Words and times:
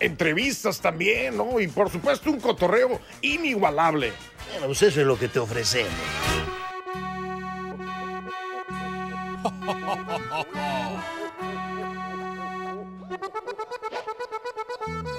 Entrevistas 0.00 0.80
también, 0.80 1.36
¿no? 1.36 1.60
Y 1.60 1.68
por 1.68 1.90
supuesto 1.90 2.30
un 2.30 2.40
cotorreo 2.40 3.00
inigualable. 3.20 4.12
Bueno, 4.52 4.66
pues 4.66 4.82
eso 4.82 5.00
es 5.00 5.06
lo 5.06 5.18
que 5.18 5.28
te 5.28 5.38
ofrecemos. 5.38 5.92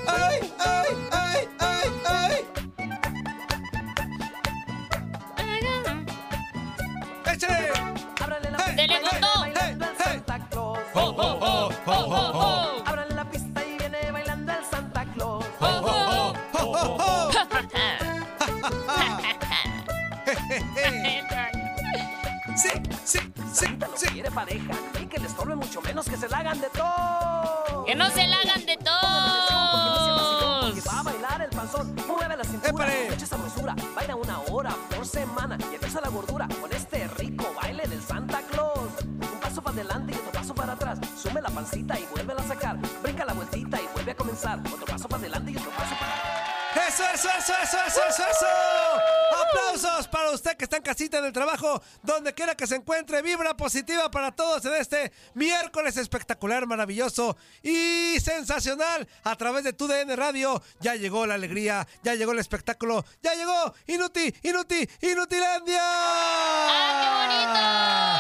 ¡Ay, 0.08 0.54
ay, 0.60 0.88
ay, 1.12 1.50
quiere 24.14 24.30
pareja 24.30 24.74
y 25.02 25.08
que 25.08 25.18
le 25.20 25.28
estorbe 25.28 25.56
mucho 25.56 25.82
menos 25.82 26.06
que 26.08 26.16
se 26.16 26.30
la 26.30 26.38
hagan 26.38 26.62
de 26.62 26.70
todo. 26.70 27.86
¡Que 27.86 27.96
no 27.96 28.10
se 28.12 28.28
la 28.28 28.38
hagan 28.38 28.66
de 28.66 28.78
todos! 28.78 28.94
va 30.88 31.00
a 31.00 31.04
bailar 31.04 31.42
el 31.42 31.50
panzón, 31.50 31.96
mueve 32.08 32.38
la 32.38 32.44
cintura, 32.44 32.70
¡Épale! 32.70 33.08
escucha 33.08 33.26
sabrosura, 33.26 33.76
baila 33.96 34.16
una 34.16 34.40
hora 34.52 34.76
por 34.96 35.06
semana 35.06 35.58
y 35.72 35.76
empieza 35.76 36.02
la 36.02 36.10
gordura 36.10 36.48
con 36.62 36.72
este 36.74 37.08
rico 37.08 37.52
baile 37.60 37.88
del 37.88 38.02
Santa 38.04 38.42
Claus. 38.52 38.90
Un 39.04 39.40
paso 39.40 39.62
para 39.62 39.76
adelante 39.78 40.14
y 40.14 40.16
otro 40.18 40.32
paso 40.32 40.54
para 40.54 40.74
atrás, 40.74 41.00
sume 41.18 41.42
la 41.42 41.50
pancita 41.50 42.00
y 42.00 42.06
vuelve 42.14 42.34
a 42.34 42.44
sacar, 42.44 42.78
brinca 43.02 43.26
la 43.26 43.34
vueltita 43.34 43.82
y 43.82 43.88
vuelve 43.94 44.12
a 44.12 44.16
comenzar, 44.16 44.60
otro 44.60 44.86
paso 44.86 45.08
para 45.08 45.22
adelante 45.22 45.52
y 45.52 45.58
otro 45.58 45.72
paso 45.72 45.80
para 45.80 45.92
atrás. 45.92 45.93
¡Eso, 47.14 47.30
eso, 47.30 47.54
eso, 47.62 47.78
eso, 47.86 48.02
eso, 48.10 48.24
eso! 48.24 48.48
¡Aplausos 49.44 50.08
para 50.08 50.32
usted 50.32 50.58
que 50.58 50.64
está 50.64 50.78
en 50.78 50.84
casita 50.84 51.20
en 51.20 51.26
el 51.26 51.32
trabajo! 51.32 51.80
Donde 52.02 52.34
quiera 52.34 52.56
que 52.56 52.66
se 52.66 52.76
encuentre, 52.76 53.22
vibra 53.22 53.56
positiva 53.56 54.10
para 54.10 54.32
todos 54.32 54.66
en 54.66 54.74
este 54.74 55.12
miércoles 55.36 55.96
espectacular, 55.98 56.66
maravilloso 56.66 57.38
y 57.62 58.20
sensacional. 58.20 59.08
A 59.24 59.36
través 59.36 59.64
de 59.64 59.74
tu 59.74 59.88
DN 59.88 60.16
Radio 60.16 60.60
ya 60.80 60.96
llegó 60.96 61.28
la 61.28 61.36
alegría, 61.36 61.88
ya 62.02 62.16
llegó 62.16 62.32
el 62.32 62.40
espectáculo, 62.40 63.06
ya 63.22 63.36
llegó 63.36 63.76
Inuti, 63.86 64.34
Inuti, 64.42 64.90
Inutilandia. 65.02 65.82
¡Ah, 65.84 67.00
qué 67.00 67.10
bonito! 67.20 68.13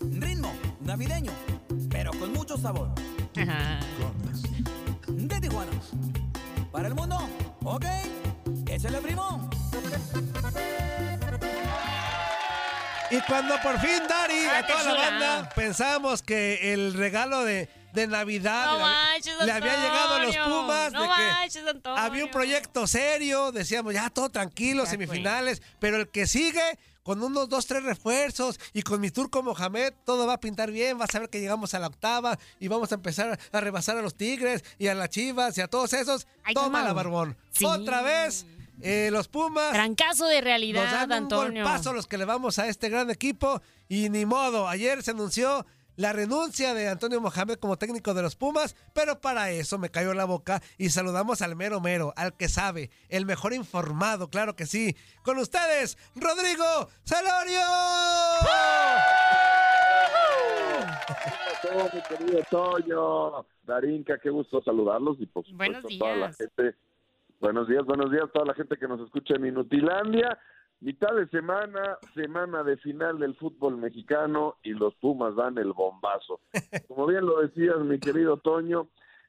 Ritmo 0.00 0.52
navideño, 0.80 1.32
pero 1.88 2.10
con 2.12 2.32
mucho 2.32 2.58
sabor. 2.58 2.90
De 5.08 5.40
Tijuana. 5.40 5.70
Para 6.72 6.88
el 6.88 6.94
mundo, 6.94 7.16
ok. 7.64 7.84
Échale 8.66 8.98
primo. 8.98 9.48
Y 13.10 13.20
cuando 13.22 13.60
por 13.62 13.78
fin, 13.80 14.02
Dari, 14.08 14.46
Ah, 14.46 14.58
a 14.58 14.66
toda 14.66 14.84
la 14.84 14.94
banda, 14.94 15.48
pensamos 15.54 16.22
que 16.22 16.72
el 16.72 16.94
regalo 16.94 17.44
de, 17.44 17.68
de 17.92 18.06
Navidad 18.06 18.66
No 18.66 18.74
le, 18.78 18.84
manches, 18.84 19.36
le 19.44 19.52
había 19.52 19.76
llegado 19.76 20.14
a 20.14 20.18
los. 20.24 20.36
Pumas, 20.36 20.92
No 20.92 21.02
de 21.02 21.08
que 21.08 21.14
manches, 21.14 21.64
había 21.96 22.24
un 22.24 22.30
proyecto 22.30 22.86
serio, 22.86 23.50
decíamos 23.52 23.94
ya 23.94 24.10
todo 24.10 24.30
tranquilo, 24.30 24.84
Ya, 24.84 24.90
semifinales, 24.90 25.60
pero 25.80 25.96
el 25.96 26.08
que 26.08 26.26
sigue 26.26 26.62
con 27.02 27.22
unos 27.22 27.48
dos, 27.48 27.66
tres 27.66 27.82
refuerzos 27.82 28.60
y 28.72 28.82
con 28.82 29.00
mi 29.00 29.10
turco 29.10 29.42
Mohamed, 29.42 29.92
todo 30.04 30.26
va 30.26 30.34
a 30.34 30.40
pintar 30.40 30.70
bien, 30.70 30.96
vas 30.98 31.12
a 31.14 31.18
ver 31.18 31.30
que 31.30 31.40
llegamos 31.40 31.74
a 31.74 31.78
la 31.80 31.88
octava 31.88 32.38
y 32.60 32.68
vamos 32.68 32.92
a 32.92 32.96
empezar 32.96 33.38
a 33.50 33.60
rebasar 33.60 33.96
a 33.96 34.02
los 34.02 34.14
Tigres 34.14 34.62
y 34.78 34.86
a 34.86 34.94
las 34.94 35.08
Chivas 35.08 35.58
y 35.58 35.62
a 35.62 35.66
todos 35.66 35.92
esos. 35.94 36.28
Ay, 36.44 36.54
Toma 36.54 36.82
la 36.82 36.92
barbón. 36.92 37.36
Sí. 37.52 37.64
Otra 37.64 38.02
vez, 38.02 38.46
eh, 38.82 39.10
los 39.12 39.28
Pumas. 39.28 39.72
Trancazo 39.72 40.26
de 40.26 40.36
Nos 40.36 40.44
realidad, 40.44 40.90
dan 40.92 41.06
un 41.06 41.12
Antonio. 41.12 41.62
golpazo 41.64 41.92
los 41.92 42.06
que 42.06 42.18
le 42.18 42.24
vamos 42.24 42.58
a 42.58 42.68
este 42.68 42.88
gran 42.88 43.10
equipo 43.10 43.60
y 43.88 44.08
ni 44.08 44.26
modo. 44.26 44.68
Ayer 44.68 45.02
se 45.02 45.10
anunció 45.12 45.64
la 45.96 46.12
renuncia 46.14 46.72
de 46.72 46.88
Antonio 46.88 47.20
Mohamed 47.20 47.56
como 47.58 47.76
técnico 47.76 48.14
de 48.14 48.22
los 48.22 48.34
Pumas, 48.36 48.74
pero 48.94 49.20
para 49.20 49.50
eso 49.50 49.76
me 49.78 49.90
cayó 49.90 50.14
la 50.14 50.24
boca 50.24 50.62
y 50.78 50.88
saludamos 50.90 51.42
al 51.42 51.56
mero 51.56 51.80
mero, 51.80 52.14
al 52.16 52.34
que 52.34 52.48
sabe, 52.48 52.90
el 53.10 53.26
mejor 53.26 53.52
informado, 53.52 54.30
claro 54.30 54.56
que 54.56 54.64
sí. 54.66 54.96
Con 55.22 55.36
ustedes, 55.38 55.98
Rodrigo 56.14 56.88
Celorio. 57.04 57.60
todo, 61.62 61.90
mi 61.92 62.02
querido 62.02 62.42
Toño, 62.50 63.46
Darinka, 63.64 64.18
qué 64.18 64.30
gusto 64.30 64.62
saludarlos 64.62 65.16
y 65.20 65.26
por 65.26 65.44
Buenos 65.54 65.82
supuesto 65.82 65.98
toda 66.04 66.16
la 66.16 66.26
días. 66.28 66.36
gente. 66.38 66.76
Buenos 67.40 67.68
días, 67.68 67.86
buenos 67.86 68.10
días 68.10 68.24
a 68.24 68.32
toda 68.32 68.44
la 68.44 68.54
gente 68.54 68.76
que 68.76 68.86
nos 68.86 69.00
escucha 69.00 69.34
en 69.34 69.46
Inutilandia. 69.46 70.38
Mitad 70.80 71.14
de 71.14 71.26
semana, 71.28 71.96
semana 72.12 72.62
de 72.62 72.76
final 72.76 73.18
del 73.18 73.34
fútbol 73.34 73.78
mexicano 73.78 74.56
y 74.62 74.74
los 74.74 74.94
Pumas 74.96 75.34
dan 75.36 75.56
el 75.56 75.72
bombazo. 75.72 76.40
Como 76.88 77.06
bien 77.06 77.24
lo 77.24 77.40
decías, 77.40 77.78
mi 77.78 77.98
querido 77.98 78.36
Toño, 78.36 78.88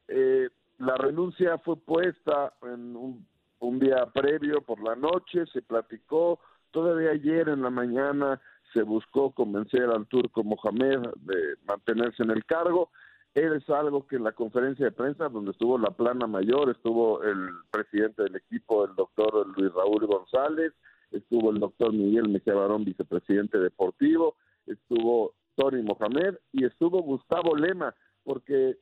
eh, 0.10 0.50
la 0.80 0.98
renuncia 0.98 1.58
fue 1.60 1.78
puesta 1.78 2.52
en 2.64 2.98
un, 2.98 3.26
un 3.60 3.80
día 3.80 4.06
previo 4.08 4.62
por 4.62 4.84
la 4.84 4.98
noche, 4.98 5.46
se 5.46 5.62
platicó, 5.62 6.42
todavía 6.72 7.12
ayer 7.12 7.48
en 7.48 7.62
la 7.62 7.70
mañana 7.70 8.42
se 8.74 8.82
buscó 8.82 9.32
convencer 9.32 9.84
al 9.84 10.06
turco 10.08 10.44
Mohamed 10.44 11.00
de 11.16 11.56
mantenerse 11.66 12.24
en 12.24 12.32
el 12.32 12.44
cargo. 12.44 12.90
Es 13.34 13.70
algo 13.70 14.06
que 14.08 14.18
en 14.18 14.26
la 14.26 14.34
conferencia 14.34 14.86
de 14.86 14.92
prensa, 14.92 15.30
donde 15.30 15.52
estuvo 15.52 15.78
la 15.78 15.92
plana 15.92 16.28
mayor, 16.28 16.70
estuvo 16.70 17.24
el 17.24 17.50
presidente 17.72 18.24
del 18.24 18.36
equipo, 18.36 18.84
el 18.86 18.96
doctor 18.96 19.48
Luis 19.58 19.74
Raúl 19.74 20.06
González, 20.06 20.74
estuvo 21.12 21.52
el 21.52 21.60
doctor 21.60 21.94
Miguel 21.94 22.28
Mejía 22.28 22.56
Barón, 22.56 22.84
vicepresidente 22.84 23.58
deportivo, 23.58 24.36
estuvo 24.66 25.34
Tony 25.56 25.82
Mohamed 25.82 26.36
y 26.52 26.66
estuvo 26.66 27.02
Gustavo 27.02 27.56
Lema, 27.56 27.96
porque 28.24 28.78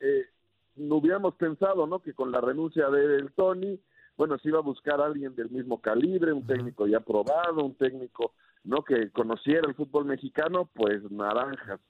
eh, 0.00 0.26
no 0.76 0.96
hubiéramos 0.96 1.34
pensado, 1.36 1.86
¿no? 1.86 2.00
Que 2.00 2.12
con 2.12 2.30
la 2.30 2.40
renuncia 2.40 2.90
del 2.90 3.32
Tony, 3.32 3.80
bueno, 4.16 4.38
se 4.38 4.48
iba 4.48 4.58
a 4.58 4.62
buscar 4.62 5.00
a 5.00 5.06
alguien 5.06 5.34
del 5.34 5.50
mismo 5.50 5.80
calibre, 5.80 6.32
un 6.32 6.46
técnico 6.46 6.86
ya 6.86 7.00
probado, 7.00 7.64
un 7.64 7.74
técnico, 7.74 8.32
¿no? 8.64 8.82
Que 8.82 9.10
conociera 9.10 9.66
el 9.66 9.74
fútbol 9.74 10.04
mexicano, 10.04 10.68
pues 10.74 11.10
naranjas. 11.10 11.80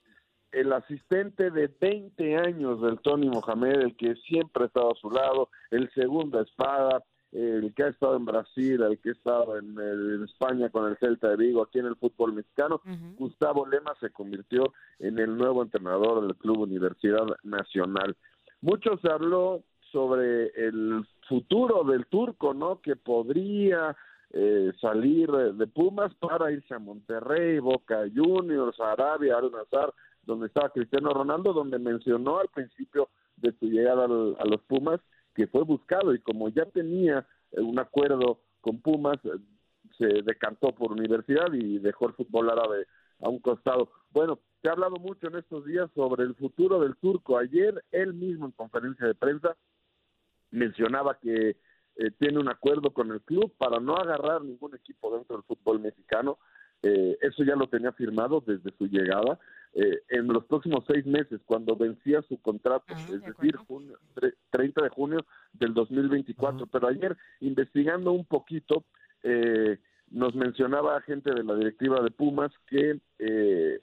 El 0.51 0.71
asistente 0.73 1.51
de 1.51 1.67
20 1.79 2.37
años 2.37 2.81
del 2.81 2.99
Tony 2.99 3.29
Mohamed, 3.29 3.81
el 3.81 3.95
que 3.95 4.15
siempre 4.15 4.63
ha 4.63 4.67
estado 4.67 4.91
a 4.91 4.95
su 4.95 5.11
lado, 5.11 5.49
el 5.71 5.89
segunda 5.93 6.41
espada, 6.41 7.03
el 7.31 7.73
que 7.75 7.83
ha 7.83 7.87
estado 7.89 8.15
en 8.15 8.25
Brasil, 8.25 8.81
el 8.81 8.99
que 8.99 9.09
ha 9.09 9.11
estado 9.13 9.57
en, 9.57 9.77
en 9.77 10.23
España 10.23 10.69
con 10.69 10.89
el 10.89 10.97
Celta 10.97 11.29
de 11.29 11.35
Vigo, 11.35 11.61
aquí 11.61 11.79
en 11.79 11.87
el 11.87 11.95
fútbol 11.97 12.33
mexicano, 12.33 12.81
Gustavo 13.17 13.67
Lema 13.67 13.93
se 13.99 14.09
convirtió 14.11 14.73
en 14.99 15.19
el 15.19 15.37
nuevo 15.37 15.61
entrenador 15.61 16.25
del 16.25 16.35
Club 16.35 16.59
Universidad 16.59 17.25
Nacional. 17.43 18.15
Mucho 18.61 18.97
se 19.01 19.09
habló 19.11 19.63
sobre 19.91 20.47
el 20.55 21.05
futuro 21.27 21.83
del 21.83 22.05
turco, 22.07 22.53
¿no? 22.53 22.81
Que 22.81 22.95
podría 22.95 23.95
eh, 24.31 24.71
salir 24.81 25.31
de 25.31 25.67
Pumas 25.67 26.13
para 26.15 26.51
irse 26.51 26.73
a 26.73 26.79
Monterrey, 26.79 27.59
Boca 27.59 28.03
Juniors, 28.13 28.79
Arabia, 28.79 29.37
Al 29.37 29.51
Nazar, 29.51 29.93
donde 30.27 30.47
estaba 30.47 30.69
Cristiano 30.69 31.09
Ronaldo, 31.11 31.53
donde 31.53 31.79
mencionó 31.79 32.39
al 32.39 32.49
principio 32.49 33.09
de 33.37 33.51
su 33.53 33.65
llegada 33.65 34.05
al, 34.05 34.35
a 34.39 34.45
los 34.45 34.61
Pumas 34.63 34.99
que 35.33 35.47
fue 35.47 35.63
buscado 35.63 36.13
y 36.13 36.19
como 36.19 36.49
ya 36.49 36.65
tenía 36.65 37.25
eh, 37.51 37.61
un 37.61 37.79
acuerdo 37.79 38.41
con 38.61 38.81
Pumas, 38.81 39.17
eh, 39.23 39.37
se 39.97 40.21
decantó 40.23 40.73
por 40.73 40.91
universidad 40.91 41.51
y 41.53 41.79
dejó 41.79 42.07
el 42.07 42.13
fútbol 42.13 42.49
árabe 42.49 42.87
a 43.21 43.29
un 43.29 43.39
costado. 43.39 43.91
Bueno, 44.11 44.39
se 44.61 44.69
ha 44.69 44.73
hablado 44.73 44.97
mucho 44.97 45.27
en 45.27 45.35
estos 45.35 45.65
días 45.65 45.89
sobre 45.95 46.23
el 46.23 46.35
futuro 46.35 46.79
del 46.79 46.95
turco. 46.97 47.37
Ayer 47.37 47.83
él 47.91 48.13
mismo 48.13 48.45
en 48.45 48.51
conferencia 48.51 49.07
de 49.07 49.15
prensa 49.15 49.55
mencionaba 50.51 51.17
que 51.19 51.57
eh, 51.95 52.11
tiene 52.19 52.39
un 52.39 52.49
acuerdo 52.49 52.91
con 52.91 53.11
el 53.11 53.21
club 53.21 53.53
para 53.57 53.79
no 53.79 53.95
agarrar 53.95 54.43
ningún 54.43 54.75
equipo 54.75 55.15
dentro 55.15 55.37
del 55.37 55.45
fútbol 55.45 55.79
mexicano. 55.79 56.37
Eh, 56.83 57.17
eso 57.21 57.43
ya 57.43 57.55
lo 57.55 57.67
tenía 57.67 57.91
firmado 57.91 58.43
desde 58.45 58.71
su 58.77 58.87
llegada. 58.87 59.39
Eh, 59.79 60.01
en 60.09 60.27
los 60.27 60.43
próximos 60.45 60.83
seis 60.87 61.05
meses, 61.05 61.39
cuando 61.45 61.75
vencía 61.75 62.23
su 62.23 62.41
contrato, 62.41 62.95
es 63.13 63.21
decir, 63.21 63.55
junio, 63.57 63.99
tre- 64.15 64.33
30 64.49 64.81
de 64.81 64.89
junio 64.89 65.23
del 65.53 65.75
2024. 65.75 66.65
Pero 66.65 66.87
ayer, 66.87 67.15
investigando 67.41 68.11
un 68.11 68.25
poquito, 68.25 68.85
eh, 69.21 69.77
nos 70.09 70.33
mencionaba 70.33 70.99
gente 71.01 71.31
de 71.31 71.43
la 71.43 71.53
directiva 71.53 72.01
de 72.01 72.09
Pumas 72.09 72.51
que 72.65 72.99
eh, 73.19 73.79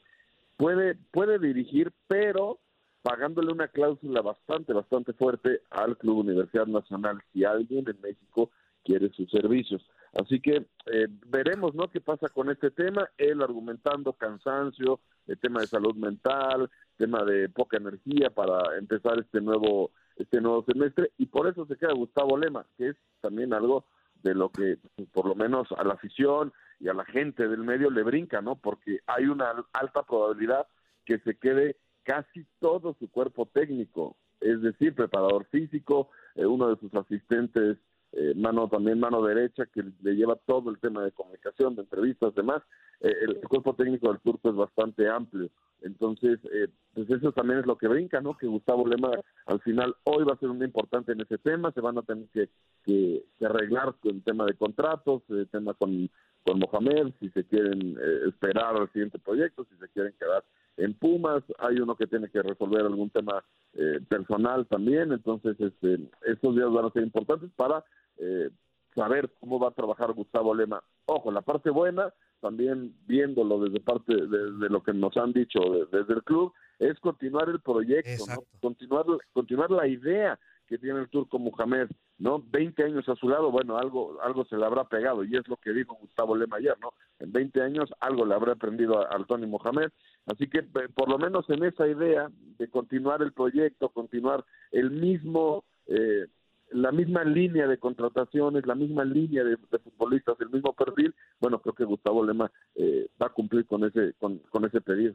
puede, 0.56 0.96
puede 1.12 1.38
dirigir, 1.38 1.92
pero 2.08 2.58
pagándole 3.02 3.52
una 3.52 3.68
cláusula 3.68 4.20
bastante, 4.20 4.72
bastante 4.72 5.12
fuerte 5.12 5.60
al 5.70 5.96
Club 5.98 6.18
Universidad 6.18 6.66
Nacional 6.66 7.22
si 7.32 7.44
alguien 7.44 7.84
en 7.88 8.00
México 8.00 8.50
quiere 8.82 9.10
sus 9.10 9.30
servicios. 9.30 9.86
Así 10.20 10.40
que 10.40 10.66
eh, 10.86 11.08
veremos, 11.26 11.74
¿no? 11.74 11.88
¿Qué 11.88 12.00
pasa 12.00 12.28
con 12.28 12.50
este 12.50 12.70
tema? 12.70 13.08
Él 13.18 13.42
argumentando 13.42 14.12
cansancio, 14.12 15.00
el 15.26 15.38
tema 15.38 15.60
de 15.60 15.66
salud 15.66 15.94
mental, 15.96 16.70
tema 16.96 17.24
de 17.24 17.48
poca 17.48 17.76
energía 17.76 18.30
para 18.30 18.76
empezar 18.78 19.18
este 19.18 19.40
nuevo 19.40 19.90
este 20.16 20.40
nuevo 20.40 20.64
semestre 20.64 21.10
y 21.18 21.26
por 21.26 21.48
eso 21.48 21.66
se 21.66 21.76
queda 21.76 21.92
Gustavo 21.92 22.38
Lema, 22.38 22.64
que 22.76 22.90
es 22.90 22.96
también 23.20 23.52
algo 23.52 23.84
de 24.22 24.34
lo 24.34 24.50
que 24.50 24.78
pues, 24.94 25.08
por 25.10 25.26
lo 25.26 25.34
menos 25.34 25.68
a 25.76 25.82
la 25.82 25.94
afición 25.94 26.52
y 26.78 26.88
a 26.88 26.94
la 26.94 27.04
gente 27.04 27.48
del 27.48 27.64
medio 27.64 27.90
le 27.90 28.04
brinca, 28.04 28.40
¿no? 28.40 28.56
Porque 28.56 29.00
hay 29.06 29.26
una 29.26 29.52
alta 29.72 30.02
probabilidad 30.04 30.66
que 31.04 31.18
se 31.20 31.36
quede 31.36 31.76
casi 32.04 32.46
todo 32.60 32.94
su 32.98 33.10
cuerpo 33.10 33.46
técnico, 33.46 34.16
es 34.40 34.60
decir, 34.62 34.94
preparador 34.94 35.46
físico, 35.46 36.10
eh, 36.34 36.46
uno 36.46 36.68
de 36.68 36.80
sus 36.80 36.94
asistentes, 36.94 37.78
eh, 38.16 38.32
mano 38.36 38.68
también 38.68 39.00
mano 39.00 39.22
derecha, 39.22 39.66
que 39.66 39.82
le 40.02 40.14
lleva 40.14 40.36
todo 40.46 40.70
el 40.70 40.78
tema 40.78 41.02
de 41.02 41.12
comunicación, 41.12 41.74
de 41.74 41.82
entrevistas, 41.82 42.34
demás. 42.34 42.62
Eh, 43.00 43.12
el, 43.22 43.40
cuerpo 43.48 43.74
técnico 43.74 44.08
del 44.08 44.20
turco 44.20 44.50
es 44.50 44.56
bastante 44.56 45.08
amplio. 45.08 45.50
Entonces, 45.82 46.38
eh, 46.52 46.68
pues 46.94 47.10
eso 47.10 47.32
también 47.32 47.58
es 47.60 47.66
lo 47.66 47.76
que 47.76 47.88
brinca, 47.88 48.20
¿no? 48.20 48.36
Que 48.36 48.46
Gustavo 48.46 48.86
Lema 48.86 49.10
al 49.46 49.60
final 49.60 49.94
hoy 50.04 50.24
va 50.24 50.34
a 50.34 50.38
ser 50.38 50.48
un 50.48 50.62
importante 50.62 51.12
en 51.12 51.20
ese 51.20 51.38
tema, 51.38 51.72
se 51.72 51.80
van 51.80 51.98
a 51.98 52.02
tener 52.02 52.26
que, 52.28 52.48
que, 52.84 53.24
que 53.38 53.46
arreglar 53.46 53.94
el 54.04 54.22
tema 54.22 54.46
de 54.46 54.54
contratos, 54.54 55.22
el 55.28 55.48
tema 55.48 55.74
con, 55.74 56.08
con 56.44 56.58
Mohamed, 56.58 57.12
si 57.20 57.28
se 57.30 57.44
quieren 57.44 57.96
eh, 58.00 58.28
esperar 58.28 58.76
al 58.76 58.90
siguiente 58.92 59.18
proyecto, 59.18 59.66
si 59.70 59.76
se 59.76 59.88
quieren 59.88 60.14
quedar 60.18 60.44
en 60.76 60.94
Pumas, 60.94 61.42
hay 61.58 61.76
uno 61.76 61.96
que 61.96 62.06
tiene 62.06 62.28
que 62.28 62.42
resolver 62.42 62.82
algún 62.82 63.10
tema 63.10 63.44
eh, 63.74 64.00
personal 64.08 64.66
también, 64.66 65.12
entonces 65.12 65.56
este, 65.60 66.00
estos 66.26 66.54
días 66.56 66.70
van 66.70 66.86
a 66.86 66.90
ser 66.90 67.02
importantes 67.02 67.50
para 67.56 67.84
eh, 68.18 68.50
saber 68.94 69.30
cómo 69.40 69.58
va 69.58 69.68
a 69.68 69.74
trabajar 69.74 70.12
Gustavo 70.12 70.54
Lema. 70.54 70.82
Ojo, 71.06 71.30
la 71.32 71.42
parte 71.42 71.70
buena, 71.70 72.12
también 72.40 72.94
viéndolo 73.06 73.58
desde 73.60 73.80
parte 73.80 74.14
de, 74.14 74.52
de 74.52 74.68
lo 74.70 74.82
que 74.82 74.92
nos 74.92 75.16
han 75.16 75.32
dicho 75.32 75.60
de- 75.60 75.86
desde 75.98 76.14
el 76.14 76.22
club, 76.22 76.52
es 76.78 76.98
continuar 77.00 77.48
el 77.48 77.60
proyecto, 77.60 78.24
¿no? 78.34 78.42
continuar, 78.60 79.04
continuar 79.32 79.70
la 79.70 79.86
idea 79.88 80.38
que 80.66 80.78
tiene 80.78 81.00
el 81.00 81.08
turco 81.10 81.38
Mohamed, 81.38 81.90
¿no? 82.18 82.42
20 82.50 82.84
años 82.84 83.06
a 83.08 83.14
su 83.16 83.28
lado, 83.28 83.50
bueno, 83.50 83.76
algo 83.76 84.18
algo 84.22 84.46
se 84.46 84.56
le 84.56 84.64
habrá 84.64 84.84
pegado 84.84 85.22
y 85.22 85.36
es 85.36 85.46
lo 85.46 85.56
que 85.58 85.72
dijo 85.72 85.94
Gustavo 86.00 86.34
Lema 86.34 86.56
ayer, 86.56 86.74
¿no? 86.80 86.94
En 87.18 87.32
20 87.32 87.60
años 87.60 87.92
algo 88.00 88.24
le 88.24 88.34
habrá 88.34 88.52
aprendido 88.52 88.98
a, 88.98 89.14
a 89.14 89.24
Tony 89.24 89.46
Mohamed, 89.46 89.90
así 90.26 90.48
que 90.48 90.60
eh, 90.60 90.88
por 90.94 91.10
lo 91.10 91.18
menos 91.18 91.48
en 91.50 91.64
esa 91.64 91.86
idea 91.86 92.30
de 92.58 92.68
continuar 92.70 93.20
el 93.22 93.32
proyecto, 93.34 93.90
continuar 93.90 94.42
el 94.72 94.90
mismo 94.90 95.64
eh, 95.86 96.26
la 96.70 96.92
misma 96.92 97.24
línea 97.24 97.66
de 97.66 97.78
contrataciones, 97.78 98.66
la 98.66 98.74
misma 98.74 99.04
línea 99.04 99.44
de, 99.44 99.56
futbolistas, 99.56 100.36
el 100.40 100.50
mismo 100.50 100.72
perfil, 100.72 101.14
bueno, 101.40 101.60
creo 101.60 101.74
que 101.74 101.84
Gustavo 101.84 102.24
Lema 102.24 102.50
eh, 102.74 103.08
va 103.20 103.26
a 103.26 103.32
cumplir 103.32 103.66
con 103.66 103.84
ese 103.84 104.14
con, 104.18 104.38
con 104.50 104.64
ese 104.64 104.80
pedido. 104.80 105.14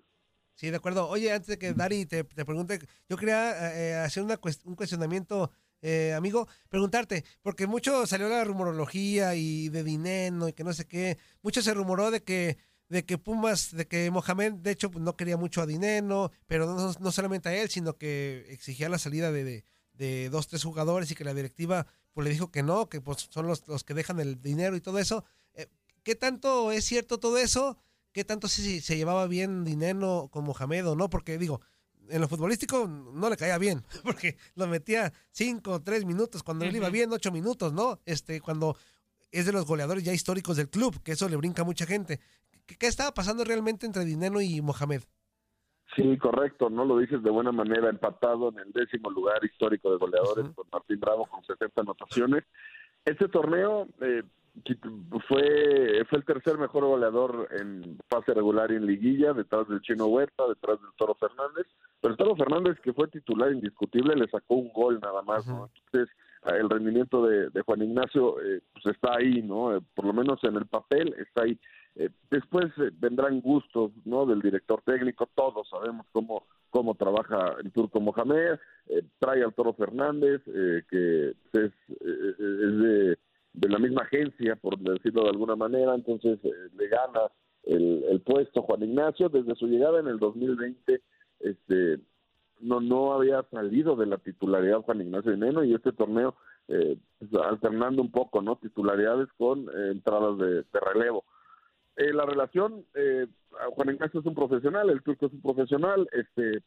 Sí, 0.55 0.69
de 0.69 0.75
acuerdo. 0.75 1.07
Oye, 1.07 1.31
antes 1.31 1.47
de 1.47 1.57
que 1.57 1.73
Dari 1.73 2.05
te, 2.05 2.25
te 2.25 2.45
pregunte, 2.45 2.79
yo 3.07 3.15
quería 3.15 3.73
eh, 3.73 3.95
hacer 3.95 4.23
una 4.23 4.37
un 4.65 4.75
cuestionamiento, 4.75 5.51
eh, 5.81 6.13
amigo, 6.13 6.47
preguntarte, 6.67 7.23
porque 7.41 7.65
mucho 7.65 8.05
salió 8.05 8.27
la 8.27 8.43
rumorología 8.43 9.35
y 9.35 9.69
de 9.69 9.83
dinero 9.83 10.49
y 10.49 10.53
que 10.53 10.65
no 10.65 10.73
sé 10.73 10.85
qué, 10.85 11.17
mucho 11.41 11.61
se 11.61 11.73
rumoró 11.73 12.11
de 12.11 12.23
que 12.23 12.57
de 12.89 13.05
que 13.05 13.17
Pumas, 13.17 13.75
de 13.75 13.87
que 13.87 14.09
Mohamed, 14.11 14.53
de 14.53 14.71
hecho, 14.71 14.91
pues, 14.91 15.03
no 15.03 15.15
quería 15.15 15.37
mucho 15.37 15.61
a 15.61 15.67
Dineno, 15.67 16.31
pero 16.47 16.65
no, 16.65 16.91
no 16.99 17.11
solamente 17.11 17.49
a 17.49 17.55
él, 17.55 17.69
sino 17.69 17.97
que 17.97 18.45
exigía 18.49 18.89
la 18.89 18.97
salida 18.97 19.31
de, 19.31 19.63
de 19.99 20.29
dos, 20.29 20.47
tres 20.47 20.63
jugadores 20.63 21.11
y 21.11 21.15
que 21.15 21.25
la 21.25 21.33
directiva 21.33 21.85
pues 22.13 22.25
le 22.25 22.31
dijo 22.31 22.51
que 22.51 22.63
no, 22.63 22.87
que 22.89 23.01
pues 23.01 23.27
son 23.29 23.45
los, 23.45 23.67
los 23.67 23.83
que 23.83 23.93
dejan 23.93 24.19
el 24.19 24.41
dinero 24.41 24.75
y 24.75 24.81
todo 24.81 24.97
eso. 24.97 25.25
Eh, 25.53 25.67
¿Qué 26.03 26.15
tanto 26.15 26.71
es 26.71 26.85
cierto 26.85 27.19
todo 27.19 27.37
eso? 27.37 27.77
¿Qué 28.13 28.23
tanto 28.23 28.47
si 28.47 28.79
se 28.79 28.95
llevaba 28.95 29.27
bien 29.27 29.65
Dineno 29.65 30.29
con 30.31 30.45
Mohamed 30.45 30.87
o 30.87 30.95
no? 30.95 31.09
Porque 31.09 31.37
digo, 31.37 31.61
en 32.07 32.21
lo 32.21 32.29
futbolístico 32.29 32.87
no 32.87 33.29
le 33.29 33.35
caía 33.35 33.57
bien, 33.57 33.83
porque 34.03 34.37
lo 34.55 34.67
metía 34.67 35.13
cinco, 35.31 35.81
tres 35.81 36.05
minutos, 36.05 36.43
cuando 36.43 36.63
él 36.65 36.75
iba 36.75 36.89
bien, 36.89 37.11
ocho 37.11 37.31
minutos, 37.31 37.73
¿no? 37.73 37.99
Este, 38.05 38.39
cuando 38.39 38.77
es 39.31 39.45
de 39.45 39.51
los 39.51 39.65
goleadores 39.65 40.03
ya 40.03 40.13
históricos 40.13 40.55
del 40.55 40.69
club, 40.69 41.03
que 41.03 41.11
eso 41.11 41.27
le 41.27 41.35
brinca 41.35 41.63
a 41.63 41.65
mucha 41.65 41.85
gente. 41.85 42.21
¿Qué, 42.65 42.77
qué 42.77 42.87
estaba 42.87 43.13
pasando 43.13 43.43
realmente 43.43 43.85
entre 43.85 44.05
Dineno 44.05 44.39
y 44.39 44.61
Mohamed? 44.61 45.03
Sí, 45.95 46.17
correcto, 46.17 46.69
no 46.69 46.85
lo 46.85 46.97
dices 46.97 47.23
de 47.23 47.31
buena 47.31 47.51
manera, 47.51 47.89
empatado 47.89 48.49
en 48.49 48.59
el 48.59 48.71
décimo 48.71 49.09
lugar 49.09 49.43
histórico 49.43 49.91
de 49.91 49.97
goleadores 49.97 50.49
con 50.55 50.67
Martín 50.71 50.99
Bravo 50.99 51.25
con 51.25 51.43
60 51.43 51.81
anotaciones. 51.81 52.43
Este 53.05 53.27
torneo 53.27 53.87
eh, 54.01 54.23
fue 55.27 56.05
fue 56.09 56.17
el 56.17 56.25
tercer 56.25 56.57
mejor 56.57 56.85
goleador 56.85 57.47
en 57.59 57.97
fase 58.09 58.33
regular 58.33 58.71
y 58.71 58.75
en 58.75 58.85
liguilla, 58.85 59.33
detrás 59.33 59.67
del 59.67 59.81
Chino 59.81 60.05
Huerta, 60.07 60.47
detrás 60.47 60.79
del 60.81 60.91
Toro 60.97 61.15
Fernández. 61.15 61.67
Pero 62.01 62.11
el 62.11 62.17
Toro 62.17 62.35
Fernández, 62.35 62.79
que 62.81 62.93
fue 62.93 63.07
titular 63.07 63.51
indiscutible, 63.51 64.15
le 64.15 64.27
sacó 64.27 64.55
un 64.55 64.71
gol 64.71 64.99
nada 65.01 65.21
más. 65.21 65.45
¿no? 65.47 65.69
Entonces, 65.85 66.15
el 66.45 66.69
rendimiento 66.69 67.25
de, 67.25 67.61
Juan 67.61 67.83
Ignacio 67.83 68.41
eh, 68.41 68.61
pues 68.73 68.85
está 68.87 69.17
ahí, 69.17 69.41
¿no? 69.41 69.75
Eh, 69.75 69.81
por 69.93 70.05
lo 70.05 70.13
menos 70.13 70.43
en 70.43 70.55
el 70.55 70.65
papel 70.65 71.13
está 71.19 71.43
ahí. 71.43 71.59
Eh, 71.95 72.09
después 72.29 72.71
vendrán 72.99 73.41
gustos, 73.41 73.91
¿no? 74.05 74.25
Del 74.25 74.41
director 74.41 74.81
técnico, 74.83 75.29
todos 75.35 75.67
sabemos 75.69 76.05
cómo 76.11 76.43
cómo 76.69 76.93
trabaja 76.93 77.55
el 77.63 77.71
turco 77.71 77.99
Mohamed, 77.99 78.59
trae 79.17 79.43
al 79.43 79.55
Toro 79.55 79.73
Fernández, 79.73 80.39
que 80.45 81.33
es, 81.53 81.71
de, 81.99 83.17
la 83.67 83.79
misma 83.79 84.03
agencia, 84.03 84.55
por 84.55 84.77
decirlo 84.77 85.23
de 85.23 85.29
alguna 85.29 85.55
manera, 85.55 85.95
entonces 85.95 86.37
le 86.43 86.87
gana 86.87 87.21
el, 87.63 88.05
el 88.07 88.21
puesto 88.21 88.61
Juan 88.61 88.83
Ignacio. 88.83 89.29
Desde 89.29 89.55
su 89.55 89.65
llegada 89.65 89.99
en 89.99 90.09
el 90.09 90.19
2020, 90.19 91.01
este 91.39 91.99
no 92.59 92.81
no 92.81 93.13
había 93.13 93.43
salido 93.51 93.95
de 93.95 94.05
la 94.05 94.17
titularidad 94.17 94.81
Juan 94.81 95.01
Ignacio 95.01 95.31
Dineno 95.31 95.63
y 95.63 95.73
este 95.73 95.91
torneo 95.91 96.35
eh, 96.67 96.97
pues, 97.17 97.31
alternando 97.43 98.01
un 98.01 98.11
poco 98.11 98.41
no 98.41 98.57
titularidades 98.57 99.27
con 99.37 99.69
eh, 99.69 99.91
entradas 99.91 100.37
de, 100.37 100.63
relevo 100.93 101.23
eh, 101.99 102.13
la 102.13 102.25
relación 102.25 102.85
Juan 103.71 103.89
Ignacio 103.89 104.19
es 104.19 104.25
un 104.25 104.35
profesional 104.35 104.89
el 104.89 105.03
turco 105.03 105.27
es 105.27 105.33
un 105.33 105.41
profesional 105.41 106.07
este 106.11 106.63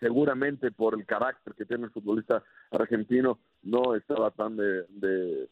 seguramente 0.00 0.72
por 0.72 0.94
el 0.94 1.06
carácter 1.06 1.54
que 1.54 1.64
tiene 1.64 1.84
el 1.84 1.90
futbolista 1.90 2.42
argentino 2.70 3.38
no 3.62 3.94
estaba 3.94 4.30
tan 4.32 4.56
de, 4.56 4.84
de 4.88 5.48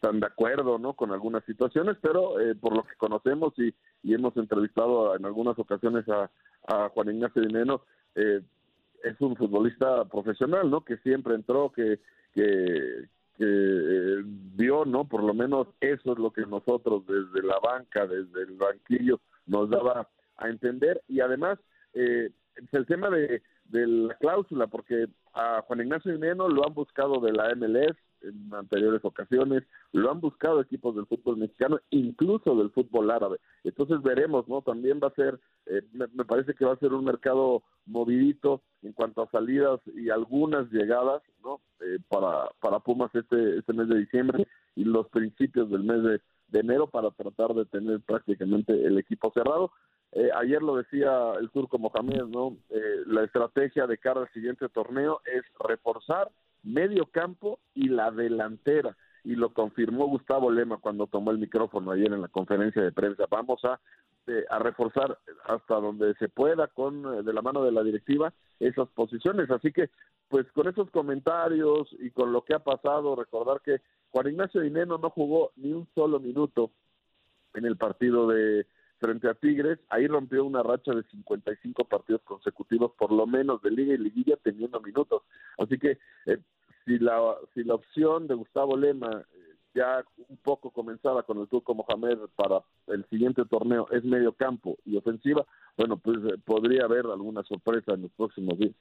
tan 0.00 0.20
de 0.20 0.26
acuerdo 0.26 0.78
no 0.78 0.94
con 0.94 1.12
algunas 1.12 1.44
situaciones 1.44 1.96
pero 2.00 2.34
por 2.60 2.74
lo 2.74 2.82
que 2.82 2.96
conocemos 2.96 3.52
y, 3.58 3.74
y 4.02 4.14
hemos 4.14 4.36
entrevistado 4.36 5.14
en 5.14 5.24
algunas 5.24 5.58
ocasiones 5.58 6.08
a, 6.08 6.30
a 6.66 6.88
Juan 6.88 7.10
Ignacio 7.10 7.42
Dineno 7.42 7.82
eh, 8.18 8.42
es 9.04 9.20
un 9.20 9.36
futbolista 9.36 10.04
profesional, 10.06 10.68
¿no? 10.70 10.84
Que 10.84 10.96
siempre 10.98 11.34
entró, 11.34 11.70
que, 11.70 12.00
que, 12.34 13.04
que 13.38 14.22
vio, 14.24 14.84
¿no? 14.84 15.06
Por 15.06 15.22
lo 15.22 15.32
menos 15.32 15.68
eso 15.80 16.12
es 16.12 16.18
lo 16.18 16.32
que 16.32 16.42
nosotros 16.42 17.04
desde 17.06 17.46
la 17.46 17.58
banca, 17.60 18.06
desde 18.06 18.42
el 18.42 18.56
banquillo, 18.56 19.20
nos 19.46 19.70
daba 19.70 20.08
a 20.36 20.48
entender. 20.48 21.02
Y 21.08 21.20
además, 21.20 21.58
eh, 21.94 22.30
el 22.72 22.86
tema 22.86 23.08
de, 23.10 23.42
de 23.66 23.86
la 23.86 24.14
cláusula, 24.14 24.66
porque 24.66 25.06
a 25.34 25.62
Juan 25.62 25.80
Ignacio 25.80 26.12
Dineno 26.12 26.48
lo 26.48 26.66
han 26.66 26.74
buscado 26.74 27.20
de 27.20 27.32
la 27.32 27.54
MLS, 27.54 27.96
en 28.22 28.52
anteriores 28.54 29.04
ocasiones, 29.04 29.64
lo 29.92 30.10
han 30.10 30.20
buscado 30.20 30.60
equipos 30.60 30.94
del 30.94 31.06
fútbol 31.06 31.36
mexicano, 31.36 31.78
incluso 31.90 32.56
del 32.56 32.70
fútbol 32.70 33.10
árabe. 33.10 33.38
Entonces 33.64 34.02
veremos, 34.02 34.48
¿no? 34.48 34.62
También 34.62 35.00
va 35.02 35.08
a 35.08 35.14
ser, 35.14 35.38
eh, 35.66 35.82
me, 35.92 36.24
parece 36.24 36.54
que 36.54 36.64
va 36.64 36.74
a 36.74 36.78
ser 36.78 36.92
un 36.92 37.04
mercado 37.04 37.62
movidito 37.86 38.62
en 38.82 38.92
cuanto 38.92 39.22
a 39.22 39.30
salidas 39.30 39.80
y 39.94 40.10
algunas 40.10 40.70
llegadas, 40.70 41.22
¿no? 41.42 41.60
Eh, 41.80 41.98
para, 42.08 42.48
para 42.60 42.80
Pumas 42.80 43.14
este, 43.14 43.58
este 43.58 43.72
mes 43.72 43.88
de 43.88 43.98
diciembre 43.98 44.46
y 44.74 44.84
los 44.84 45.08
principios 45.08 45.70
del 45.70 45.84
mes 45.84 46.02
de, 46.02 46.20
enero 46.58 46.86
para 46.86 47.10
tratar 47.10 47.54
de 47.54 47.66
tener 47.66 48.00
prácticamente 48.00 48.72
el 48.72 48.98
equipo 48.98 49.30
cerrado. 49.32 49.70
Eh, 50.12 50.30
ayer 50.34 50.62
lo 50.62 50.76
decía 50.76 51.34
el 51.38 51.50
turco 51.50 51.78
Mohamed, 51.78 52.24
¿no? 52.24 52.56
la 53.06 53.24
estrategia 53.24 53.86
de 53.86 53.98
cara 53.98 54.22
al 54.22 54.32
siguiente 54.32 54.66
torneo 54.70 55.20
es 55.26 55.44
reforzar 55.68 56.30
medio 56.68 57.06
campo 57.06 57.60
y 57.74 57.88
la 57.88 58.10
delantera. 58.10 58.96
Y 59.24 59.34
lo 59.34 59.52
confirmó 59.52 60.06
Gustavo 60.06 60.50
Lema 60.50 60.78
cuando 60.78 61.06
tomó 61.06 61.30
el 61.30 61.38
micrófono 61.38 61.90
ayer 61.90 62.12
en 62.12 62.22
la 62.22 62.28
conferencia 62.28 62.82
de 62.82 62.92
prensa. 62.92 63.24
Vamos 63.28 63.64
a, 63.64 63.80
eh, 64.26 64.44
a 64.48 64.58
reforzar 64.58 65.18
hasta 65.44 65.74
donde 65.74 66.14
se 66.14 66.28
pueda 66.28 66.68
con 66.68 67.04
eh, 67.04 67.22
de 67.22 67.32
la 67.32 67.42
mano 67.42 67.64
de 67.64 67.72
la 67.72 67.82
directiva 67.82 68.32
esas 68.60 68.88
posiciones. 68.90 69.50
Así 69.50 69.72
que, 69.72 69.90
pues 70.28 70.50
con 70.52 70.68
esos 70.68 70.90
comentarios 70.90 71.88
y 71.98 72.10
con 72.10 72.32
lo 72.32 72.42
que 72.42 72.54
ha 72.54 72.60
pasado, 72.60 73.16
recordar 73.16 73.60
que 73.60 73.80
Juan 74.10 74.28
Ignacio 74.28 74.60
Dineno 74.60 74.98
no 74.98 75.10
jugó 75.10 75.52
ni 75.56 75.72
un 75.72 75.86
solo 75.94 76.20
minuto 76.20 76.70
en 77.54 77.64
el 77.64 77.76
partido 77.76 78.28
de 78.28 78.66
frente 78.98 79.28
a 79.28 79.34
Tigres, 79.34 79.78
ahí 79.88 80.06
rompió 80.06 80.44
una 80.44 80.62
racha 80.62 80.92
de 80.92 81.02
55 81.04 81.84
partidos 81.84 82.22
consecutivos, 82.22 82.92
por 82.98 83.12
lo 83.12 83.26
menos 83.26 83.62
de 83.62 83.70
liga 83.70 83.94
y 83.94 83.98
liguilla, 83.98 84.36
teniendo 84.42 84.80
minutos. 84.80 85.22
Así 85.56 85.78
que 85.78 85.98
eh, 86.26 86.38
si 86.88 86.98
la 86.98 87.36
si 87.54 87.64
la 87.64 87.74
opción 87.74 88.26
de 88.26 88.34
Gustavo 88.34 88.76
Lema 88.76 89.22
eh, 89.34 89.54
ya 89.74 90.02
un 90.28 90.38
poco 90.38 90.70
comenzada 90.70 91.22
con 91.22 91.38
el 91.38 91.48
Turco 91.48 91.74
Mohamed 91.74 92.18
para 92.34 92.62
el 92.86 93.04
siguiente 93.10 93.44
torneo 93.44 93.86
es 93.90 94.02
medio 94.04 94.32
campo 94.32 94.78
y 94.86 94.96
ofensiva, 94.96 95.44
bueno, 95.76 95.98
pues 95.98 96.16
eh, 96.24 96.38
podría 96.44 96.84
haber 96.84 97.04
alguna 97.06 97.42
sorpresa 97.42 97.92
en 97.92 98.02
los 98.02 98.10
próximos 98.12 98.58
días. 98.58 98.72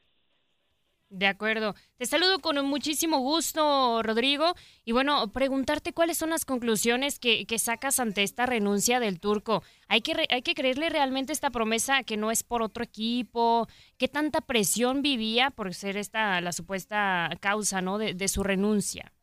De 1.09 1.25
acuerdo. 1.25 1.73
Te 1.97 2.05
saludo 2.05 2.39
con 2.39 2.63
muchísimo 2.65 3.19
gusto, 3.19 4.03
Rodrigo. 4.03 4.53
Y 4.83 4.91
bueno, 4.91 5.31
preguntarte 5.31 5.93
cuáles 5.93 6.17
son 6.17 6.31
las 6.31 6.43
conclusiones 6.43 7.17
que, 7.17 7.45
sacas 7.57 7.99
ante 7.99 8.23
esta 8.23 8.45
renuncia 8.45 8.99
del 8.99 9.19
turco. 9.21 9.63
¿Hay 9.87 10.01
que, 10.01 10.13
¿Hay 10.29 10.41
que 10.41 10.53
creerle 10.53 10.89
realmente 10.89 11.31
esta 11.31 11.49
promesa 11.49 12.03
que 12.03 12.17
no 12.17 12.29
es 12.29 12.43
por 12.43 12.61
otro 12.61 12.83
equipo? 12.83 13.67
¿Qué 13.97 14.09
tanta 14.09 14.41
presión 14.41 15.01
vivía 15.01 15.49
por 15.49 15.73
ser 15.73 15.95
esta 15.95 16.41
la 16.41 16.51
supuesta 16.51 17.29
causa 17.39 17.81
¿no? 17.81 17.97
de, 17.97 18.27
su 18.27 18.43
renuncia? 18.43 19.13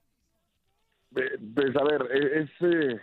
Pues 1.12 1.76
a 1.76 1.84
ver, 1.84 2.08
e, 2.12 2.42
es, 2.42 2.50
eh, 2.60 3.00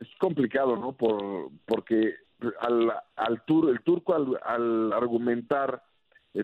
es 0.00 0.08
complicado, 0.18 0.76
¿no? 0.76 0.92
Por, 0.96 1.50
porque 1.66 2.14
al, 2.60 2.92
al 3.16 3.42
el 3.68 3.82
turco 3.82 4.14
al, 4.14 4.92
argumentar 4.92 5.82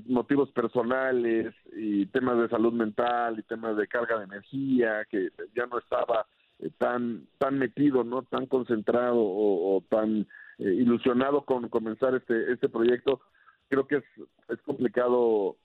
motivos 0.06 0.50
personales 0.52 1.54
y 1.72 2.06
temas 2.06 2.38
de 2.38 2.48
salud 2.48 2.72
mental 2.72 3.38
y 3.38 3.42
temas 3.42 3.76
de 3.76 3.88
carga 3.88 4.18
de 4.18 4.24
energía, 4.24 5.04
que 5.10 5.30
ya 5.54 5.66
no 5.66 5.78
estaba 5.78 6.26
eh, 6.60 6.70
tan 6.78 7.26
tan 7.38 7.58
metido, 7.58 8.04
no 8.04 8.22
tan 8.22 8.46
concentrado 8.46 9.18
o, 9.18 9.82
tan 9.88 10.26
eh, 10.58 10.74
ilusionado 10.74 11.42
con 11.42 11.68
comenzar 11.68 12.14
este 12.14 12.52
este 12.52 12.68
proyecto. 12.68 13.20
Creo 13.68 13.86
que 13.86 13.96
es, 13.96 14.04
es 14.48 14.60
complicado 14.62 15.56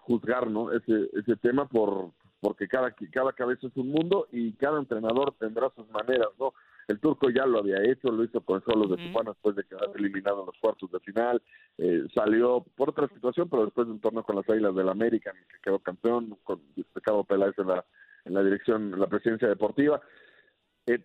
juzgar, 0.00 0.50
¿no? 0.50 0.72
Ese 0.72 1.10
ese 1.14 1.36
tema 1.36 1.66
por 1.66 2.10
porque 2.40 2.68
cada 2.68 2.94
cada 3.12 3.32
cabeza 3.32 3.66
es 3.66 3.76
un 3.76 3.88
mundo 3.88 4.28
y 4.32 4.52
cada 4.52 4.78
entrenador 4.78 5.34
tendrá 5.38 5.70
sus 5.76 5.88
maneras, 5.90 6.28
¿no? 6.38 6.52
El 6.88 7.00
turco 7.00 7.30
ya 7.30 7.46
lo 7.46 7.58
había 7.58 7.82
hecho, 7.82 8.10
lo 8.10 8.24
hizo 8.24 8.40
con 8.42 8.62
Solos 8.64 8.90
de 8.90 8.96
Tijuana 8.96 9.30
después 9.30 9.56
de 9.56 9.64
quedar 9.64 9.90
eliminado 9.94 10.40
en 10.40 10.46
los 10.46 10.58
cuartos 10.58 10.90
de 10.90 11.00
final. 11.00 11.42
Eh, 11.78 12.04
salió 12.14 12.64
por 12.76 12.90
otra 12.90 13.08
situación, 13.08 13.48
pero 13.48 13.64
después 13.64 13.86
de 13.86 13.94
un 13.94 14.00
torneo 14.00 14.22
con 14.22 14.36
las 14.36 14.48
Águilas 14.48 14.74
del 14.74 14.88
América, 14.88 15.30
en 15.30 15.38
el 15.38 15.46
que 15.46 15.60
quedó 15.62 15.78
campeón, 15.78 16.38
con 16.44 16.60
Ricardo 16.94 17.24
Peláez 17.24 17.58
en 17.58 17.68
la, 17.68 17.84
en 18.24 18.34
la 18.34 18.42
dirección, 18.42 18.92
en 18.92 19.00
la 19.00 19.06
presidencia 19.06 19.48
deportiva. 19.48 20.00
Eh, 20.86 21.00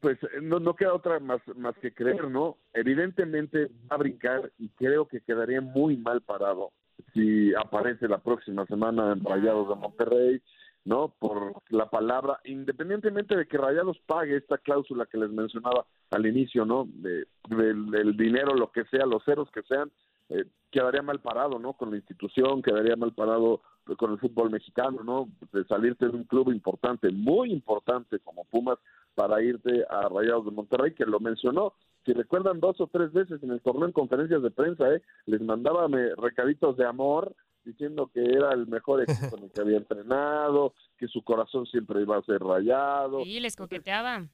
pues 0.00 0.18
no, 0.42 0.58
no 0.58 0.74
queda 0.74 0.94
otra 0.94 1.20
más, 1.20 1.40
más 1.56 1.76
que 1.78 1.94
creer, 1.94 2.28
¿no? 2.28 2.56
Evidentemente 2.72 3.70
va 3.90 3.96
a 3.96 3.98
brincar 3.98 4.50
y 4.58 4.68
creo 4.70 5.06
que 5.06 5.20
quedaría 5.20 5.60
muy 5.60 5.96
mal 5.96 6.22
parado 6.22 6.72
si 7.12 7.54
aparece 7.54 8.08
la 8.08 8.18
próxima 8.18 8.66
semana 8.66 9.12
en 9.12 9.24
Rayados 9.24 9.68
de 9.68 9.74
Monterrey, 9.74 10.42
¿no? 10.86 11.12
Por 11.18 11.62
la 11.68 11.90
palabra, 11.90 12.40
independientemente 12.44 13.36
de 13.36 13.46
que 13.46 13.58
Rayados 13.58 13.98
pague 14.06 14.36
esta 14.36 14.56
cláusula 14.56 15.06
que 15.06 15.18
les 15.18 15.30
mencionaba 15.30 15.84
al 16.12 16.26
inicio, 16.26 16.64
¿no? 16.64 16.86
De, 16.88 17.26
del, 17.48 18.16
dinero, 18.16 18.54
lo 18.54 18.70
que 18.70 18.84
sea, 18.84 19.04
los 19.04 19.24
ceros 19.24 19.50
que 19.50 19.62
sean, 19.64 19.90
eh, 20.28 20.44
quedaría 20.70 21.02
mal 21.02 21.20
parado, 21.20 21.58
¿no? 21.58 21.72
Con 21.72 21.90
la 21.90 21.96
institución, 21.96 22.62
quedaría 22.62 22.94
mal 22.94 23.12
parado 23.12 23.62
con 23.98 24.12
el 24.12 24.18
fútbol 24.18 24.50
mexicano, 24.50 25.02
¿no? 25.02 25.28
De 25.52 25.64
salirte 25.64 26.06
de 26.06 26.16
un 26.16 26.24
club 26.24 26.52
importante, 26.52 27.10
muy 27.10 27.52
importante 27.52 28.20
como 28.20 28.44
Pumas, 28.44 28.78
para 29.16 29.42
irte 29.42 29.84
a 29.90 30.08
Rayados 30.08 30.44
de 30.44 30.52
Monterrey, 30.52 30.94
que 30.94 31.04
lo 31.04 31.18
mencionó. 31.18 31.72
Si 32.04 32.12
recuerdan 32.12 32.60
dos 32.60 32.80
o 32.80 32.86
tres 32.86 33.12
veces 33.12 33.42
en 33.42 33.50
el 33.50 33.60
torneo 33.60 33.86
en 33.86 33.92
conferencias 33.92 34.40
de 34.40 34.52
prensa, 34.52 34.94
¿eh? 34.94 35.02
Les 35.24 35.40
mandaba 35.40 35.88
recaditos 36.16 36.76
de 36.76 36.86
amor, 36.86 37.34
diciendo 37.66 38.10
que 38.14 38.24
era 38.24 38.52
el 38.52 38.66
mejor 38.66 39.02
equipo 39.02 39.36
en 39.36 39.44
el 39.44 39.50
que 39.50 39.60
había 39.60 39.76
entrenado, 39.76 40.72
que 40.96 41.08
su 41.08 41.22
corazón 41.22 41.66
siempre 41.66 42.00
iba 42.00 42.16
a 42.16 42.22
ser 42.22 42.40
rayado. 42.40 43.20
Y 43.20 43.40
les 43.40 43.56
coqueteaba. 43.56 44.28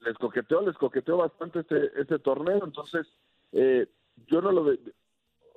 Les 0.00 0.16
coqueteó, 0.18 0.62
les 0.62 0.76
coqueteó 0.76 1.18
bastante 1.18 1.60
este, 1.60 2.00
este 2.00 2.18
torneo, 2.18 2.64
entonces 2.64 3.06
eh, 3.52 3.86
yo 4.26 4.40
no 4.40 4.50
lo... 4.50 4.72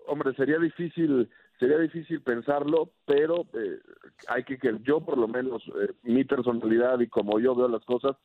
hombre, 0.07 0.35
sería 0.35 0.59
difícil 0.59 1.29
sería 1.57 1.77
difícil 1.77 2.21
pensarlo, 2.21 2.91
pero 3.05 3.47
eh, 3.53 3.79
hay 4.27 4.43
que 4.43 4.57
que 4.57 4.77
yo 4.83 4.99
por 4.99 5.17
lo 5.17 5.27
menos 5.27 5.63
eh, 5.81 5.93
mi 6.03 6.25
personalidad 6.25 6.99
y 6.99 7.07
como 7.07 7.39
yo 7.39 7.55
veo 7.55 7.69
las 7.69 7.85
cosas, 7.85 8.17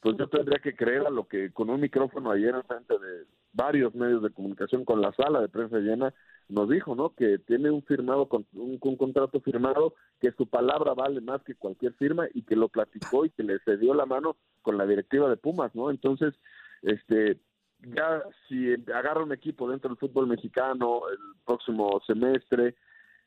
pues 0.00 0.16
yo 0.16 0.28
tendría 0.28 0.60
que 0.60 0.76
creer 0.76 1.06
a 1.06 1.10
lo 1.10 1.26
que 1.26 1.52
con 1.52 1.70
un 1.70 1.80
micrófono 1.80 2.30
ayer 2.30 2.54
en 2.54 2.62
frente 2.62 2.94
de 2.98 3.24
varios 3.52 3.94
medios 3.96 4.22
de 4.22 4.30
comunicación 4.30 4.84
con 4.84 5.00
la 5.00 5.12
sala 5.12 5.40
de 5.40 5.48
prensa 5.48 5.78
llena 5.78 6.14
nos 6.48 6.68
dijo, 6.68 6.94
¿no? 6.94 7.14
Que 7.14 7.38
tiene 7.38 7.70
un 7.70 7.82
firmado, 7.82 8.28
con, 8.28 8.46
un, 8.54 8.78
contrato 8.78 9.40
firmado, 9.40 9.94
que 10.20 10.32
su 10.32 10.46
palabra 10.46 10.94
vale 10.94 11.20
más 11.20 11.42
que 11.42 11.54
cualquier 11.54 11.92
firma 11.94 12.26
y 12.32 12.42
que 12.42 12.56
lo 12.56 12.68
platicó 12.68 13.24
y 13.24 13.30
que 13.30 13.42
le 13.42 13.58
cedió 13.60 13.94
la 13.94 14.06
mano 14.06 14.36
con 14.62 14.78
la 14.78 14.86
directiva 14.86 15.28
de 15.28 15.36
Pumas, 15.36 15.74
¿no? 15.74 15.90
Entonces, 15.90 16.34
este, 16.82 17.38
ya 17.80 18.22
si 18.48 18.74
agarra 18.92 19.22
un 19.22 19.32
equipo 19.32 19.68
dentro 19.70 19.90
del 19.90 19.98
fútbol 19.98 20.26
mexicano 20.26 21.02
el 21.10 21.18
próximo 21.44 22.00
semestre, 22.06 22.74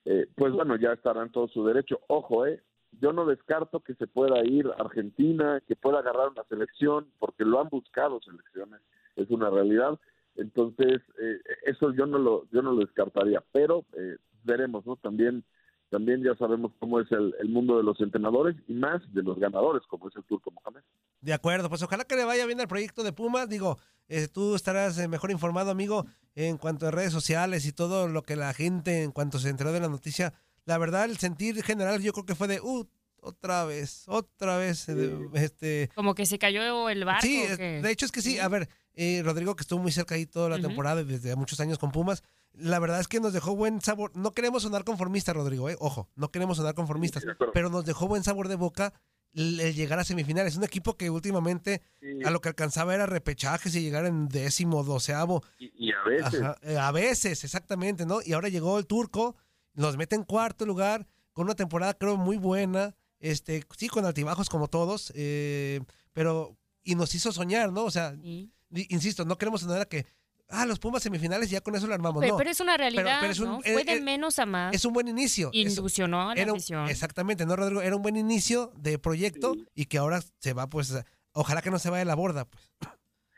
eh, 0.05 0.27
pues 0.35 0.51
bueno, 0.51 0.75
ya 0.75 0.93
estará 0.93 1.21
en 1.21 1.31
todo 1.31 1.47
su 1.47 1.63
derecho. 1.65 1.99
Ojo, 2.07 2.47
eh, 2.47 2.61
yo 2.99 3.13
no 3.13 3.25
descarto 3.25 3.81
que 3.81 3.93
se 3.95 4.07
pueda 4.07 4.43
ir 4.43 4.67
a 4.67 4.81
Argentina, 4.81 5.61
que 5.67 5.75
pueda 5.75 5.99
agarrar 5.99 6.29
una 6.29 6.43
selección, 6.45 7.07
porque 7.19 7.45
lo 7.45 7.61
han 7.61 7.69
buscado 7.69 8.19
selecciones, 8.21 8.81
es 9.15 9.29
una 9.29 9.49
realidad. 9.49 9.99
Entonces, 10.35 11.01
eh, 11.21 11.41
eso 11.65 11.93
yo 11.93 12.05
no 12.05 12.17
lo 12.17 12.49
yo 12.51 12.61
no 12.61 12.73
lo 12.73 12.79
descartaría, 12.85 13.43
pero 13.51 13.85
eh, 13.97 14.17
veremos, 14.43 14.85
¿no? 14.85 14.95
También 14.95 15.43
también 15.91 16.23
ya 16.23 16.33
sabemos 16.35 16.71
cómo 16.79 17.01
es 17.01 17.11
el, 17.11 17.35
el, 17.41 17.49
mundo 17.49 17.75
de 17.75 17.83
los 17.83 17.99
entrenadores 17.99 18.55
y 18.69 18.73
más 18.73 19.01
de 19.13 19.23
los 19.23 19.37
ganadores, 19.37 19.83
como 19.89 20.07
es 20.07 20.15
el 20.15 20.23
Turco 20.23 20.49
Mohamed. 20.49 20.81
De 21.19 21.33
acuerdo, 21.33 21.67
pues 21.67 21.83
ojalá 21.83 22.05
que 22.05 22.15
le 22.15 22.23
vaya 22.23 22.45
bien 22.45 22.61
al 22.61 22.69
proyecto 22.69 23.03
de 23.03 23.11
Pumas. 23.11 23.49
Digo, 23.49 23.77
eh, 24.07 24.29
tú 24.29 24.55
estarás 24.55 24.97
eh, 24.99 25.09
mejor 25.09 25.31
informado, 25.31 25.69
amigo, 25.69 26.05
en 26.33 26.57
cuanto 26.57 26.87
a 26.87 26.91
redes 26.91 27.11
sociales 27.11 27.65
y 27.65 27.73
todo 27.73 28.07
lo 28.07 28.23
que 28.23 28.37
la 28.37 28.53
gente, 28.53 29.03
en 29.03 29.11
cuanto 29.11 29.37
se 29.37 29.49
enteró 29.49 29.73
de 29.73 29.81
la 29.81 29.89
noticia. 29.89 30.33
La 30.63 30.77
verdad, 30.77 31.05
el 31.05 31.17
sentir 31.17 31.61
general 31.61 32.01
yo 32.01 32.13
creo 32.13 32.25
que 32.25 32.35
fue 32.35 32.47
de, 32.47 32.61
uh, 32.61 32.87
otra 33.21 33.65
vez, 33.65 34.05
otra 34.07 34.57
vez. 34.57 34.87
Este 35.33 35.89
Como 35.93 36.15
que 36.15 36.25
se 36.25 36.39
cayó 36.39 36.89
el 36.89 37.03
barco. 37.03 37.21
Sí, 37.21 37.45
de 37.57 37.91
hecho 37.91 38.05
es 38.05 38.11
que 38.11 38.21
sí. 38.21 38.39
A 38.39 38.47
ver, 38.47 38.69
eh, 38.93 39.21
Rodrigo, 39.23 39.55
que 39.55 39.61
estuvo 39.61 39.81
muy 39.81 39.91
cerca 39.91 40.15
ahí 40.15 40.25
toda 40.25 40.49
la 40.49 40.55
uh 40.55 40.59
-huh. 40.59 40.67
temporada, 40.67 41.03
desde 41.03 41.35
muchos 41.35 41.59
años 41.59 41.77
con 41.77 41.91
Pumas, 41.91 42.23
la 42.53 42.79
verdad 42.79 42.99
es 42.99 43.07
que 43.07 43.19
nos 43.19 43.33
dejó 43.33 43.55
buen 43.55 43.81
sabor. 43.81 44.11
No 44.15 44.33
queremos 44.33 44.63
sonar 44.63 44.83
conformistas, 44.83 45.35
Rodrigo, 45.35 45.69
eh. 45.69 45.77
ojo, 45.79 46.09
no 46.15 46.31
queremos 46.31 46.57
sonar 46.57 46.73
conformistas, 46.75 47.23
pero 47.53 47.69
nos 47.69 47.85
dejó 47.85 48.07
buen 48.07 48.23
sabor 48.23 48.47
de 48.47 48.55
boca 48.55 48.93
el, 49.33 49.73
llegar 49.73 49.99
a 49.99 50.03
semifinales. 50.03 50.57
Un 50.57 50.63
equipo 50.63 50.97
que 50.97 51.09
últimamente 51.09 51.81
sí. 51.99 52.23
a 52.25 52.31
lo 52.31 52.41
que 52.41 52.49
alcanzaba 52.49 52.93
era 52.93 53.05
repechajes 53.05 53.73
y 53.75 53.81
llegar 53.81 54.05
en 54.05 54.27
décimo, 54.27 54.83
doceavo. 54.83 55.43
Y, 55.57 55.87
y 55.87 55.91
a 55.91 56.03
veces. 56.03 56.41
Ajá, 56.41 56.57
eh, 56.61 56.77
a 56.77 56.91
veces, 56.91 57.43
exactamente, 57.43 58.05
¿no? 58.05 58.19
Y 58.25 58.33
ahora 58.33 58.49
llegó 58.49 58.77
el 58.77 58.85
turco, 58.85 59.35
nos 59.73 59.97
mete 59.97 60.15
en 60.15 60.23
cuarto 60.23 60.65
lugar, 60.65 61.07
con 61.33 61.45
una 61.45 61.55
temporada 61.55 61.93
creo 61.93 62.17
muy 62.17 62.37
buena, 62.37 62.95
este, 63.19 63.63
sí, 63.77 63.87
con 63.87 64.05
altibajos 64.05 64.49
como 64.49 64.67
todos, 64.67 65.13
eh, 65.15 65.79
pero, 66.11 66.57
y 66.83 66.95
nos 66.95 67.15
hizo 67.15 67.31
soñar, 67.31 67.71
¿no? 67.71 67.85
O 67.85 67.91
sea, 67.91 68.15
sí. 68.21 68.51
Insisto, 68.89 69.25
no 69.25 69.37
queremos 69.37 69.61
sonar 69.61 69.81
a 69.81 69.85
que 69.85 70.05
ah, 70.51 70.65
los 70.65 70.79
Pumas 70.79 71.03
semifinales 71.03 71.49
ya 71.49 71.61
con 71.61 71.75
eso 71.75 71.87
lo 71.87 71.93
armamos. 71.93 72.21
Pero, 72.21 72.33
no. 72.33 72.37
pero 72.37 72.49
es 72.49 72.59
una 72.59 72.77
realidad, 72.77 73.03
pero, 73.03 73.21
pero 73.21 73.31
es 73.31 73.39
un, 73.39 73.47
¿no? 73.47 73.61
Fue 73.61 73.83
de 73.83 74.01
menos 74.01 74.39
a 74.39 74.45
más. 74.45 74.75
Es 74.75 74.85
un 74.85 74.93
buen 74.93 75.07
inicio. 75.07 75.49
Ilusionó 75.53 76.31
era, 76.33 76.45
la 76.45 76.51
afición. 76.51 76.87
Exactamente, 76.87 77.45
¿no, 77.45 77.55
Rodrigo? 77.55 77.81
Era 77.81 77.95
un 77.95 78.01
buen 78.01 78.17
inicio 78.17 78.71
de 78.77 78.99
proyecto 78.99 79.53
sí. 79.53 79.67
y 79.75 79.85
que 79.85 79.97
ahora 79.97 80.21
se 80.39 80.53
va, 80.53 80.67
pues, 80.67 81.03
ojalá 81.33 81.61
que 81.61 81.71
no 81.71 81.79
se 81.79 81.89
vaya 81.89 82.03
a 82.03 82.05
la 82.05 82.15
borda, 82.15 82.45
pues. 82.45 82.71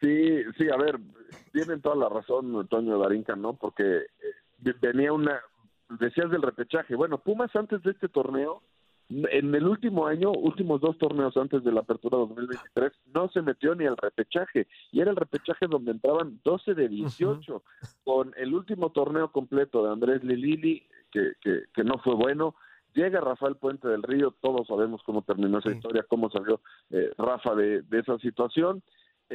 Sí, 0.01 0.43
sí, 0.57 0.67
a 0.69 0.75
ver, 0.75 0.99
tienen 1.53 1.81
toda 1.81 1.95
la 1.95 2.09
razón, 2.09 2.67
Toño 2.67 2.99
Darinka, 2.99 3.37
¿no? 3.37 3.53
Porque 3.53 3.83
eh, 3.83 4.73
venía 4.81 5.13
una, 5.13 5.39
decías 5.99 6.29
del 6.29 6.41
repechaje. 6.41 6.95
Bueno, 6.95 7.19
Pumas 7.19 7.55
antes 7.55 7.81
de 7.83 7.91
este 7.91 8.09
torneo 8.09 8.63
en 9.31 9.53
el 9.53 9.67
último 9.67 10.07
año, 10.07 10.31
últimos 10.31 10.81
dos 10.81 10.97
torneos 10.97 11.35
antes 11.37 11.63
de 11.63 11.71
la 11.71 11.81
apertura 11.81 12.17
2023, 12.17 12.91
no 13.13 13.29
se 13.29 13.41
metió 13.41 13.75
ni 13.75 13.85
al 13.85 13.97
repechaje. 13.97 14.67
Y 14.91 15.01
era 15.01 15.11
el 15.11 15.17
repechaje 15.17 15.67
donde 15.67 15.91
entraban 15.91 16.39
12 16.43 16.73
de 16.73 16.87
18, 16.87 17.55
uh 17.55 17.57
-huh. 17.57 17.95
con 18.03 18.33
el 18.37 18.53
último 18.53 18.91
torneo 18.91 19.31
completo 19.31 19.83
de 19.83 19.91
Andrés 19.91 20.23
Lilili, 20.23 20.87
que, 21.11 21.33
que, 21.41 21.63
que, 21.73 21.83
no 21.83 21.97
fue 21.99 22.15
bueno. 22.15 22.55
Llega 22.93 23.21
Rafael 23.21 23.55
Puente 23.55 23.87
del 23.87 24.03
Río, 24.03 24.35
todos 24.39 24.67
sabemos 24.67 25.01
cómo 25.03 25.23
terminó 25.23 25.59
esa 25.59 25.71
sí. 25.71 25.77
historia, 25.77 26.05
cómo 26.07 26.29
salió 26.29 26.61
eh, 26.91 27.11
Rafa 27.17 27.55
de, 27.55 27.81
de, 27.83 27.99
esa 27.99 28.17
situación. 28.19 28.83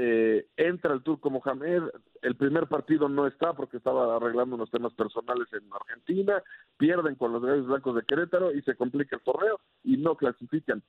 Eh, 0.01 0.47
entra 0.57 0.95
el 0.95 1.03
turco 1.03 1.29
Mohamed, 1.29 1.83
el 2.23 2.37
primer 2.37 2.69
partido 2.69 3.09
no 3.09 3.27
está 3.27 3.55
porque 3.55 3.79
estaba 3.79 4.15
arreglando 4.15 4.55
unos 4.55 4.71
temas 4.71 4.95
personales 4.95 5.49
en 5.53 5.69
Argentina, 5.73 6.41
pierden 6.77 7.17
con 7.17 7.33
los 7.33 7.43
Gallos 7.43 7.67
Blancos 7.67 7.97
de 7.97 8.05
Querétaro 8.05 8.55
y 8.55 8.63
se 8.63 8.77
complica 8.77 9.17
el 9.17 9.23
torneo 9.23 9.59
y 9.83 9.97
no 9.97 10.15
clasifican. 10.15 10.85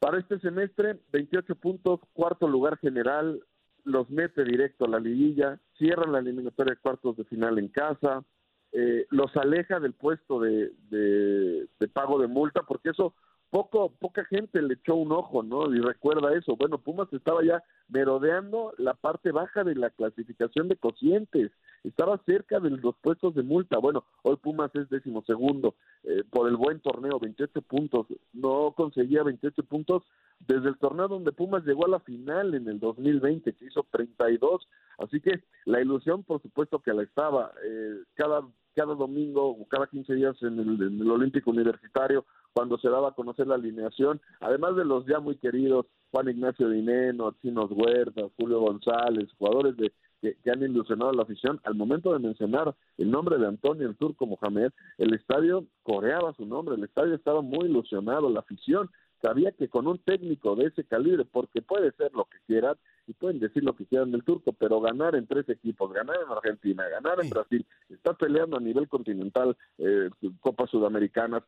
Para 0.00 0.18
este 0.18 0.40
semestre, 0.40 0.98
28 1.12 1.54
puntos, 1.54 2.00
cuarto 2.14 2.48
lugar 2.48 2.78
general, 2.78 3.44
los 3.84 4.10
mete 4.10 4.42
directo 4.42 4.86
a 4.86 4.88
la 4.88 4.98
liguilla, 4.98 5.60
cierran 5.78 6.10
la 6.10 6.18
eliminatoria 6.18 6.74
de 6.74 6.80
cuartos 6.80 7.16
de 7.16 7.24
final 7.26 7.60
en 7.60 7.68
casa, 7.68 8.24
eh, 8.72 9.06
los 9.10 9.36
aleja 9.36 9.78
del 9.78 9.92
puesto 9.92 10.40
de, 10.40 10.72
de, 10.90 11.68
de 11.78 11.88
pago 11.88 12.18
de 12.18 12.26
multa 12.26 12.64
porque 12.64 12.90
eso 12.90 13.14
poco 13.50 13.92
poca 13.98 14.24
gente 14.24 14.60
le 14.60 14.74
echó 14.74 14.94
un 14.94 15.12
ojo, 15.12 15.42
¿no? 15.42 15.72
Y 15.74 15.80
recuerda 15.80 16.36
eso. 16.36 16.56
Bueno, 16.56 16.78
Pumas 16.78 17.12
estaba 17.12 17.44
ya 17.44 17.62
merodeando 17.88 18.72
la 18.78 18.94
parte 18.94 19.30
baja 19.30 19.64
de 19.64 19.74
la 19.74 19.90
clasificación 19.90 20.68
de 20.68 20.76
cocientes, 20.76 21.52
estaba 21.84 22.20
cerca 22.26 22.58
de 22.60 22.70
los 22.70 22.96
puestos 22.96 23.34
de 23.34 23.42
multa. 23.42 23.78
Bueno, 23.78 24.04
hoy 24.22 24.36
Pumas 24.36 24.74
es 24.74 24.88
decimosegundo 24.88 25.74
eh, 26.04 26.24
por 26.30 26.48
el 26.48 26.56
buen 26.56 26.80
torneo, 26.80 27.18
28 27.20 27.62
puntos. 27.62 28.06
No 28.32 28.72
conseguía 28.76 29.22
28 29.22 29.62
puntos 29.64 30.02
desde 30.40 30.68
el 30.68 30.78
torneo 30.78 31.08
donde 31.08 31.32
Pumas 31.32 31.64
llegó 31.64 31.86
a 31.86 31.90
la 31.90 32.00
final 32.00 32.54
en 32.54 32.68
el 32.68 32.80
2020, 32.80 33.54
que 33.54 33.64
hizo 33.64 33.86
32. 33.90 34.68
Así 34.98 35.20
que 35.20 35.42
la 35.64 35.80
ilusión, 35.80 36.24
por 36.24 36.42
supuesto, 36.42 36.80
que 36.80 36.92
la 36.92 37.02
estaba. 37.02 37.52
Eh, 37.64 38.02
cada 38.14 38.42
cada 38.76 38.94
domingo 38.94 39.48
o 39.48 39.66
cada 39.66 39.86
15 39.86 40.14
días 40.14 40.36
en 40.42 40.60
el, 40.60 41.10
Olímpico 41.10 41.50
Universitario, 41.50 42.26
cuando 42.52 42.78
se 42.78 42.90
daba 42.90 43.08
a 43.08 43.14
conocer 43.14 43.46
la 43.46 43.54
alineación, 43.54 44.20
además 44.40 44.76
de 44.76 44.84
los 44.84 45.06
ya 45.06 45.18
muy 45.18 45.36
queridos 45.36 45.86
Juan 46.12 46.28
Ignacio 46.28 46.68
Dineno, 46.68 47.34
Chinos 47.40 47.70
Huerta, 47.70 48.22
Julio 48.36 48.60
González, 48.60 49.30
jugadores 49.38 49.76
de, 49.78 49.92
que, 50.20 50.36
que, 50.44 50.50
han 50.50 50.62
ilusionado 50.62 51.10
a 51.10 51.14
la 51.14 51.22
afición, 51.22 51.58
al 51.64 51.74
momento 51.74 52.12
de 52.12 52.18
mencionar 52.18 52.74
el 52.98 53.10
nombre 53.10 53.38
de 53.38 53.46
Antonio 53.46 53.88
el 53.88 53.96
Turco 53.96 54.26
Mohamed, 54.26 54.70
el 54.98 55.14
estadio 55.14 55.66
coreaba 55.82 56.34
su 56.34 56.44
nombre, 56.44 56.74
el 56.74 56.84
estadio 56.84 57.14
estaba 57.14 57.40
muy 57.40 57.66
ilusionado, 57.68 58.28
la 58.28 58.40
afición 58.40 58.90
sabía 59.22 59.52
que 59.52 59.68
con 59.68 59.86
un 59.86 59.98
técnico 59.98 60.56
de 60.56 60.66
ese 60.66 60.84
calibre, 60.84 61.24
porque 61.24 61.62
puede 61.62 61.92
ser 61.92 62.12
lo 62.12 62.24
que 62.24 62.38
quieran, 62.46 62.76
y 63.06 63.12
pueden 63.12 63.38
decir 63.38 63.62
lo 63.64 63.74
que 63.76 63.86
quieran 63.86 64.10
del 64.10 64.24
turco, 64.24 64.52
pero 64.52 64.80
ganar 64.80 65.14
en 65.14 65.26
tres 65.26 65.48
equipos, 65.48 65.92
ganar 65.92 66.16
en 66.24 66.32
Argentina, 66.32 66.88
ganar 66.88 67.18
en 67.22 67.30
Brasil, 67.30 67.66
está 67.88 68.14
peleando 68.14 68.56
a 68.56 68.60
nivel 68.60 68.88
continental, 68.88 69.56
eh, 69.78 70.10
Copas 70.40 70.70
Sudamericanas, 70.70 71.42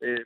eh, 0.00 0.24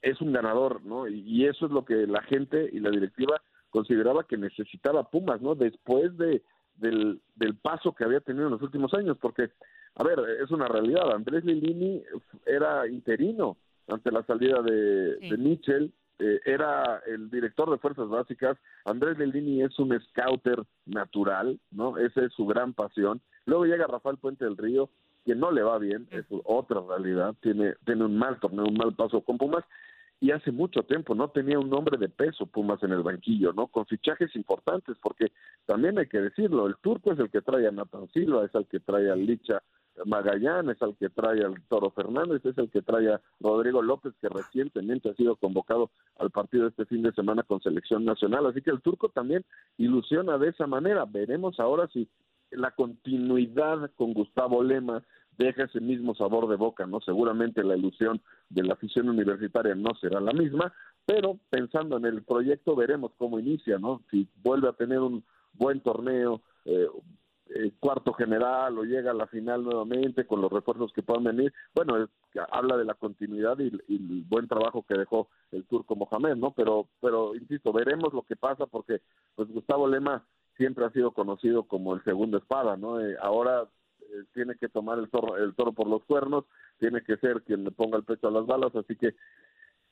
es 0.00 0.20
un 0.20 0.32
ganador, 0.32 0.84
¿no? 0.84 1.08
Y, 1.08 1.20
y, 1.20 1.46
eso 1.46 1.66
es 1.66 1.72
lo 1.72 1.84
que 1.84 2.06
la 2.06 2.22
gente 2.22 2.70
y 2.72 2.78
la 2.78 2.90
directiva 2.90 3.42
consideraba 3.70 4.24
que 4.24 4.36
necesitaba 4.36 5.10
Pumas, 5.10 5.40
¿no? 5.40 5.54
Después 5.56 6.16
de 6.16 6.42
del, 6.78 7.20
del 7.34 7.56
paso 7.56 7.92
que 7.92 8.04
había 8.04 8.20
tenido 8.20 8.46
en 8.46 8.52
los 8.52 8.62
últimos 8.62 8.92
años, 8.94 9.16
porque, 9.20 9.50
a 9.94 10.04
ver, 10.04 10.18
es 10.42 10.50
una 10.50 10.66
realidad, 10.66 11.12
Andrés 11.12 11.44
Lilini 11.44 12.02
era 12.46 12.86
interino 12.88 13.56
ante 13.88 14.10
la 14.10 14.22
salida 14.24 14.62
de, 14.62 15.18
sí. 15.20 15.30
de 15.30 15.36
Mitchell, 15.36 15.92
eh, 16.18 16.40
era 16.44 17.00
el 17.06 17.30
director 17.30 17.70
de 17.70 17.78
fuerzas 17.78 18.08
básicas. 18.08 18.56
Andrés 18.84 19.18
Lelini 19.18 19.62
es 19.62 19.78
un 19.78 19.98
scouter 20.00 20.62
natural, 20.86 21.58
¿no? 21.70 21.96
Esa 21.98 22.22
es 22.22 22.32
su 22.32 22.46
gran 22.46 22.74
pasión. 22.74 23.20
Luego 23.46 23.66
llega 23.66 23.86
Rafael 23.86 24.18
Puente 24.18 24.44
del 24.44 24.56
Río, 24.56 24.90
que 25.24 25.34
no 25.34 25.50
le 25.50 25.62
va 25.62 25.78
bien, 25.78 26.08
es 26.10 26.24
otra 26.44 26.80
realidad, 26.80 27.34
tiene, 27.40 27.74
tiene 27.84 28.04
un 28.04 28.16
mal 28.16 28.40
torneo, 28.40 28.64
un 28.64 28.76
mal 28.76 28.94
paso 28.94 29.20
con 29.20 29.38
Pumas, 29.38 29.64
y 30.20 30.32
hace 30.32 30.50
mucho 30.50 30.82
tiempo 30.82 31.14
no 31.14 31.28
tenía 31.28 31.58
un 31.58 31.70
nombre 31.70 31.96
de 31.96 32.08
peso 32.08 32.46
Pumas 32.46 32.82
en 32.82 32.92
el 32.92 33.02
banquillo, 33.02 33.52
¿no? 33.52 33.68
Con 33.68 33.86
fichajes 33.86 34.34
importantes, 34.34 34.96
porque 35.00 35.32
también 35.66 35.98
hay 35.98 36.08
que 36.08 36.20
decirlo, 36.20 36.66
el 36.66 36.76
turco 36.78 37.12
es 37.12 37.18
el 37.18 37.30
que 37.30 37.42
trae 37.42 37.68
a 37.68 37.70
Nathan 37.70 38.08
Silva, 38.08 38.44
es 38.44 38.54
el 38.54 38.66
que 38.66 38.80
trae 38.80 39.10
a 39.10 39.16
Licha 39.16 39.62
Magallanes, 40.06 40.80
al 40.82 40.96
que 40.96 41.08
trae 41.10 41.44
al 41.44 41.60
Toro 41.68 41.90
Fernández, 41.90 42.44
es 42.44 42.56
el 42.58 42.70
que 42.70 42.82
trae 42.82 43.12
a 43.12 43.20
Rodrigo 43.40 43.82
López, 43.82 44.14
que 44.20 44.28
recientemente 44.28 45.10
ha 45.10 45.14
sido 45.14 45.36
convocado 45.36 45.90
al 46.18 46.30
partido 46.30 46.66
este 46.66 46.86
fin 46.86 47.02
de 47.02 47.12
semana 47.12 47.42
con 47.42 47.60
selección 47.60 48.04
nacional. 48.04 48.46
Así 48.46 48.62
que 48.62 48.70
el 48.70 48.80
turco 48.80 49.08
también 49.08 49.44
ilusiona 49.76 50.38
de 50.38 50.48
esa 50.48 50.66
manera. 50.66 51.04
Veremos 51.04 51.58
ahora 51.60 51.88
si 51.92 52.08
la 52.50 52.70
continuidad 52.70 53.90
con 53.96 54.14
Gustavo 54.14 54.62
Lema 54.62 55.02
deja 55.36 55.64
ese 55.64 55.80
mismo 55.80 56.14
sabor 56.14 56.48
de 56.48 56.56
boca, 56.56 56.86
¿no? 56.86 57.00
Seguramente 57.00 57.62
la 57.62 57.76
ilusión 57.76 58.20
de 58.48 58.64
la 58.64 58.74
afición 58.74 59.08
universitaria 59.08 59.74
no 59.74 59.94
será 60.00 60.20
la 60.20 60.32
misma, 60.32 60.72
pero 61.06 61.38
pensando 61.48 61.96
en 61.96 62.06
el 62.06 62.22
proyecto 62.24 62.74
veremos 62.74 63.12
cómo 63.16 63.38
inicia, 63.38 63.78
¿no? 63.78 64.02
Si 64.10 64.28
vuelve 64.42 64.68
a 64.68 64.72
tener 64.72 64.98
un 64.98 65.24
buen 65.52 65.80
torneo, 65.80 66.42
eh, 66.64 66.88
eh, 67.54 67.72
cuarto 67.80 68.12
general 68.12 68.78
o 68.78 68.84
llega 68.84 69.12
a 69.12 69.14
la 69.14 69.26
final 69.26 69.64
nuevamente 69.64 70.26
con 70.26 70.40
los 70.40 70.52
refuerzos 70.52 70.92
que 70.92 71.02
puedan 71.02 71.24
venir, 71.24 71.52
bueno, 71.74 71.96
es, 72.02 72.10
habla 72.50 72.76
de 72.76 72.84
la 72.84 72.94
continuidad 72.94 73.58
y, 73.58 73.68
el 73.68 74.24
buen 74.28 74.46
trabajo 74.48 74.84
que 74.86 74.98
dejó 74.98 75.28
el 75.52 75.64
turco 75.64 75.96
Mohamed, 75.96 76.36
¿no? 76.36 76.52
Pero, 76.52 76.88
pero 77.00 77.34
insisto, 77.34 77.72
veremos 77.72 78.12
lo 78.12 78.22
que 78.22 78.36
pasa 78.36 78.66
porque 78.66 79.00
pues 79.34 79.48
Gustavo 79.48 79.88
Lema 79.88 80.24
siempre 80.56 80.84
ha 80.84 80.90
sido 80.90 81.12
conocido 81.12 81.62
como 81.62 81.94
el 81.94 82.04
segundo 82.04 82.36
espada, 82.36 82.76
¿no? 82.76 83.00
Eh, 83.00 83.16
ahora 83.20 83.68
eh, 84.00 84.24
tiene 84.34 84.56
que 84.56 84.68
tomar 84.68 84.98
el 84.98 85.08
toro, 85.08 85.36
el 85.36 85.54
toro 85.54 85.72
por 85.72 85.86
los 85.88 86.04
cuernos, 86.04 86.44
tiene 86.78 87.02
que 87.02 87.16
ser 87.16 87.42
quien 87.42 87.64
le 87.64 87.70
ponga 87.70 87.96
el 87.96 88.04
pecho 88.04 88.28
a 88.28 88.32
las 88.32 88.46
balas, 88.46 88.74
así 88.76 88.94
que 88.96 89.14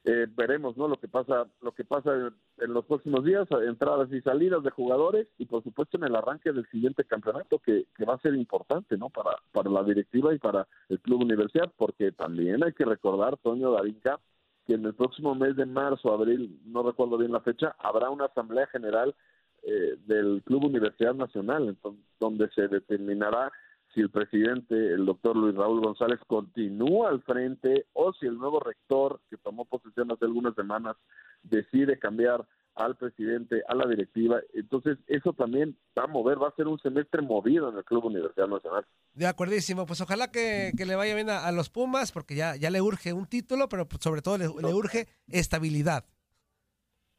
eh, 0.07 0.27
veremos 0.35 0.77
no 0.77 0.88
lo 0.88 0.97
que 0.97 1.09
pasa 1.09 1.47
lo 1.61 1.73
que 1.73 1.85
pasa 1.85 2.33
en, 2.59 2.73
los 2.73 2.85
próximos 2.87 3.25
días 3.25 3.47
entradas 3.66 4.11
y 4.12 4.21
salidas 4.21 4.62
de 4.62 4.71
jugadores 4.71 5.27
y 5.37 5.47
por 5.47 5.62
supuesto 5.62 5.99
en 5.99 6.05
el 6.05 6.16
arranque 6.16 6.53
del 6.53 6.66
siguiente 6.71 7.05
campeonato 7.05 7.59
que, 7.59 7.87
que 7.95 8.05
va 8.05 8.14
a 8.14 8.21
ser 8.21 8.35
importante 8.35 8.97
no 8.97 9.11
para 9.11 9.37
para 9.53 9.69
la 9.69 9.83
directiva 9.83 10.33
y 10.33 10.38
para 10.38 10.66
el 10.88 11.01
club 11.01 11.23
universidad 11.23 11.73
porque 11.77 12.12
también 12.12 12.62
hay 12.62 12.73
que 12.73 12.85
recordar 12.85 13.37
Toño 13.38 13.73
Darinka 13.73 14.21
que 14.66 14.75
en 14.75 14.85
el 14.85 14.95
próximo 14.95 15.35
mes 15.35 15.57
de 15.57 15.64
marzo, 15.64 16.12
abril, 16.12 16.61
no 16.64 16.83
recuerdo 16.83 17.19
bien 17.19 17.33
la 17.33 17.40
fecha, 17.40 17.77
habrá 17.79 18.11
una 18.11 18.25
asamblea 18.25 18.66
general 18.66 19.14
eh, 19.62 19.97
del 20.07 20.42
Club 20.45 20.64
Universidad 20.64 21.14
Nacional, 21.14 21.69
entonces, 21.69 22.05
donde 22.19 22.49
se 22.51 22.69
determinará 22.69 23.53
si 23.97 24.03
el 24.03 24.11
presidente, 24.11 24.75
el 24.75 25.07
doctor 25.07 25.35
Luis 25.35 25.55
Raúl 25.55 25.81
González, 25.81 26.21
continúa 26.27 27.09
al 27.09 27.23
frente 27.23 27.87
o 27.95 28.13
si 28.13 28.27
el 28.27 28.37
nuevo 28.37 28.61
rector, 28.61 29.23
que 29.31 29.39
tomó 29.39 29.65
posesión 29.65 30.13
hace 30.13 30.27
algunas 30.27 30.55
semanas, 30.55 30.97
decide 31.43 31.99
cambiar 31.99 32.47
al 32.75 32.95
presidente, 32.97 33.63
a 33.67 33.75
la 33.75 33.89
directiva. 33.89 34.41
Entonces, 34.53 34.99
eso 35.07 35.33
también 35.33 35.79
va 35.99 36.05
a 36.05 36.09
mover, 36.09 36.41
va 36.41 36.49
a 36.49 36.55
ser 36.57 36.69
un 36.69 36.79
semestre 36.81 37.23
movido 37.23 37.71
en 37.71 37.79
el 37.79 37.85
Club 37.85 38.05
Universidad 38.05 38.49
Nacional. 38.49 38.85
De 39.15 39.27
acuerdísimo, 39.27 39.87
pues 39.87 40.03
ojalá 40.03 40.31
que, 40.31 40.73
que 40.77 40.85
le 40.85 40.95
vaya 40.95 41.15
bien 41.15 41.31
a, 41.31 41.47
a 41.47 41.53
los 41.53 41.71
Pumas, 41.71 42.13
porque 42.13 42.35
ya, 42.35 42.55
ya 42.55 42.69
le 42.69 42.83
urge 42.83 43.15
un 43.15 43.25
título, 43.25 43.71
pero 43.71 43.89
pues, 43.89 44.03
sobre 44.03 44.21
todo 44.21 44.37
le, 44.37 44.47
le 44.47 44.75
urge 44.75 45.09
estabilidad. 45.29 46.05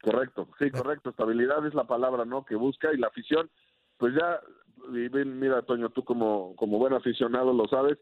Correcto, 0.00 0.48
sí, 0.60 0.70
correcto. 0.70 1.10
Estabilidad 1.10 1.66
es 1.66 1.74
la 1.74 1.88
palabra, 1.88 2.24
¿no? 2.24 2.44
Que 2.44 2.54
busca 2.54 2.94
y 2.94 2.98
la 2.98 3.08
afición, 3.08 3.50
pues 3.96 4.14
ya, 4.14 4.40
y 4.88 5.08
mira, 5.24 5.62
Toño, 5.62 5.90
tú 5.90 6.04
como, 6.04 6.54
como 6.56 6.78
buen 6.78 6.92
aficionado 6.94 7.52
lo 7.52 7.66
sabes, 7.68 7.98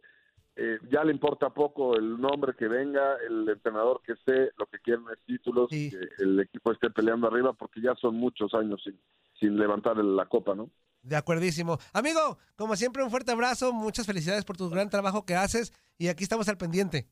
eh, 0.56 0.78
ya 0.90 1.04
le 1.04 1.12
importa 1.12 1.50
poco 1.50 1.96
el 1.96 2.18
nombre 2.20 2.54
que 2.58 2.66
venga, 2.66 3.16
el 3.28 3.48
entrenador 3.48 4.00
que 4.04 4.12
esté, 4.12 4.50
lo 4.56 4.66
que 4.66 4.78
quieren 4.78 5.04
es 5.12 5.18
títulos, 5.26 5.68
Sí. 5.70 5.90
que 5.90 6.22
el 6.22 6.40
equipo 6.40 6.72
esté 6.72 6.88
peleando 6.90 7.26
arriba, 7.26 7.52
porque 7.52 7.80
ya 7.80 7.94
son 7.96 8.14
muchos 8.16 8.54
años 8.54 8.80
sin, 8.82 8.98
sin 9.38 9.58
levantar 9.58 9.96
la 9.98 10.24
copa, 10.26 10.54
¿no? 10.54 10.70
De 11.02 11.14
acuerdísimo. 11.14 11.78
Amigo, 11.92 12.38
como 12.56 12.74
siempre, 12.74 13.02
un 13.04 13.10
fuerte 13.10 13.32
abrazo, 13.32 13.72
muchas 13.72 14.06
felicidades 14.06 14.44
por 14.44 14.56
tu 14.56 14.68
gran 14.70 14.88
trabajo 14.90 15.24
que 15.26 15.36
haces 15.36 15.72
y 15.98 16.08
aquí 16.08 16.24
estamos 16.24 16.48
al 16.48 16.56
pendiente. 16.56 17.06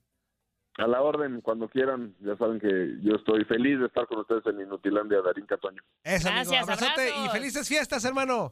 A 0.78 0.88
la 0.88 1.02
orden, 1.02 1.40
cuando 1.40 1.68
quieran, 1.68 2.16
ya 2.18 2.36
saben 2.36 2.58
que 2.58 2.96
yo 3.02 3.14
estoy 3.14 3.44
feliz 3.44 3.78
de 3.78 3.86
estar 3.86 4.08
con 4.08 4.18
ustedes 4.18 4.44
en 4.46 4.60
Inutilandia, 4.60 5.20
Darín 5.22 5.46
Catoño. 5.46 5.80
Eso, 6.02 6.28
amigo. 6.28 6.50
Gracias, 6.50 6.62
Abrazote 6.62 7.10
y 7.24 7.28
felices 7.28 7.68
fiestas, 7.68 8.04
hermano. 8.04 8.50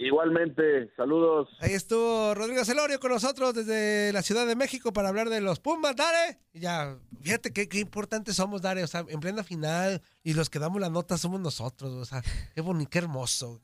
Igualmente, 0.00 0.92
saludos. 0.96 1.48
Ahí 1.58 1.72
estuvo 1.72 2.32
Rodrigo 2.32 2.64
Celorio 2.64 3.00
con 3.00 3.10
nosotros 3.10 3.52
desde 3.52 4.12
la 4.12 4.22
Ciudad 4.22 4.46
de 4.46 4.54
México 4.54 4.92
para 4.92 5.08
hablar 5.08 5.28
de 5.28 5.40
los 5.40 5.58
Pumas, 5.58 5.96
Dare. 5.96 6.38
Ya, 6.52 6.96
fíjate 7.20 7.52
qué, 7.52 7.68
qué 7.68 7.80
importantes 7.80 8.36
somos, 8.36 8.62
Dare. 8.62 8.84
O 8.84 8.86
sea, 8.86 9.04
en 9.08 9.18
plena 9.18 9.42
final 9.42 10.00
y 10.24 10.34
los 10.34 10.50
que 10.50 10.58
damos 10.58 10.80
la 10.80 10.90
nota 10.90 11.16
somos 11.16 11.40
nosotros. 11.40 11.92
O 11.92 12.04
sea, 12.04 12.22
qué 12.54 12.60
bonito, 12.60 12.90
qué 12.90 12.98
hermoso. 12.98 13.60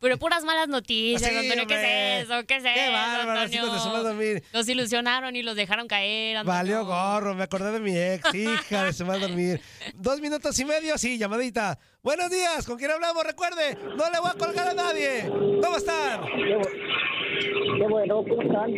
Pero 0.00 0.18
puras 0.18 0.44
malas 0.44 0.68
noticias, 0.68 1.22
Antonio. 1.22 1.66
¿Qué 1.66 2.20
es 2.20 2.24
eso? 2.24 2.44
¿Qué 2.46 2.56
es 2.56 2.62
Qué 2.64 2.84
eso, 2.84 2.92
bárbaro, 2.92 3.40
así 3.40 3.56
Antonio? 3.56 3.66
nos 3.74 3.84
dejamos 3.84 4.04
dormir. 4.04 4.42
Los 4.52 4.68
ilusionaron 4.68 5.36
y 5.36 5.42
los 5.42 5.56
dejaron 5.56 5.86
caer, 5.88 6.36
Antonio. 6.38 6.58
Valió 6.58 6.84
gorro, 6.84 7.34
me 7.34 7.44
acordé 7.44 7.70
de 7.72 7.80
mi 7.80 7.96
ex, 7.96 8.34
hija 8.34 8.84
de 8.84 8.92
su 8.92 9.06
mal 9.06 9.20
dormir. 9.20 9.60
Dos 9.94 10.20
minutos 10.20 10.58
y 10.58 10.64
medio, 10.64 10.98
sí, 10.98 11.16
llamadita. 11.16 11.78
Buenos 12.02 12.30
días, 12.30 12.66
¿con 12.66 12.76
quién 12.76 12.90
hablamos? 12.90 13.24
Recuerde, 13.24 13.76
no 13.96 14.10
le 14.10 14.18
voy 14.20 14.30
a 14.30 14.34
colgar 14.34 14.68
a 14.68 14.74
nadie. 14.74 15.28
¿Cómo 15.62 15.76
están? 15.76 16.20
Qué 16.26 17.86
bueno, 17.88 18.16
¿cómo 18.28 18.42
están? 18.42 18.70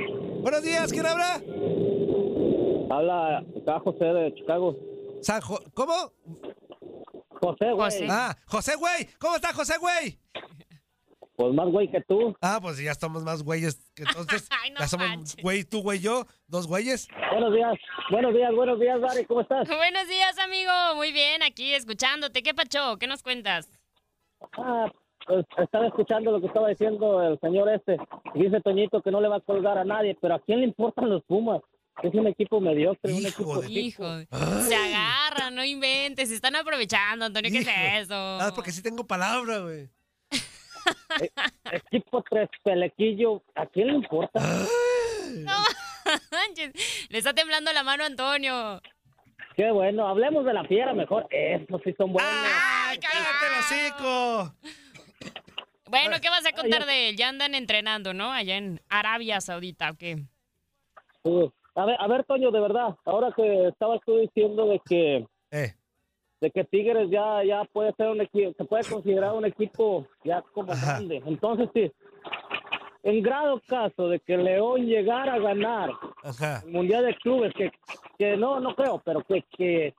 Buenos 0.43 0.63
días, 0.63 0.93
¿quién 0.93 1.07
habla? 1.07 1.43
Habla 2.91 3.39
acá 3.39 3.81
José 3.81 4.05
de 4.05 4.35
Chicago. 4.35 4.77
San 5.23 5.41
Jo- 5.41 5.63
¿Cómo? 5.73 6.13
José, 7.47 7.73
güey. 7.73 7.91
José. 7.91 8.07
Ah, 8.11 8.37
José 8.47 8.77
Güey. 8.77 9.09
¿Cómo 9.19 9.37
está 9.37 9.53
José 9.53 9.75
Güey? 9.79 10.19
Pues 11.37 11.53
más 11.53 11.69
güey 11.69 11.91
que 11.91 12.01
tú. 12.03 12.37
Ah, 12.41 12.61
pues 12.63 12.79
ya 12.79 12.93
estamos 12.93 13.25
más 13.25 13.43
güeyes 13.43 13.77
que 13.97 14.03
entonces. 14.09 14.49
Ay, 14.63 14.71
no 14.71 14.79
ya 14.81 14.87
somos 14.89 15.09
manches. 15.09 15.43
güey, 15.43 15.65
tú, 15.65 15.83
güey, 15.83 15.99
yo, 16.01 16.27
dos 16.47 16.69
güeyes. 16.69 17.09
Buenos 17.33 17.53
días, 17.53 17.75
buenos 18.11 18.33
días, 18.35 18.55
buenos 18.55 18.79
días, 18.79 19.01
Dari, 19.01 19.25
¿cómo 19.25 19.41
estás? 19.41 19.67
Buenos 19.69 20.07
días, 20.07 20.39
amigo. 20.39 20.71
Muy 20.95 21.11
bien, 21.13 21.43
aquí 21.43 21.75
escuchándote. 21.75 22.43
¿Qué 22.45 22.55
pacho? 22.55 22.99
¿Qué 23.01 23.09
nos 23.09 23.23
cuentas? 23.25 23.69
Ah, 24.57 24.87
pues 25.27 25.45
estaba 25.59 25.87
escuchando 25.89 26.31
lo 26.31 26.41
que 26.41 26.47
estaba 26.47 26.69
diciendo 26.69 27.21
el 27.23 27.41
señor 27.41 27.69
este. 27.69 27.97
Dice 28.35 28.61
Toñito 28.61 29.03
que 29.03 29.11
no 29.11 29.21
le 29.21 29.27
va 29.29 29.37
a 29.37 29.41
colgar 29.41 29.77
a 29.79 29.85
nadie, 29.85 30.17
pero 30.21 30.37
¿a 30.37 30.39
quién 30.41 30.61
le 30.61 30.67
importan 30.67 31.11
los 31.11 31.25
Pumas? 31.25 31.61
Es 32.03 32.13
un 32.13 32.27
equipo 32.27 32.61
mediocre, 32.61 33.13
un 33.13 33.21
Hijo 33.21 33.29
equipo 33.29 33.61
de- 33.61 33.71
Hijo, 33.73 34.05
Ay. 34.07 34.63
se 34.69 34.75
agarran, 34.75 35.55
no 35.55 35.65
inventes, 35.65 36.29
se 36.29 36.35
están 36.35 36.57
aprovechando, 36.57 37.25
Antonio, 37.27 37.51
¿qué 37.51 37.59
Hijo. 37.61 37.71
es 37.71 38.03
eso? 38.05 38.15
Ah, 38.15 38.53
porque 38.55 38.73
sí 38.73 38.83
tengo 38.83 39.07
palabra, 39.07 39.59
güey. 39.61 39.89
equipo 41.73 42.23
tres 42.29 42.49
pelequillo. 42.63 43.43
¿A 43.55 43.67
quién 43.67 43.87
le 43.89 43.93
importa? 43.95 44.41
No 44.41 45.53
manches, 46.33 46.73
le 47.09 47.19
está 47.19 47.33
temblando 47.33 47.73
la 47.73 47.83
mano 47.83 48.03
a 48.05 48.07
Antonio. 48.07 48.83
Qué 49.57 49.71
bueno, 49.71 50.09
hablemos 50.09 50.45
de 50.45 50.53
la 50.53 50.65
fiera 50.65 50.93
mejor. 50.95 51.27
Estos 51.31 51.81
sí 51.85 51.95
son 51.97 52.13
buenos. 52.13 52.31
¡Ay, 52.35 52.99
cállate 52.99 53.47
el 53.47 53.61
hocico! 53.61 54.55
Bueno, 55.89 56.17
¿qué 56.21 56.29
vas 56.29 56.45
a 56.45 56.53
contar 56.53 56.83
Ay, 56.83 56.89
de 56.89 57.09
él? 57.11 57.17
Ya 57.17 57.29
andan 57.29 57.55
entrenando, 57.55 58.13
¿no? 58.15 58.33
Allá 58.33 58.57
en 58.57 58.81
Arabia 58.89 59.41
Saudita, 59.41 59.91
¿o 59.93 59.95
qué? 59.97 60.17
Sí. 61.23 61.53
A 61.77 61.85
ver, 61.85 61.97
a 61.99 62.07
ver, 62.07 62.25
Toño, 62.25 62.51
de 62.51 62.61
verdad, 62.61 62.95
ahora 63.05 63.33
que 63.35 63.69
estabas 63.69 64.01
tú 64.07 64.17
diciendo 64.19 64.67
de 64.67 64.81
que 64.85 65.27
Eh, 65.51 65.75
de 66.41 66.51
que 66.51 66.65
Tigres 66.65 67.09
ya 67.11 67.43
ya 67.45 67.65
puede 67.73 67.93
ser 67.95 68.09
un 68.09 68.21
equipo, 68.21 68.53
se 68.57 68.65
puede 68.65 68.85
considerar 68.85 69.33
un 69.35 69.45
equipo 69.47 70.07
ya 70.25 70.43
como 70.53 70.73
Ajá. 70.73 70.95
grande. 70.99 71.23
Entonces, 71.27 71.69
sí, 71.75 71.91
en 73.03 73.23
grado 73.23 73.61
caso 73.67 74.09
de 74.09 74.21
que 74.21 74.37
León 74.37 74.87
llegara 74.87 75.35
a 75.35 75.39
ganar 75.39 75.91
ajá. 76.23 76.63
el 76.65 76.73
Mundial 76.73 77.05
de 77.05 77.15
Clubes, 77.17 77.53
que, 77.57 77.71
que 78.19 78.37
no, 78.37 78.61
no 78.61 78.75
creo, 78.75 79.01
pero 79.05 79.23
que, 79.25 79.43
que 79.57 79.95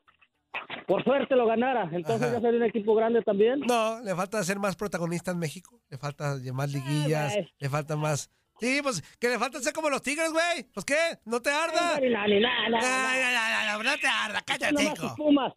por 0.87 1.03
suerte 1.03 1.35
lo 1.35 1.45
ganara, 1.45 1.89
entonces 1.91 2.21
Ajá. 2.27 2.33
ya 2.33 2.41
sería 2.41 2.59
un 2.59 2.65
equipo 2.65 2.95
grande 2.95 3.21
también. 3.21 3.59
No, 3.61 3.99
le 4.01 4.15
falta 4.15 4.41
ser 4.43 4.57
más 4.59 4.75
protagonista 4.75 5.31
en 5.31 5.39
México. 5.39 5.81
Le 5.89 5.97
falta 5.97 6.35
más 6.53 6.71
liguillas. 6.71 7.33
güey. 7.33 7.49
Le 7.59 7.69
falta 7.69 7.95
más. 7.95 8.31
Sí, 8.59 8.79
pues 8.81 9.01
que 9.19 9.29
le 9.29 9.37
falta 9.37 9.59
ser 9.59 9.73
como 9.73 9.89
los 9.89 10.01
tigres, 10.01 10.31
güey. 10.31 10.63
¿Pues 10.73 10.85
qué? 10.85 11.19
¿No 11.25 11.41
te 11.41 11.49
arda? 11.51 11.99
No, 11.99 12.09
no, 12.09 13.77
no, 13.77 13.83
no 13.83 13.97
te 13.97 14.07
arda, 14.07 14.41
cállate, 14.45 14.73
Nomás 14.73 14.93
tus. 14.93 15.11
Pumas, 15.13 15.53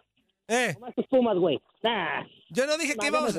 Eh, 0.48 0.74
nomás 0.74 0.94
tus 0.94 1.06
Pumas, 1.06 1.36
güey. 1.36 1.60
Nah, 1.82 2.24
yo 2.50 2.66
no 2.66 2.76
dije 2.76 2.96
que 2.96 3.06
íbamos. 3.06 3.34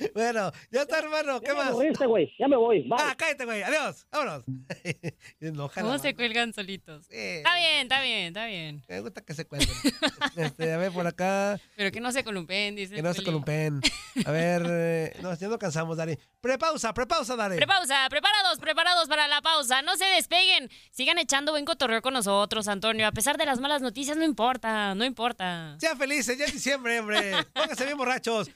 Bueno, 0.14 0.50
ya 0.70 0.82
está, 0.82 0.98
hermano. 0.98 1.40
¿Qué 1.40 1.48
Ya 1.48 1.52
me 1.54 1.58
más? 1.60 1.68
aburriste, 1.70 2.06
güey. 2.06 2.32
Ya 2.38 2.48
me 2.48 2.56
voy. 2.56 2.82
Bye. 2.82 2.96
Ah, 2.98 3.14
cállate, 3.16 3.44
güey. 3.44 3.62
Adiós. 3.62 4.06
Vámonos. 4.10 4.44
¿Cómo 5.74 5.98
se 5.98 6.14
cuelgan 6.14 6.52
solitos? 6.52 7.06
Sí, 7.06 7.16
Está 7.16 7.54
bien, 7.56 7.82
está 7.82 8.02
bien, 8.02 8.26
está 8.28 8.46
bien. 8.46 8.82
Me 8.88 9.00
gusta 9.00 9.20
que 9.22 9.34
se 9.34 9.44
cuelguen. 9.46 9.70
Este, 10.36 10.72
a 10.72 10.78
ver, 10.78 10.92
por 10.92 11.06
acá. 11.06 11.60
Pero 11.76 11.90
que 11.90 12.00
no 12.00 12.12
se 12.12 12.24
columpen, 12.24 12.76
dice. 12.76 12.94
Que 12.94 13.02
no 13.02 13.12
se 13.12 13.22
columpen. 13.22 13.80
A 14.24 14.30
ver, 14.30 14.62
eh, 14.66 15.16
no, 15.22 15.34
ya 15.34 15.48
no 15.48 15.58
cansamos, 15.58 15.96
Dari. 15.96 16.18
Prepausa, 16.40 16.94
prepausa, 16.94 17.36
Dari. 17.36 17.56
Prepausa, 17.56 18.06
preparados, 18.08 18.58
preparados 18.58 19.08
para 19.08 19.28
la 19.28 19.42
pausa. 19.42 19.82
No 19.82 19.96
se 19.96 20.04
despeguen. 20.06 20.70
Sigan 20.90 21.18
echando 21.18 21.52
buen 21.52 21.64
cotorreo 21.64 22.00
con 22.00 22.14
nosotros, 22.14 22.68
Antonio. 22.68 23.06
A 23.06 23.12
pesar 23.12 23.36
de 23.36 23.44
las 23.46 23.60
malas 23.60 23.82
noticias, 23.82 24.16
no 24.16 24.24
importa, 24.24 24.94
no 24.94 25.04
importa. 25.04 25.76
Sean 25.78 25.98
felices, 25.98 26.38
ya 26.38 26.44
es 26.46 26.52
diciembre, 26.52 27.00
hombre. 27.00 27.32
Pónganse 27.52 27.84
bien 27.84 27.98
borrachos. 27.98 28.48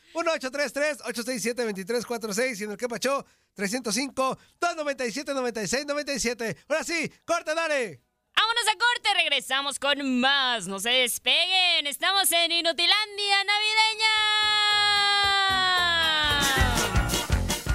1-833-867-2346 1.38 2.60
y 2.60 2.64
en 2.64 2.72
el 2.72 2.76
que 2.76 2.88
pachó 2.88 3.24
305-297-9697. 3.56 6.56
Ahora 6.68 6.84
sí, 6.84 7.10
corta, 7.24 7.54
dale. 7.54 8.02
Vámonos 8.36 8.64
a 8.68 8.72
corte, 8.72 9.14
regresamos 9.14 9.78
con 9.78 10.20
más. 10.20 10.66
No 10.66 10.80
se 10.80 10.90
despeguen. 10.90 11.86
Estamos 11.86 12.30
en 12.32 12.52
Inutilandia 12.52 13.44
Navideña. 13.44 14.14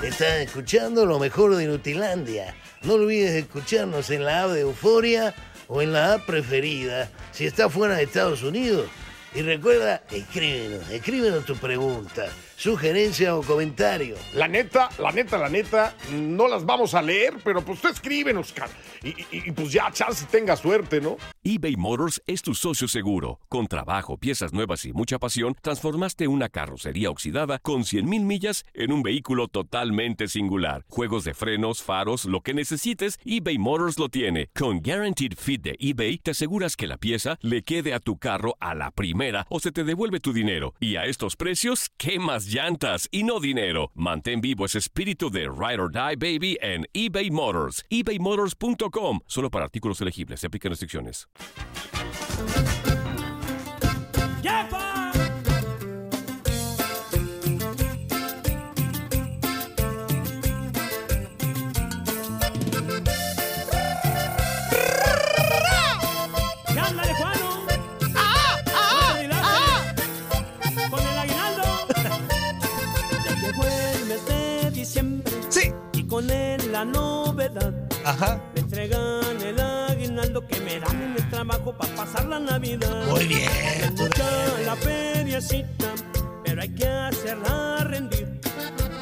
Estás 0.03 0.39
escuchando 0.39 1.05
lo 1.05 1.19
mejor 1.19 1.55
de 1.55 1.65
Inutilandia. 1.65 2.55
No 2.81 2.93
olvides 2.93 3.31
escucharnos 3.31 4.09
en 4.09 4.25
la 4.25 4.43
app 4.43 4.51
de 4.51 4.61
Euforia 4.61 5.35
o 5.67 5.81
en 5.81 5.93
la 5.93 6.13
app 6.13 6.25
preferida 6.25 7.09
si 7.31 7.45
estás 7.45 7.71
fuera 7.71 7.95
de 7.95 8.03
Estados 8.03 8.43
Unidos. 8.43 8.89
Y 9.33 9.41
recuerda, 9.41 10.03
escríbenos, 10.09 10.89
escríbenos 10.89 11.45
tu 11.45 11.55
pregunta, 11.55 12.27
sugerencia 12.59 13.35
o 13.37 13.41
comentario. 13.41 14.15
La 14.33 14.49
neta, 14.49 14.89
la 14.99 15.11
neta, 15.13 15.37
la 15.37 15.47
neta, 15.47 15.95
no 16.11 16.49
las 16.49 16.65
vamos 16.65 16.93
a 16.93 17.01
leer, 17.01 17.35
pero 17.43 17.63
pues 17.63 17.79
tú 17.79 17.87
escríbenos. 17.87 18.53
Y, 19.01 19.09
y- 19.09 19.25
y, 19.31 19.51
pues 19.51 19.71
ya, 19.71 19.89
chance 19.93 20.25
tenga 20.29 20.57
suerte, 20.57 20.99
¿no? 20.99 21.15
eBay 21.41 21.77
Motors 21.77 22.21
es 22.27 22.41
tu 22.41 22.53
socio 22.53 22.89
seguro. 22.89 23.39
Con 23.47 23.67
trabajo, 23.67 24.17
piezas 24.17 24.51
nuevas 24.51 24.83
y 24.83 24.91
mucha 24.91 25.19
pasión, 25.19 25.55
transformaste 25.61 26.27
una 26.27 26.49
carrocería 26.49 27.09
oxidada 27.09 27.59
con 27.59 27.83
100.000 27.85 28.23
millas 28.23 28.65
en 28.73 28.91
un 28.91 29.03
vehículo 29.03 29.47
totalmente 29.47 30.27
singular. 30.27 30.83
Juegos 30.89 31.23
de 31.23 31.33
frenos, 31.33 31.81
faros, 31.81 32.25
lo 32.25 32.41
que 32.41 32.53
necesites, 32.53 33.19
eBay 33.23 33.57
Motors 33.57 33.97
lo 33.97 34.09
tiene. 34.09 34.49
Con 34.53 34.81
Guaranteed 34.81 35.33
Fit 35.37 35.61
de 35.61 35.75
eBay, 35.79 36.17
te 36.17 36.31
aseguras 36.31 36.75
que 36.75 36.87
la 36.87 36.97
pieza 36.97 37.37
le 37.41 37.63
quede 37.63 37.93
a 37.93 37.99
tu 38.01 38.17
carro 38.17 38.57
a 38.59 38.75
la 38.75 38.91
primera 38.91 39.47
o 39.49 39.61
se 39.61 39.71
te 39.71 39.85
devuelve 39.85 40.19
tu 40.19 40.33
dinero. 40.33 40.73
Y 40.81 40.97
a 40.97 41.05
estos 41.05 41.37
precios, 41.37 41.89
¿qué 41.97 42.19
más 42.19 42.48
llantas 42.53 43.07
y 43.11 43.23
no 43.23 43.39
dinero? 43.39 43.91
Mantén 43.93 44.41
vivo 44.41 44.65
ese 44.65 44.79
espíritu 44.79 45.29
de 45.29 45.43
Ride 45.43 45.81
or 45.81 45.91
Die 45.91 46.15
Baby 46.17 46.57
en 46.61 46.85
eBay 46.91 47.31
Motors. 47.31 47.85
ebaymotors.com. 47.89 49.21
Solo 49.25 49.49
para 49.49 49.65
artículos 49.65 50.01
elegibles. 50.01 50.41
Se 50.41 50.47
aplican 50.47 50.71
restricciones. 50.71 51.29
Soledad. 77.39 77.73
Ajá. 78.03 78.41
Me 78.53 78.61
entregan 78.61 79.41
el 79.41 79.59
aguinaldo 79.59 80.45
que 80.45 80.59
me 80.59 80.79
dan 80.79 81.01
en 81.01 81.15
el 81.15 81.29
trabajo 81.29 81.73
para 81.73 81.95
pasar 81.95 82.25
la 82.25 82.39
Navidad. 82.39 83.05
Muy 83.07 83.25
bien. 83.27 83.49
Es 83.81 83.91
mucha 83.91 84.59
la 84.65 84.75
feriacita, 84.75 85.93
pero 86.43 86.61
hay 86.61 86.69
que 86.69 86.87
hacerla 86.87 87.77
rendir. 87.85 88.41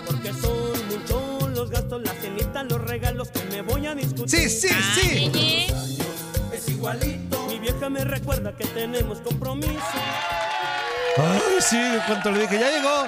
Porque 0.06 0.34
son 0.34 0.88
muchos 0.89 1.52
los 1.52 1.69
gastos, 1.69 2.02
la 2.04 2.13
cenita, 2.13 2.63
los 2.63 2.82
regalos 2.82 3.30
que 3.30 3.43
me 3.45 3.62
voy 3.62 3.88
a 3.88 3.95
discutir. 3.95 4.50
Sí, 4.50 4.50
sí, 4.50 4.69
sí. 4.93 5.67
Es 6.54 6.69
igualito. 6.69 7.47
Mi 7.47 7.60
vieja 7.60 7.89
me 7.89 8.04
recuerda 8.04 8.56
que 8.56 8.65
tenemos 8.67 9.19
compromiso. 9.21 9.82
Ay, 11.17 11.41
sí, 11.62 11.78
en 11.78 12.02
cuanto 12.02 12.32
le 12.32 12.41
dije, 12.41 12.60
ya 12.60 12.69
llegó. 12.69 13.06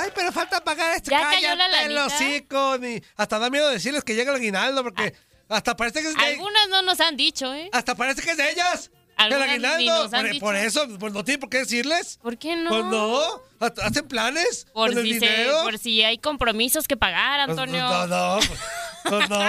Ay, 0.00 0.10
pero 0.14 0.32
falta 0.32 0.62
pagar 0.62 0.96
esto. 0.96 1.10
¿Ya 1.10 1.22
cayó 1.22 1.54
la 1.54 1.68
Cállate 1.68 1.86
el 1.86 1.94
lanita? 1.94 2.16
hocico, 2.16 2.78
ni- 2.78 3.02
Hasta 3.16 3.38
da 3.38 3.50
miedo 3.50 3.68
decirles 3.68 4.04
que 4.04 4.14
llega 4.14 4.30
el 4.30 4.36
aguinaldo, 4.38 4.82
porque 4.82 5.14
hasta 5.48 5.76
parece 5.76 6.02
que 6.02 6.08
es 6.08 6.14
de 6.16 6.24
Algunas 6.24 6.68
no 6.68 6.82
nos 6.82 7.00
han 7.00 7.16
dicho, 7.16 7.52
¿eh? 7.54 7.68
Hasta 7.72 7.94
parece 7.94 8.22
que 8.22 8.30
es 8.30 8.36
de 8.36 8.50
ellas. 8.50 8.90
El 9.18 9.24
Algunas 9.34 9.48
aguinaldo. 9.50 9.78
ni 9.78 9.86
nos 9.86 10.12
han 10.14 10.20
Por, 10.22 10.30
dicho. 10.30 10.40
por 10.46 10.56
eso, 10.56 10.86
pues 10.98 11.12
no 11.12 11.24
tiene 11.24 11.38
por 11.38 11.50
qué 11.50 11.58
decirles. 11.58 12.18
¿Por 12.22 12.38
qué 12.38 12.56
no? 12.56 12.70
Pues 12.70 12.84
no. 12.86 13.20
ha- 13.60 13.86
Hacen 13.86 14.08
planes. 14.08 14.66
Por 14.72 14.88
con 14.90 14.98
el 14.98 15.04
si, 15.04 15.18
se- 15.20 15.26
dinero. 15.26 15.62
por 15.62 15.76
si 15.78 16.02
hay 16.02 16.16
compromisos 16.18 16.88
que 16.88 16.96
pagar, 16.96 17.44
Pues, 17.46 17.58
Antonio. 17.58 17.82
no, 17.86 18.06
no. 18.06 18.38
pues, 18.38 18.58
pues, 19.04 19.28
no. 19.28 19.40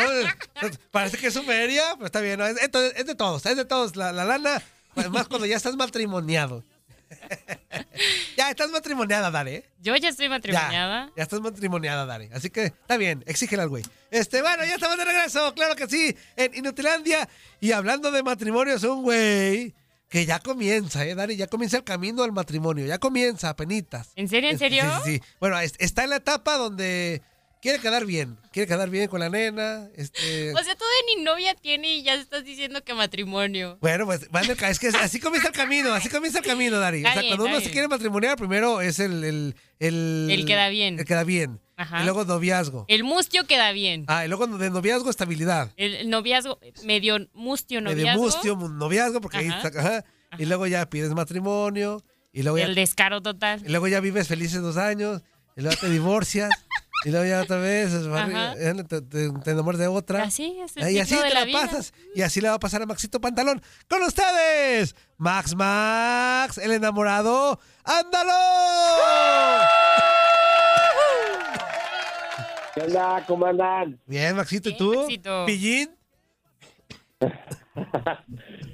Pues, 0.60 0.80
Parece 0.92 1.18
que 1.18 1.28
es 1.28 1.34
su 1.34 1.44
feria, 1.44 1.84
pero 1.94 2.06
está 2.08 2.20
bien. 2.20 2.38
¿no? 2.40 2.46
Es, 2.46 2.62
entonces, 2.62 2.94
es 2.98 3.06
de 3.06 3.16
todos, 3.16 3.46
es 3.46 3.56
de 3.56 3.64
todos. 3.64 3.96
La, 3.96 4.12
la 4.12 4.26
lana, 4.26 4.62
además 4.96 5.28
cuando 5.30 5.46
ya 5.46 5.56
estás 5.56 5.76
matrimoniado. 5.78 6.66
ya 8.38 8.50
estás 8.50 8.70
matrimoniada, 8.72 9.32
Dare. 9.32 9.56
¿eh? 9.56 9.64
Yo 9.82 9.96
ya 9.96 10.10
estoy 10.10 10.30
matrimoniada. 10.30 11.12
ya 11.16 11.24
estás 11.24 11.42
matrimoniada, 11.42 12.06
Dare. 12.06 12.30
Así 12.34 12.50
que 12.50 12.66
está 12.66 12.98
bien, 12.98 13.24
exígela 13.28 13.64
al 13.64 13.70
güey. 13.70 13.84
Este, 14.10 14.42
bueno, 14.42 14.64
ya 14.66 14.76
estamos 14.76 14.98
de 14.98 15.06
regreso, 15.06 15.54
claro 15.54 15.76
que 15.76 15.88
sí, 15.88 16.16
en 16.36 16.56
Inutilandia. 16.56 17.28
Y 17.60 17.72
hablando 17.72 18.12
de 18.12 18.24
matrimonio, 18.24 18.76
es 18.76 18.84
un 18.84 19.04
güey 19.04 19.74
que 20.10 20.26
ya 20.26 20.40
comienza, 20.40 21.06
¿eh, 21.06 21.16
Dari? 21.16 21.38
Ya 21.38 21.48
comienza 21.48 21.78
el 21.78 21.84
camino 21.86 22.24
al 22.24 22.34
matrimonio, 22.34 22.86
ya 22.86 22.98
comienza, 22.98 23.50
apenitas. 23.50 24.10
¿En 24.16 24.28
serio, 24.28 24.50
en 24.50 24.56
Este, 24.56 24.66
serio? 24.70 24.84
Sí, 25.06 25.12
sí, 25.14 25.18
sí. 25.18 25.24
Bueno, 25.40 25.58
es- 25.60 25.76
está 25.80 26.04
en 26.04 26.10
la 26.10 26.18
etapa 26.18 26.58
donde 26.58 27.22
quiere 27.62 27.80
quedar 27.80 28.06
bien, 28.06 28.38
quiere 28.52 28.68
quedar 28.68 28.90
bien 28.90 29.08
con 29.08 29.20
la 29.20 29.30
nena, 29.30 29.88
este... 29.96 30.52
O 30.54 30.58
sea, 30.64 30.76
todavía 30.76 31.02
ni 31.16 31.24
novia 31.24 31.54
tiene 31.56 31.96
y 31.96 32.04
ya 32.04 32.16
estás 32.16 32.44
diciendo 32.44 32.84
que 32.84 32.94
matrimonio. 32.94 33.78
Bueno, 33.82 34.06
pues 34.06 34.28
es 34.70 34.80
que 34.80 34.88
así 34.88 35.20
comienza 35.20 35.48
el 35.50 35.54
camino, 35.54 35.94
así 35.94 36.10
comienza 36.10 36.40
el 36.40 36.46
camino, 36.46 36.80
Dari. 36.80 36.98
Está 36.98 37.10
o 37.10 37.14
sea, 37.14 37.22
bien, 37.22 37.36
cuando 37.38 37.56
uno 37.56 37.62
se 37.64 37.72
quiere 37.72 37.88
matrimoniar, 37.88 38.38
primero 38.38 38.82
es 38.82 39.00
el... 39.00 39.24
El, 39.24 39.56
el, 39.80 40.28
El 40.32 40.46
queda 40.46 40.70
bien. 40.70 41.00
El 41.00 41.06
queda 41.06 41.24
bien. 41.24 41.60
Ajá. 41.78 42.02
Y 42.02 42.04
luego 42.04 42.26
noviazgo. 42.26 42.86
El 42.88 43.04
mustio 43.04 43.46
queda 43.48 43.72
bien. 43.72 44.06
Ah, 44.08 44.24
y 44.26 44.28
luego 44.28 44.46
de 44.46 44.70
noviazgo, 44.70 45.10
estabilidad. 45.10 45.72
El 45.78 45.96
el 45.96 46.10
noviazgo, 46.12 46.60
medio 46.84 47.18
mustio 47.34 47.82
Medio 47.82 47.96
noviazgo. 47.98 48.22
mustio, 48.24 48.56
mu- 48.56 48.70
noviazgo, 48.70 49.20
porque 49.22 49.38
ahí 49.38 49.48
está- 49.48 49.80
ajá. 49.80 50.06
Y 50.38 50.46
luego 50.46 50.68
ya 50.68 50.88
pides 50.90 51.10
matrimonio. 51.12 52.04
Y 52.32 52.44
luego 52.44 52.58
ya, 52.60 52.66
El 52.66 52.76
descaro 52.76 53.22
total. 53.22 53.62
y 53.66 53.70
luego 53.70 53.88
ya 53.88 54.00
vives 54.00 54.28
felices 54.28 54.62
dos 54.62 54.78
años. 54.78 55.22
Y 55.58 55.62
luego 55.62 55.76
te 55.82 55.90
divorcias. 55.90 56.50
y 57.04 57.10
luego 57.10 57.26
ya 57.26 57.42
otra 57.42 57.58
vez 57.58 57.92
te, 58.88 59.02
te- 59.02 59.32
te 59.44 59.52
enamoras 59.52 59.80
de 59.80 59.88
otra. 59.88 60.24
Así 60.24 60.60
es 60.64 60.78
el 60.78 60.92
y 60.92 61.00
así 61.00 61.16
de 61.16 61.22
te 61.22 61.30
la 61.30 61.40
la 61.42 61.46
vida. 61.46 61.62
pasas. 61.62 61.94
Y 62.16 62.22
así 62.22 62.42
le 62.42 62.50
va 62.50 62.56
a 62.56 62.60
pasar 62.60 62.82
a 62.82 62.86
Maxito 62.86 63.20
Pantalón. 63.20 63.62
Con 63.90 64.04
ustedes, 64.04 64.96
Max 65.18 65.56
Max, 65.56 66.58
el 66.58 66.72
enamorado. 66.72 67.60
¡Ándalo! 67.84 68.32
¿Qué 72.76 72.82
onda? 72.82 73.24
¿Cómo 73.28 73.46
andan? 73.46 74.00
Bien, 74.06 74.36
Maxito, 74.36 74.70
¿y 74.70 74.78
tú? 74.78 74.94
Maxito. 74.96 75.46
¿Pillín? 75.46 75.90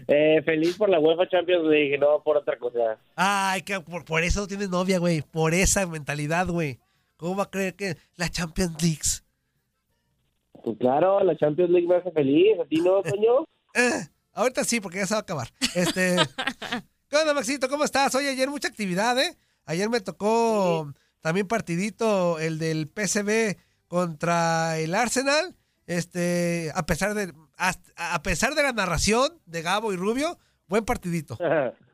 Eh, 0.09 0.41
feliz 0.45 0.77
por 0.77 0.89
la 0.89 0.99
UEFA 1.01 1.27
Champions 1.27 1.65
League, 1.65 1.97
no 1.97 2.23
por 2.23 2.37
otra 2.37 2.57
cosa. 2.57 2.97
Ay, 3.17 3.61
que 3.63 3.79
por, 3.81 4.05
por 4.05 4.23
eso 4.23 4.39
no 4.39 4.47
tienes 4.47 4.69
novia, 4.69 4.99
güey. 4.99 5.21
Por 5.21 5.53
esa 5.53 5.85
mentalidad, 5.85 6.47
güey. 6.47 6.79
¿Cómo 7.17 7.36
va 7.36 7.43
a 7.43 7.49
creer 7.49 7.75
que 7.75 7.97
la 8.15 8.30
Champions 8.30 8.82
League? 8.82 9.01
Pues 10.63 10.77
claro, 10.80 11.23
la 11.23 11.36
Champions 11.38 11.71
League 11.71 11.88
me 11.88 11.95
hace 11.95 12.12
feliz. 12.12 12.60
¿A 12.60 12.65
ti 12.65 12.77
no, 12.77 13.01
Toño? 13.03 13.45
Eh, 13.73 14.08
ahorita 14.34 14.63
sí, 14.63 14.80
porque 14.80 14.99
ya 14.99 15.08
se 15.08 15.13
va 15.13 15.19
a 15.19 15.21
acabar. 15.21 15.49
Este, 15.75 16.15
¿Qué 17.10 17.15
onda, 17.15 17.34
Maxito? 17.34 17.69
¿Cómo 17.69 17.84
estás? 17.84 18.13
Oye, 18.15 18.30
ayer 18.30 18.49
mucha 18.49 18.67
actividad, 18.67 19.17
¿eh? 19.19 19.38
Ayer 19.65 19.89
me 19.89 20.01
tocó 20.01 20.93
también 21.21 21.47
partidito 21.47 22.39
el 22.39 22.58
del 22.60 22.88
PSV 22.88 23.58
contra 23.88 24.77
el 24.80 24.93
Arsenal. 24.95 25.56
Este, 25.86 26.71
a 26.75 26.86
pesar 26.86 27.13
de 27.13 27.34
hasta- 27.58 28.13
a 28.13 28.21
pesar 28.21 28.56
de 28.56 28.63
la 28.63 28.73
narración 28.73 29.39
de 29.45 29.62
Gabo 29.62 29.93
y 29.93 29.95
Rubio, 29.95 30.38
buen 30.67 30.84
partidito. 30.86 31.38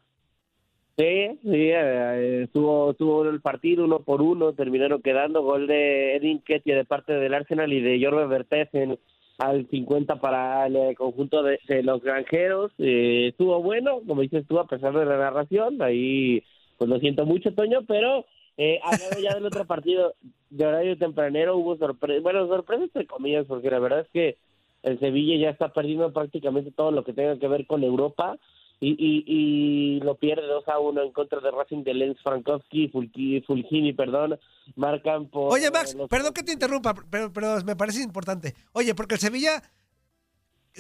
Sí, 0.96 1.40
sí, 1.42 1.50
eh, 1.72 2.44
estuvo, 2.44 2.92
estuvo 2.92 3.26
el 3.26 3.42
partido 3.42 3.86
uno 3.86 4.00
por 4.04 4.22
uno, 4.22 4.54
terminaron 4.54 5.02
quedando 5.02 5.42
gol 5.42 5.66
de 5.66 6.18
Edin 6.18 6.40
Ketia 6.42 6.76
de 6.76 6.86
parte 6.86 7.14
del 7.14 7.34
Arsenal 7.34 7.74
y 7.74 7.82
de 7.82 8.00
Jorge 8.04 8.28
Vertessen 8.28 9.00
al 9.40 9.68
50 9.70 10.18
para 10.22 10.68
el 10.68 10.76
eh, 10.76 10.96
conjunto 10.96 11.42
de, 11.42 11.60
de 11.68 11.82
los 11.82 12.02
granjeros. 12.04 12.72
Eh, 12.78 13.30
estuvo 13.30 13.62
bueno, 13.62 14.02
como 14.08 14.22
dices 14.22 14.46
tú, 14.48 14.60
a 14.60 14.68
pesar 14.68 14.94
de 14.94 15.06
la 15.06 15.18
narración, 15.18 15.82
ahí 15.82 16.44
pues 16.78 16.90
lo 16.90 17.00
siento 17.00 17.26
mucho, 17.26 17.54
Toño, 17.54 17.84
pero 17.88 18.26
eh, 18.58 18.80
hablando 18.84 19.20
ya 19.20 19.34
del 19.34 19.46
otro 19.46 19.66
partido 19.66 20.14
de 20.52 20.66
horario 20.66 20.98
tempranero, 20.98 21.58
hubo 21.58 21.76
sorpresas, 21.78 22.22
bueno, 22.22 22.48
sorpresas 22.48 22.86
entre 22.86 23.08
comillas, 23.08 23.46
porque 23.48 23.72
la 23.72 23.80
verdad 23.80 24.02
es 24.02 24.10
que 24.10 24.38
el 24.84 25.00
Sevilla 25.00 25.38
ya 25.38 25.50
está 25.50 25.70
perdiendo 25.70 26.12
prácticamente 26.14 26.72
todo 26.72 26.92
lo 26.92 27.04
que 27.04 27.14
tenga 27.14 27.40
que 27.40 27.48
ver 27.48 27.66
con 27.66 27.84
Europa 27.84 28.38
y, 28.80 28.92
y, 28.92 29.24
y 29.28 30.00
lo 30.02 30.16
pierde 30.16 30.46
2 30.46 30.68
a 30.68 30.80
1 30.80 31.02
en 31.04 31.12
contra 31.14 31.40
de 31.40 31.52
Racing 31.52 31.84
de 31.84 31.94
Lens, 31.94 32.18
Frankowski 32.22 32.92
y 33.16 33.42
Fulgini, 33.42 33.94
perdón, 33.94 34.38
marcan 34.76 35.30
por... 35.30 35.54
Oye, 35.54 35.72
Max, 35.72 35.96
los- 35.96 36.10
perdón 36.10 36.34
que 36.34 36.44
te 36.44 36.52
interrumpa, 36.54 36.94
pero, 37.10 37.32
pero 37.32 37.64
me 37.66 37.76
parece 37.76 38.02
importante. 38.04 38.56
Oye, 38.74 38.94
porque 38.94 39.16
el 39.16 39.22
Sevilla, 39.22 39.62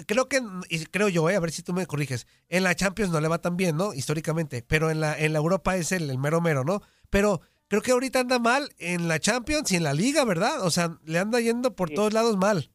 creo 0.08 0.28
que, 0.28 0.42
y 0.70 0.86
creo 0.86 1.08
yo, 1.10 1.30
eh, 1.30 1.36
a 1.36 1.40
ver 1.40 1.52
si 1.52 1.64
tú 1.64 1.74
me 1.74 1.86
corriges, 1.86 2.28
en 2.50 2.64
la 2.64 2.76
Champions 2.76 3.12
no 3.12 3.22
le 3.22 3.28
va 3.28 3.40
tan 3.40 3.56
bien, 3.58 3.78
¿no? 3.78 3.94
Históricamente, 3.94 4.64
pero 4.68 4.90
en 4.90 5.00
la, 5.00 5.18
en 5.18 5.34
la 5.34 5.40
Europa 5.40 5.76
es 5.78 5.92
el, 5.92 6.10
el 6.10 6.18
mero 6.18 6.42
mero, 6.42 6.64
¿no? 6.64 6.82
Pero 7.10 7.42
creo 7.68 7.82
que 7.82 7.92
ahorita 7.92 8.20
anda 8.20 8.40
mal 8.40 8.70
en 8.80 9.08
la 9.08 9.20
Champions 9.20 9.72
y 9.72 9.76
en 9.78 9.84
la 9.84 9.94
Liga, 9.94 10.26
¿verdad? 10.26 10.66
O 10.66 10.72
sea, 10.72 10.98
le 11.06 11.20
anda 11.20 11.40
yendo 11.40 11.76
por 11.76 11.90
todos 11.90 12.12
lados 12.14 12.38
mal. 12.38 12.70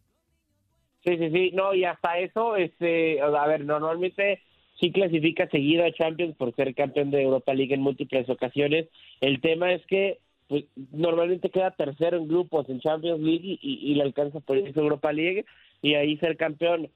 Sí, 1.05 1.17
sí, 1.17 1.31
sí, 1.31 1.51
no, 1.55 1.75
y 1.75 1.85
hasta 1.85 2.19
eso, 2.19 2.57
este, 2.57 3.21
a 3.21 3.47
ver, 3.47 3.65
normalmente 3.65 4.43
sí 4.81 4.93
clasifica 4.93 5.49
seguido 5.49 5.85
a 5.85 5.93
Champions 5.93 6.37
por 6.37 6.55
ser 6.55 6.75
campeón 6.75 7.11
de 7.11 7.23
Europa 7.23 7.55
League 7.55 7.75
en 7.75 7.81
múltiples 7.81 8.29
ocasiones. 8.29 8.89
El 9.21 9.41
tema 9.41 9.73
es 9.73 9.85
que 9.87 10.19
pues, 10.49 10.65
normalmente 10.93 11.51
queda 11.51 11.71
tercero 11.73 12.17
en 12.17 12.29
grupos 12.29 12.69
en 12.69 12.81
Champions 12.81 13.21
League 13.21 13.59
y, 13.61 13.93
y 13.93 13.95
le 13.95 14.03
alcanza 14.03 14.41
por 14.41 14.57
irse 14.57 14.79
Europa 14.79 15.13
League 15.13 15.45
y 15.83 15.95
ahí 15.95 16.17
ser 16.19 16.37
campeón. 16.37 16.91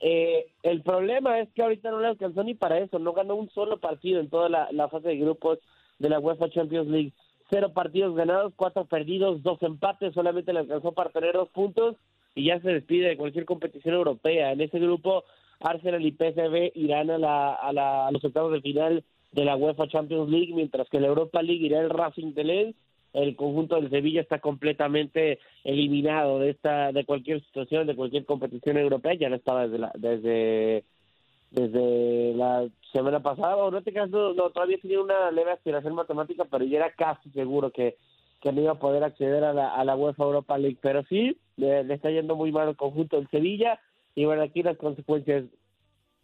Eh, 0.00 0.46
el 0.62 0.82
problema 0.82 1.38
es 1.38 1.48
que 1.54 1.62
ahorita 1.62 1.90
no 1.90 2.00
le 2.00 2.08
alcanzó 2.08 2.42
ni 2.42 2.54
para 2.54 2.78
eso, 2.78 2.98
no 2.98 3.12
ganó 3.12 3.36
un 3.36 3.50
solo 3.50 3.78
partido 3.78 4.20
en 4.20 4.28
toda 4.28 4.48
la 4.48 4.88
fase 4.88 5.08
de 5.08 5.16
grupos 5.16 5.60
de 6.02 6.08
la 6.08 6.18
UEFA 6.18 6.50
Champions 6.50 6.88
League. 6.88 7.12
Cero 7.50 7.72
partidos 7.72 8.14
ganados, 8.14 8.52
cuatro 8.56 8.84
perdidos, 8.86 9.42
dos 9.42 9.62
empates, 9.62 10.14
solamente 10.14 10.52
le 10.52 10.60
alcanzó 10.60 10.92
para 10.92 11.10
tener 11.10 11.34
dos 11.34 11.48
puntos 11.50 11.96
y 12.34 12.46
ya 12.46 12.60
se 12.60 12.68
despide 12.68 13.08
de 13.08 13.16
cualquier 13.16 13.44
competición 13.44 13.94
europea. 13.94 14.52
En 14.52 14.60
ese 14.60 14.78
grupo, 14.78 15.24
Arsenal 15.62 16.04
y 16.04 16.12
PSV 16.12 16.72
irán 16.74 17.10
a, 17.10 17.18
la, 17.18 17.54
a, 17.54 17.72
la, 17.72 18.06
a 18.06 18.12
los 18.12 18.24
octavos 18.24 18.52
de 18.52 18.60
final 18.60 19.04
de 19.32 19.44
la 19.44 19.56
UEFA 19.56 19.88
Champions 19.88 20.30
League, 20.30 20.52
mientras 20.54 20.88
que 20.88 21.00
la 21.00 21.08
Europa 21.08 21.42
League 21.42 21.64
irá 21.64 21.80
el 21.80 21.90
Racing 21.90 22.34
de 22.34 22.44
Lens. 22.44 22.76
El 23.12 23.36
conjunto 23.36 23.76
del 23.76 23.90
Sevilla 23.90 24.22
está 24.22 24.38
completamente 24.38 25.38
eliminado 25.64 26.38
de 26.38 26.50
esta 26.50 26.92
de 26.92 27.04
cualquier 27.04 27.42
situación, 27.44 27.86
de 27.86 27.94
cualquier 27.94 28.24
competición 28.24 28.78
europea. 28.78 29.12
Ya 29.14 29.28
no 29.28 29.36
estaba 29.36 29.64
desde 29.64 29.78
la, 29.78 29.92
desde 29.94 30.84
desde 31.52 32.32
la 32.34 32.66
semana 32.92 33.20
pasada, 33.20 33.56
o 33.56 33.70
no 33.70 33.82
te 33.82 33.92
creas, 33.92 34.08
no, 34.08 34.32
todavía 34.34 34.78
tenía 34.80 35.00
una 35.00 35.30
leve 35.30 35.52
aspiración 35.52 35.94
matemática, 35.94 36.46
pero 36.50 36.64
ya 36.64 36.78
era 36.78 36.92
casi 36.92 37.28
seguro 37.30 37.70
que, 37.70 37.96
que 38.40 38.52
no 38.52 38.62
iba 38.62 38.72
a 38.72 38.78
poder 38.78 39.04
acceder 39.04 39.44
a 39.44 39.52
la, 39.52 39.74
a 39.74 39.84
la 39.84 39.94
UEFA 39.94 40.24
Europa 40.24 40.56
League. 40.56 40.78
Pero 40.80 41.02
sí, 41.04 41.36
le, 41.56 41.84
le 41.84 41.94
está 41.94 42.10
yendo 42.10 42.36
muy 42.36 42.52
mal 42.52 42.68
el 42.68 42.76
conjunto 42.76 43.16
del 43.16 43.28
Sevilla, 43.28 43.78
y 44.14 44.24
bueno, 44.24 44.42
aquí 44.42 44.62
las 44.62 44.76
consecuencias. 44.76 45.44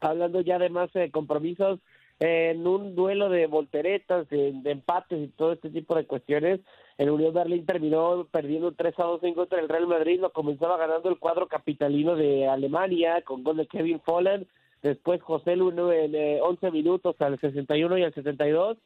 Hablando 0.01 0.41
ya 0.41 0.59
de 0.59 0.71
más 0.71 0.95
eh, 0.95 1.11
compromisos, 1.11 1.81
eh, 2.21 2.51
en 2.51 2.67
un 2.67 2.95
duelo 2.95 3.29
de 3.29 3.47
volteretas, 3.47 4.29
de, 4.29 4.49
empates 4.65 5.21
y 5.21 5.29
todo 5.29 5.53
este 5.53 5.71
tipo 5.71 5.95
de 5.95 6.07
cuestiones, 6.07 6.61
el 6.99 7.11
Unión 7.11 7.33
Berlín 7.33 7.65
terminó 7.65 8.27
perdiendo 8.31 8.73
3 8.73 8.95
a 8.99 9.05
2 9.05 9.23
en 9.25 9.35
contra 9.35 9.59
del 9.59 9.69
Real 9.69 9.87
Madrid, 9.87 10.21
lo 10.21 10.33
comenzaba 10.33 10.77
ganando 10.77 11.09
el 11.09 11.19
cuadro 11.19 11.47
capitalino 11.47 12.17
de 12.17 12.49
Alemania 12.49 13.23
con 13.23 13.45
gol 13.45 13.57
de 13.57 13.67
Kevin 13.67 14.01
Folland, 14.01 14.47
después 14.83 15.23
José 15.23 15.57
Luno 15.57 15.93
en 15.93 16.15
eh, 16.15 16.41
11 16.43 16.71
minutos 16.73 17.17
al 17.21 17.39
61 17.39 17.99
y 17.99 18.03
al 18.03 18.15
72, 18.15 18.79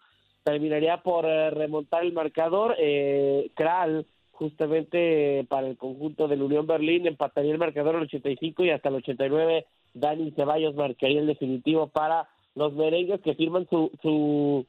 terminaría 0.44 1.02
por 1.02 1.24
eh, 1.24 1.50
remontar 1.50 2.04
el 2.04 2.12
marcador, 2.12 2.74
eh, 2.78 3.50
Kral 3.54 4.06
justamente 4.42 5.46
para 5.48 5.68
el 5.68 5.76
conjunto 5.76 6.26
del 6.26 6.42
Unión 6.42 6.66
Berlín, 6.66 7.06
empataría 7.06 7.52
el 7.52 7.58
marcador 7.58 7.94
al 7.94 8.02
85 8.02 8.64
y 8.64 8.70
hasta 8.70 8.88
el 8.88 8.96
89 8.96 9.66
Dani 9.94 10.32
Ceballos 10.32 10.74
marcaría 10.74 11.20
el 11.20 11.28
definitivo 11.28 11.86
para 11.86 12.28
los 12.56 12.72
merengues 12.72 13.20
que 13.20 13.36
firman 13.36 13.68
su, 13.70 13.92
su, 14.02 14.66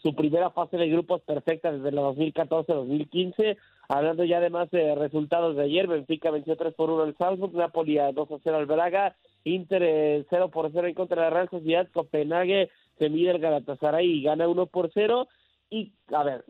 su 0.00 0.14
primera 0.14 0.50
fase 0.50 0.76
de 0.76 0.88
grupos 0.88 1.22
perfecta 1.22 1.72
desde 1.72 1.90
la 1.90 2.02
2014-2015. 2.02 3.56
Hablando 3.88 4.22
ya 4.22 4.38
de 4.38 4.50
más 4.50 4.68
eh, 4.72 4.94
resultados 4.94 5.56
de 5.56 5.64
ayer, 5.64 5.88
Benfica 5.88 6.30
venció 6.30 6.56
3 6.56 6.72
por 6.74 6.90
1 6.90 7.02
al 7.02 7.16
Salzburg, 7.16 7.52
Napoli 7.52 7.98
a 7.98 8.12
2 8.12 8.30
a 8.30 8.36
0 8.44 8.56
al 8.56 8.66
Braga, 8.66 9.16
Inter 9.42 9.82
eh, 9.82 10.24
0 10.30 10.50
por 10.50 10.70
0 10.72 10.86
en 10.86 10.94
contra 10.94 11.16
de 11.16 11.30
la 11.30 11.34
Real 11.34 11.50
Sociedad, 11.50 11.88
Copenhague 11.92 12.70
se 12.98 13.10
mide 13.10 13.32
el 13.32 13.40
Galatasaray 13.40 14.06
y 14.06 14.22
gana 14.22 14.46
1 14.46 14.66
por 14.66 14.90
0. 14.94 15.26
Y, 15.68 15.92
a 16.12 16.22
ver, 16.22 16.44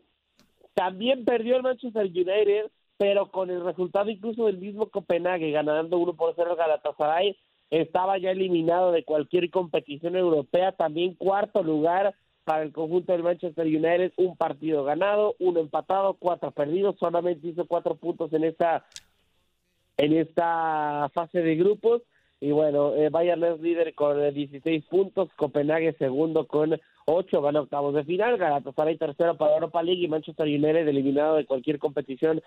también 0.77 1.25
perdió 1.25 1.57
el 1.57 1.62
Manchester 1.62 2.05
United, 2.05 2.71
pero 2.99 3.31
con 3.31 3.49
el 3.49 3.65
resultado 3.65 4.11
incluso 4.11 4.45
del 4.45 4.59
mismo 4.59 4.91
Copenhague, 4.91 5.51
ganando 5.51 5.97
1 5.97 6.12
por 6.17 6.35
0 6.37 6.51
el 6.51 6.57
Galatasaray, 6.57 7.37
estaba 7.71 8.19
ya 8.19 8.31
eliminado 8.31 8.93
de 8.93 9.03
cualquier 9.03 9.51
competición 9.51 10.17
europea, 10.17 10.73
también 10.73 11.15
cuarto 11.15 11.62
lugar 11.62 12.15
para 12.45 12.62
el 12.62 12.73
conjunto 12.73 13.12
del 13.12 13.23
Manchester 13.23 13.67
United, 13.67 14.12
un 14.17 14.37
partido 14.37 14.85
ganado, 14.85 15.35
uno 15.39 15.61
empatado, 15.61 16.12
cuatro 16.12 16.51
perdidos, 16.51 16.97
solamente 17.01 17.49
hizo 17.49 17.65
cuatro 17.65 17.95
puntos 17.95 18.31
en 18.35 18.45
esta 18.45 18.85
en 19.97 20.12
esta 20.12 21.11
fase 21.15 21.41
de 21.41 21.57
grupos. 21.57 22.03
Y 22.39 22.51
bueno, 22.51 22.95
eh, 22.95 23.09
Bayern 23.09 23.43
es 23.45 23.61
líder 23.61 23.95
con 23.95 24.23
eh, 24.23 24.31
16 24.31 24.85
puntos, 24.85 25.31
Copenhague 25.37 25.95
segundo 25.95 26.47
con 26.47 26.79
8, 27.07 27.40
van 27.40 27.57
a 27.57 27.61
octavos 27.61 27.95
de 27.95 28.05
final, 28.05 28.37
Galatasaray 28.37 28.99
tercero 28.99 29.37
para 29.37 29.55
Europa 29.55 29.83
League 29.83 30.03
y 30.03 30.09
Manchester 30.09 30.47
United 30.47 30.88
eliminado 30.88 31.37
de 31.37 31.47
cualquier 31.47 31.79
competición 31.79 32.42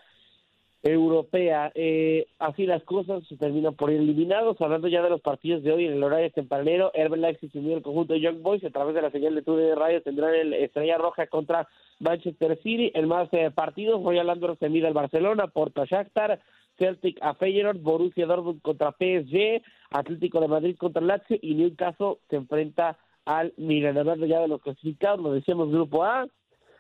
europea. 0.84 1.72
Eh, 1.76 2.28
así 2.40 2.66
las 2.66 2.84
cosas 2.84 3.24
se 3.28 3.38
terminan 3.38 3.76
por 3.76 3.90
eliminados. 3.90 4.60
Hablando 4.62 4.88
ya 4.88 5.02
de 5.02 5.10
los 5.10 5.22
partidos 5.22 5.64
de 5.64 5.72
hoy 5.72 5.86
en 5.86 5.94
el 5.94 6.04
horario 6.04 6.32
tempranero, 6.32 6.92
Herbert 6.94 7.22
Leipzig 7.22 7.52
unió 7.54 7.78
el 7.78 7.84
conjunto 7.84 8.14
de 8.14 8.22
Young 8.22 8.42
Boys 8.42 8.64
a 8.64 8.70
través 8.70 8.96
de 8.96 9.02
la 9.02 9.12
señal 9.12 9.36
de 9.36 9.42
Tune 9.42 9.64
de 9.64 9.76
Radio 9.76 10.02
tendrán 10.02 10.34
el 10.36 10.54
Estrella 10.54 10.98
Roja 10.98 11.28
contra 11.28 11.68
Manchester 12.00 12.58
City. 12.62 12.92
El 12.94 13.08
más 13.08 13.30
eh, 13.34 13.52
partidos, 13.52 14.04
Royal 14.04 14.28
Landor 14.28 14.58
se 14.58 14.70
mide 14.70 14.88
al 14.88 14.94
Barcelona, 14.94 15.48
Porto 15.48 15.86
Shakhtar, 15.86 16.40
Celtic 16.78 17.18
a 17.22 17.34
Feyenoord, 17.34 17.80
Borussia 17.80 18.26
Dortmund 18.26 18.62
contra 18.62 18.92
PSG, 18.92 19.62
Atlético 19.92 20.40
de 20.40 20.48
Madrid 20.48 20.78
contra 20.78 21.02
Lazio 21.02 21.38
y 21.42 21.56
Newcastle 21.56 22.16
se 22.30 22.38
enfrenta 22.38 22.98
al. 23.30 23.54
Hablando 23.58 24.26
ya 24.26 24.40
de 24.40 24.48
los 24.48 24.62
clasificados, 24.62 25.20
lo 25.20 25.34
decíamos 25.34 25.72
Grupo 25.72 26.04
A, 26.04 26.28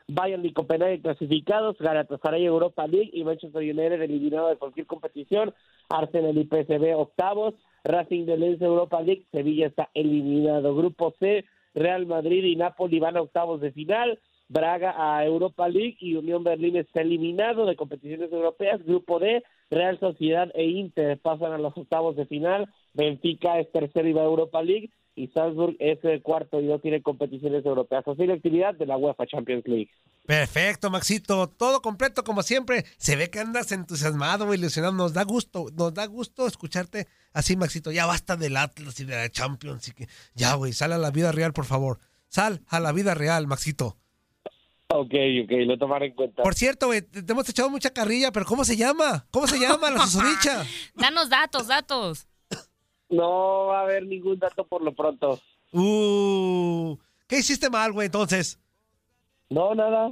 Bayern 0.07 0.43
y 0.43 0.51
Copenhague 0.51 1.01
clasificados, 1.01 1.77
Galatasaray 1.77 2.43
Europa 2.43 2.87
League 2.87 3.11
y 3.13 3.23
Manchester 3.23 3.61
United 3.61 4.01
eliminado 4.01 4.49
de 4.49 4.57
cualquier 4.57 4.87
competición, 4.87 5.53
Arsenal 5.89 6.35
y 6.37 6.45
PSV 6.45 6.97
octavos, 6.97 7.53
Racing 7.83 8.25
de 8.25 8.37
Lens 8.37 8.61
Europa 8.61 8.99
League, 9.01 9.25
Sevilla 9.31 9.67
está 9.67 9.89
eliminado. 9.93 10.75
Grupo 10.75 11.13
C, 11.19 11.45
Real 11.75 12.07
Madrid 12.07 12.43
y 12.43 12.55
Napoli 12.55 12.99
van 12.99 13.17
a 13.17 13.21
octavos 13.21 13.61
de 13.61 13.71
final, 13.71 14.19
Braga 14.47 14.95
a 14.97 15.23
Europa 15.23 15.69
League 15.69 15.97
y 15.99 16.15
Unión 16.15 16.43
Berlín 16.43 16.75
está 16.75 17.01
eliminado 17.01 17.67
de 17.67 17.75
competiciones 17.75 18.31
europeas. 18.31 18.83
Grupo 18.83 19.19
D, 19.19 19.43
Real 19.69 19.99
Sociedad 19.99 20.49
e 20.55 20.65
Inter 20.65 21.19
pasan 21.19 21.53
a 21.53 21.59
los 21.59 21.77
octavos 21.77 22.15
de 22.15 22.25
final, 22.25 22.67
Benfica 22.95 23.59
es 23.59 23.71
tercero 23.71 24.07
y 24.07 24.13
va 24.13 24.23
a 24.23 24.25
Europa 24.25 24.63
League 24.63 24.89
y 25.19 25.27
Salzburg 25.33 25.75
es 25.79 25.99
el 26.03 26.21
cuarto 26.21 26.61
y 26.61 26.65
no 26.65 26.79
tiene 26.79 27.01
competiciones 27.01 27.65
europeas. 27.65 28.07
Así 28.07 28.25
la 28.25 28.35
actividad 28.35 28.73
de 28.73 28.85
la 28.85 28.95
UEFA 28.95 29.27
Champions 29.27 29.67
League. 29.67 29.89
Perfecto, 30.25 30.89
Maxito. 30.89 31.49
Todo 31.49 31.81
completo 31.81 32.23
como 32.23 32.41
siempre. 32.41 32.85
Se 32.97 33.17
ve 33.17 33.29
que 33.29 33.39
andas 33.39 33.73
entusiasmado, 33.73 34.53
ilusionado. 34.53 34.93
Nos 34.93 35.11
da 35.13 35.23
gusto, 35.23 35.65
nos 35.75 35.93
da 35.93 36.05
gusto 36.05 36.47
escucharte 36.47 37.07
así, 37.33 37.57
Maxito. 37.57 37.91
Ya 37.91 38.05
basta 38.05 38.37
del 38.37 38.55
Atlas 38.55 38.97
y 39.01 39.03
de 39.03 39.15
la 39.15 39.29
Champions. 39.29 39.89
Y 39.89 39.91
que... 39.91 40.07
Ya, 40.35 40.53
güey, 40.53 40.71
sal 40.71 40.93
a 40.93 40.97
la 40.97 41.11
vida 41.11 41.33
real, 41.33 41.51
por 41.51 41.65
favor. 41.65 41.99
Sal 42.29 42.61
a 42.69 42.79
la 42.79 42.93
vida 42.93 43.13
real, 43.13 43.45
Maxito. 43.45 43.97
Ok, 44.87 45.13
ok, 45.43 45.51
lo 45.67 45.77
tomaré 45.77 46.07
en 46.07 46.13
cuenta. 46.13 46.43
Por 46.43 46.55
cierto, 46.55 46.87
güey, 46.87 47.01
te 47.01 47.21
te 47.21 47.31
hemos 47.33 47.47
echado 47.49 47.69
mucha 47.69 47.89
carrilla, 47.89 48.31
pero 48.31 48.45
¿cómo 48.45 48.63
se 48.63 48.77
llama? 48.77 49.27
¿Cómo 49.31 49.47
se 49.47 49.59
llama 49.59 49.91
la 49.91 49.99
susodicha? 50.07 50.65
Danos 50.95 51.29
datos, 51.29 51.67
datos. 51.67 52.28
No 53.09 53.67
va 53.67 53.79
a 53.79 53.83
haber 53.83 54.05
ningún 54.05 54.37
dato 54.39 54.65
por 54.65 54.81
lo 54.83 54.93
pronto. 54.93 55.39
Uh, 55.71 56.97
¿qué 57.27 57.39
hiciste 57.39 57.69
mal, 57.69 57.91
güey, 57.91 58.05
entonces? 58.07 58.59
No, 59.49 59.73
nada. 59.73 60.09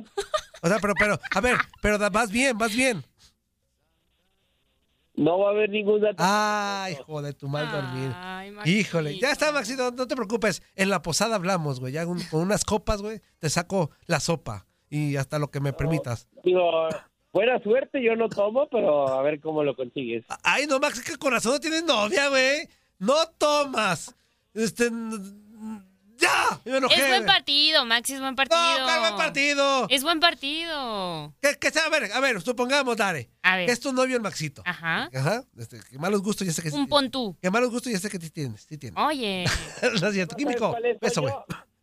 O 0.61 0.67
sea, 0.67 0.77
pero, 0.81 0.93
pero, 0.97 1.19
a 1.35 1.41
ver, 1.41 1.57
pero 1.81 1.97
vas 2.11 2.31
bien, 2.31 2.57
vas 2.57 2.75
bien. 2.75 3.03
No 5.13 5.39
va 5.39 5.47
a 5.47 5.51
haber 5.51 5.69
ningún 5.71 5.99
dato. 6.01 6.17
Ay, 6.19 6.93
hijo 6.93 7.21
de 7.23 7.33
tu 7.33 7.47
mal 7.47 7.71
dormir. 7.71 8.11
Híjole, 8.67 9.17
ya 9.19 9.31
está, 9.31 9.51
Maxito, 9.51 9.91
no 9.91 10.07
te 10.07 10.15
preocupes. 10.15 10.61
En 10.75 10.89
la 10.91 11.01
posada 11.01 11.35
hablamos, 11.35 11.79
güey. 11.79 11.93
Ya 11.93 12.05
un- 12.05 12.21
con 12.29 12.41
unas 12.41 12.63
copas, 12.63 13.01
güey, 13.01 13.19
te 13.39 13.49
saco 13.49 13.89
la 14.05 14.19
sopa. 14.19 14.67
Y 14.89 15.15
hasta 15.17 15.39
lo 15.39 15.49
que 15.49 15.59
me 15.59 15.73
permitas. 15.73 16.27
Digo, 16.43 16.87
buena 17.33 17.59
suerte, 17.63 18.01
yo 18.01 18.15
no 18.15 18.29
tomo, 18.29 18.67
pero 18.69 19.07
a 19.07 19.21
ver 19.23 19.39
cómo 19.41 19.63
lo 19.63 19.75
consigues. 19.75 20.23
Ay, 20.43 20.65
no, 20.67 20.79
Max, 20.79 21.01
que 21.03 21.17
con 21.17 21.31
razón 21.33 21.53
no 21.53 21.59
tienes 21.59 21.83
novia, 21.83 22.29
güey. 22.29 22.69
No 22.99 23.15
tomas. 23.37 24.15
Este. 24.53 24.89
¡Ya! 26.19 26.59
Me 26.65 26.77
enojé, 26.77 26.99
Es 26.99 27.07
buen 27.09 27.25
partido, 27.27 27.85
Maxi, 27.85 28.13
es 28.15 28.19
buen 28.19 28.35
partido. 28.35 28.59
¿cuál 28.83 28.99
buen 29.01 29.15
partido? 29.17 29.85
Es 29.89 30.01
buen 30.01 30.19
partido. 30.19 31.35
Que, 31.41 31.55
que 31.59 31.69
sea, 31.69 31.85
a 31.85 31.89
ver, 31.89 32.11
a 32.11 32.19
ver, 32.19 32.41
supongamos, 32.41 32.97
Dare. 32.97 33.29
A 33.43 33.55
ver. 33.55 33.67
Que 33.67 33.71
es 33.71 33.79
tu 33.79 33.93
novio 33.93 34.15
el 34.15 34.23
Maxito. 34.23 34.63
Ajá. 34.65 35.11
Ajá. 35.13 35.43
Este, 35.57 35.79
que 35.79 35.99
malos 35.99 36.23
gustos 36.23 36.47
ya 36.47 36.53
sé 36.53 36.63
que 36.63 36.69
sí 36.71 36.75
Un 36.75 36.87
tienes. 36.87 36.89
pontú. 36.89 37.37
Que 37.39 37.51
malos 37.51 37.69
gustos 37.69 37.91
ya 37.91 37.99
sé 37.99 38.09
que 38.09 38.17
sí 38.17 38.31
tienes. 38.31 38.65
Sí 38.67 38.79
tienes. 38.79 38.99
Oye. 38.99 39.45
no 40.01 40.07
es 40.07 40.13
cierto. 40.13 40.35
Químico. 40.35 40.75
es, 40.83 40.97
Eso, 41.01 41.21
güey. 41.21 41.33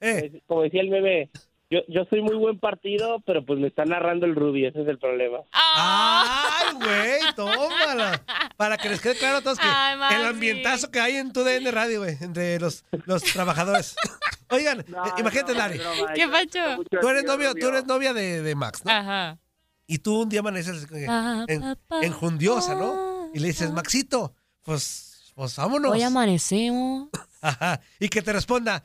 Eh. 0.00 0.42
Como 0.46 0.62
decía 0.62 0.80
el 0.80 0.90
bebé, 0.90 1.30
yo, 1.74 1.80
yo 1.88 2.04
soy 2.08 2.22
muy 2.22 2.36
buen 2.36 2.58
partido, 2.60 3.20
pero 3.26 3.44
pues 3.44 3.58
me 3.58 3.66
está 3.66 3.84
narrando 3.84 4.26
el 4.26 4.36
Ruby, 4.36 4.66
ese 4.66 4.82
es 4.82 4.88
el 4.88 4.98
problema. 4.98 5.38
¡Ay, 5.52 6.74
güey! 6.74 7.34
Tómala. 7.34 8.22
Para 8.56 8.76
que 8.76 8.88
les 8.88 9.00
quede 9.00 9.16
claro 9.16 9.38
a 9.38 9.40
todos 9.40 9.58
que 9.58 9.66
Ay, 9.66 9.98
el 10.16 10.26
ambientazo 10.26 10.90
que 10.90 11.00
hay 11.00 11.16
en 11.16 11.32
tu 11.32 11.42
DN 11.42 11.70
Radio, 11.72 12.00
güey, 12.00 12.16
entre 12.20 12.60
los, 12.60 12.84
los 13.06 13.22
trabajadores. 13.24 13.96
Oigan, 14.50 14.80
eh, 14.80 14.84
imagínate, 15.18 15.54
Lari. 15.54 15.80
¿Qué 16.14 16.28
pacho? 16.28 16.60
Tú 17.00 17.08
eres 17.08 17.24
novio, 17.24 17.54
tú 17.54 17.66
eres 17.68 17.86
novia 17.86 18.12
de, 18.14 18.42
de 18.42 18.54
Max, 18.54 18.84
¿no? 18.84 18.92
Ajá. 18.92 19.38
Y 19.86 19.98
tú 19.98 20.22
un 20.22 20.28
día 20.28 20.40
amaneces 20.40 20.86
eh, 20.92 21.06
en, 21.48 21.76
enjundiosa, 22.02 22.74
¿no? 22.74 23.30
Y 23.34 23.40
le 23.40 23.48
dices, 23.48 23.72
Maxito, 23.72 24.32
pues, 24.62 25.32
pues 25.34 25.56
vámonos. 25.56 25.90
Hoy 25.90 26.02
amanecemos. 26.02 27.08
Ajá. 27.40 27.80
Y 27.98 28.08
que 28.08 28.22
te 28.22 28.32
responda, 28.32 28.82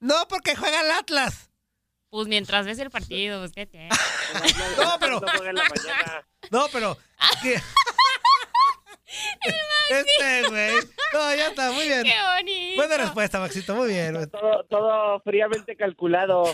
no, 0.00 0.14
porque 0.28 0.54
juega 0.54 0.80
el 0.82 0.90
Atlas. 0.92 1.50
Pues 2.14 2.28
mientras 2.28 2.64
ves 2.64 2.78
el 2.78 2.90
partido, 2.90 3.40
pues 3.40 3.50
qué 3.50 3.66
te. 3.66 3.88
No, 4.78 4.96
pero. 5.00 5.20
No, 6.52 6.66
pero. 6.72 6.96
que- 7.42 7.56
Este, 9.90 10.48
güey. 10.48 10.74
No, 11.12 11.34
ya 11.34 11.48
está, 11.48 11.72
muy 11.72 11.88
bien. 11.88 12.04
Qué 12.04 12.14
bonito. 12.36 12.76
Buena 12.76 12.98
respuesta, 12.98 13.40
Maxito, 13.40 13.74
muy 13.74 13.88
bien. 13.88 14.30
Todo, 14.30 14.62
todo 14.70 15.18
fríamente 15.24 15.74
calculado. 15.76 16.44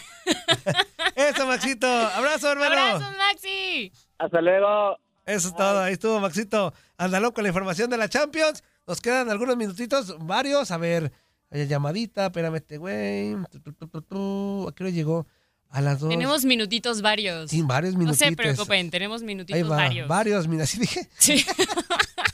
Eso, 1.14 1.46
Maxito. 1.46 1.86
Abrazo, 1.86 2.52
hermano. 2.52 2.80
¡Abrazos, 2.80 3.16
Maxi! 3.18 3.92
Hasta 4.16 4.40
luego. 4.40 4.96
Eso 5.26 5.48
es 5.48 5.56
todo. 5.56 5.80
Ahí 5.80 5.92
estuvo, 5.92 6.20
Maxito. 6.20 6.72
Ándalo 6.96 7.34
con 7.34 7.44
la 7.44 7.48
información 7.48 7.90
de 7.90 7.98
la 7.98 8.08
Champions. 8.08 8.64
Nos 8.86 9.02
quedan 9.02 9.28
algunos 9.28 9.58
minutitos, 9.58 10.16
varios. 10.20 10.70
A 10.70 10.78
ver, 10.78 11.12
hay 11.50 11.66
llamadita, 11.66 12.24
espérame 12.26 12.56
este 12.56 12.78
güey. 12.78 13.34
¿A 13.34 14.72
qué 14.74 14.84
hora 14.84 14.90
llegó? 14.90 15.26
A 15.70 15.80
las 15.80 16.00
dos. 16.00 16.10
Tenemos 16.10 16.44
minutitos 16.44 17.00
varios. 17.00 17.50
Sí, 17.50 17.62
varios 17.62 17.94
No 17.94 18.00
se 18.14 18.26
minutitos. 18.26 18.36
preocupen, 18.36 18.90
tenemos 18.90 19.22
minutitos 19.22 19.56
Ahí 19.56 19.62
va, 19.62 19.76
varios. 19.76 20.08
varios, 20.08 20.48
mira, 20.48 20.64
así 20.64 20.78
dije. 20.78 21.08
Sí. 21.18 21.44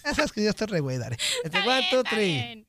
Ya 0.06 0.14
sabes 0.14 0.30
que 0.30 0.42
yo 0.44 0.50
estoy 0.50 0.68
re 0.68 0.78
güey, 0.78 0.98
dale. 0.98 1.16
Este, 1.42 1.58
one, 1.58 1.84
two, 1.90 2.04
three. 2.04 2.64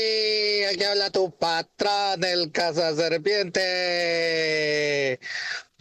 Pelonetti, 0.00 0.64
aquí 0.72 0.84
habla 0.84 1.10
tu 1.10 1.30
patrón, 1.36 2.22
el 2.24 2.52
caza 2.52 2.94
serpiente. 2.94 3.60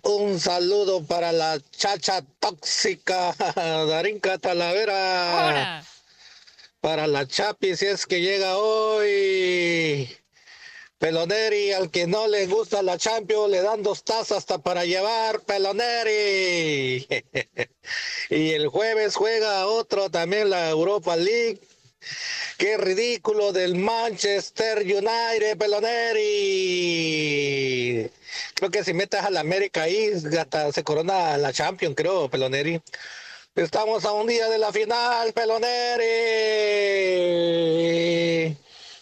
Un 0.03 0.39
saludo 0.39 1.03
para 1.05 1.31
la 1.31 1.59
chacha 1.71 2.23
tóxica, 2.39 3.35
Darinka 3.55 4.37
Talavera. 4.39 5.83
Para 6.81 7.05
la 7.07 7.27
Chapi, 7.27 7.75
si 7.75 7.85
es 7.87 8.05
que 8.05 8.21
llega 8.21 8.57
hoy. 8.57 10.09
Peloneri, 10.99 11.71
al 11.71 11.89
que 11.89 12.07
no 12.07 12.27
le 12.27 12.45
gusta 12.45 12.83
la 12.83 12.97
Champions, 12.97 13.49
le 13.49 13.61
dan 13.61 13.81
dos 13.83 14.03
tazas 14.03 14.39
hasta 14.39 14.57
para 14.57 14.83
llevar, 14.83 15.39
Peloneri. 15.41 17.07
y 18.29 18.49
el 18.51 18.67
jueves 18.67 19.15
juega 19.15 19.65
otro 19.67 20.09
también 20.09 20.49
la 20.49 20.69
Europa 20.69 21.15
League. 21.15 21.61
Qué 22.57 22.75
ridículo 22.75 23.53
del 23.53 23.75
Manchester 23.75 24.79
United, 24.79 25.57
Peloneri. 25.57 26.19
Creo 28.55 28.69
que 28.69 28.83
si 28.83 28.93
metes 28.93 29.21
a 29.21 29.29
la 29.29 29.39
América 29.39 29.83
ahí, 29.83 30.11
se 30.73 30.83
corona 30.83 31.37
la 31.37 31.53
Champions, 31.53 31.95
creo, 31.95 32.29
Peloneri. 32.29 32.81
Estamos 33.55 34.03
a 34.03 34.11
un 34.11 34.27
día 34.27 34.49
de 34.49 34.57
la 34.57 34.73
final, 34.73 35.31
Peloneri. 35.31 36.09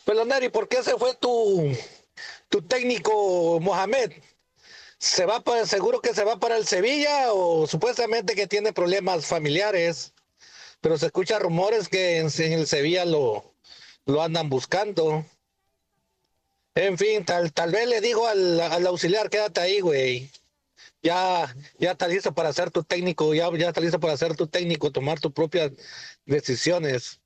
Peloneri, 0.08 0.48
¿por 0.48 0.70
qué 0.70 0.82
se 0.84 0.98
fue 0.98 1.16
tu, 1.16 1.70
tu 2.48 2.62
técnico 2.62 3.60
Mohamed? 3.60 4.14
¿Se 4.98 5.26
va 5.26 5.42
para, 5.42 5.66
seguro 5.66 6.00
que 6.00 6.14
se 6.14 6.24
va 6.24 6.40
para 6.40 6.56
el 6.56 6.66
Sevilla 6.66 7.34
o 7.34 7.68
supuestamente 7.68 8.34
que 8.34 8.48
tiene 8.48 8.72
problemas 8.72 9.26
familiares? 9.26 10.14
Pero 10.80 10.98
se 10.98 11.08
escuchan 11.08 11.42
rumores 11.42 11.90
que 11.90 12.20
en, 12.20 12.30
el 12.54 12.68
Sevilla 12.68 13.04
lo, 13.04 13.54
lo 14.06 14.24
andan 14.24 14.48
buscando. 14.48 15.26
En 16.74 16.98
fin, 16.98 17.26
tal, 17.26 17.52
tal 17.52 17.74
vez 17.74 17.90
le 17.90 18.00
digo 18.00 18.28
al, 18.28 18.62
al 18.62 18.88
auxiliar, 18.88 19.30
quédate 19.30 19.60
ahí, 19.60 19.82
güey. 19.82 20.32
Ya, 21.04 21.54
ya 21.80 21.92
está 21.92 22.08
listo 22.08 22.34
para 22.34 22.54
ser 22.54 22.72
tu 22.72 22.82
técnico, 22.82 23.34
ya, 23.34 23.50
ya 23.58 23.68
está 23.68 23.82
listo 23.82 24.00
para 24.00 24.16
ser 24.16 24.38
tu 24.38 24.48
técnico, 24.48 24.90
tomar 24.90 25.20
tus 25.20 25.34
propias 25.34 25.74
decisiones. 26.26 27.20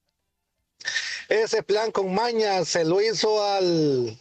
Ese 1.32 1.64
plan 1.64 1.92
con 1.92 2.14
maña 2.14 2.66
se 2.66 2.84
lo 2.84 3.02
hizo 3.02 3.42
al, 3.42 4.20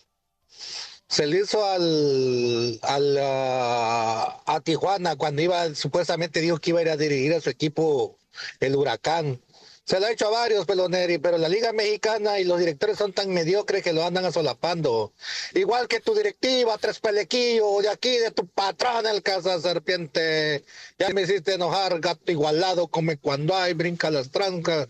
se 1.09 1.27
le 1.27 1.41
hizo 1.41 1.65
al, 1.65 2.79
al 2.83 3.19
ah, 3.21 4.41
a 4.47 4.61
Tijuana 4.61 5.17
cuando 5.17 5.43
iba, 5.43 5.75
supuestamente 5.75 6.41
dijo 6.41 6.59
que 6.59 6.71
iba 6.71 6.79
a 6.79 6.83
ir 6.83 6.89
a 6.91 6.97
dirigir 6.97 7.35
a 7.35 7.41
su 7.41 7.51
equipo 7.51 8.17
el 8.61 8.77
Huracán. 8.77 9.43
Se 9.85 9.99
lo 9.99 10.07
ha 10.07 10.13
hecho 10.13 10.29
a 10.29 10.31
varios 10.31 10.67
peloneri, 10.67 11.19
pero 11.19 11.37
la 11.37 11.49
Liga 11.49 11.73
Mexicana 11.73 12.39
y 12.39 12.45
los 12.45 12.61
directores 12.61 12.97
son 12.97 13.13
tan 13.13 13.31
mediocres 13.31 13.83
que 13.83 13.93
lo 13.93 14.05
andan 14.05 14.25
asolapando. 14.27 15.13
Igual 15.55 15.89
que 15.89 15.99
tu 15.99 16.15
directiva, 16.15 16.79
Tres 16.79 17.01
Pelequillo, 17.01 17.81
de 17.81 17.89
aquí, 17.89 18.19
de 18.19 18.31
tu 18.31 18.47
patrón, 18.47 19.05
el 19.09 19.21
Casa 19.25 19.61
Serpiente. 19.61 20.65
Ya 20.97 21.09
me 21.09 21.23
hiciste 21.23 21.55
enojar, 21.55 21.99
gato 21.99 22.31
igualado, 22.31 22.87
come 22.87 23.17
cuando 23.17 23.57
hay, 23.57 23.73
brinca 23.73 24.13
las 24.13 24.31
trancas. 24.31 24.87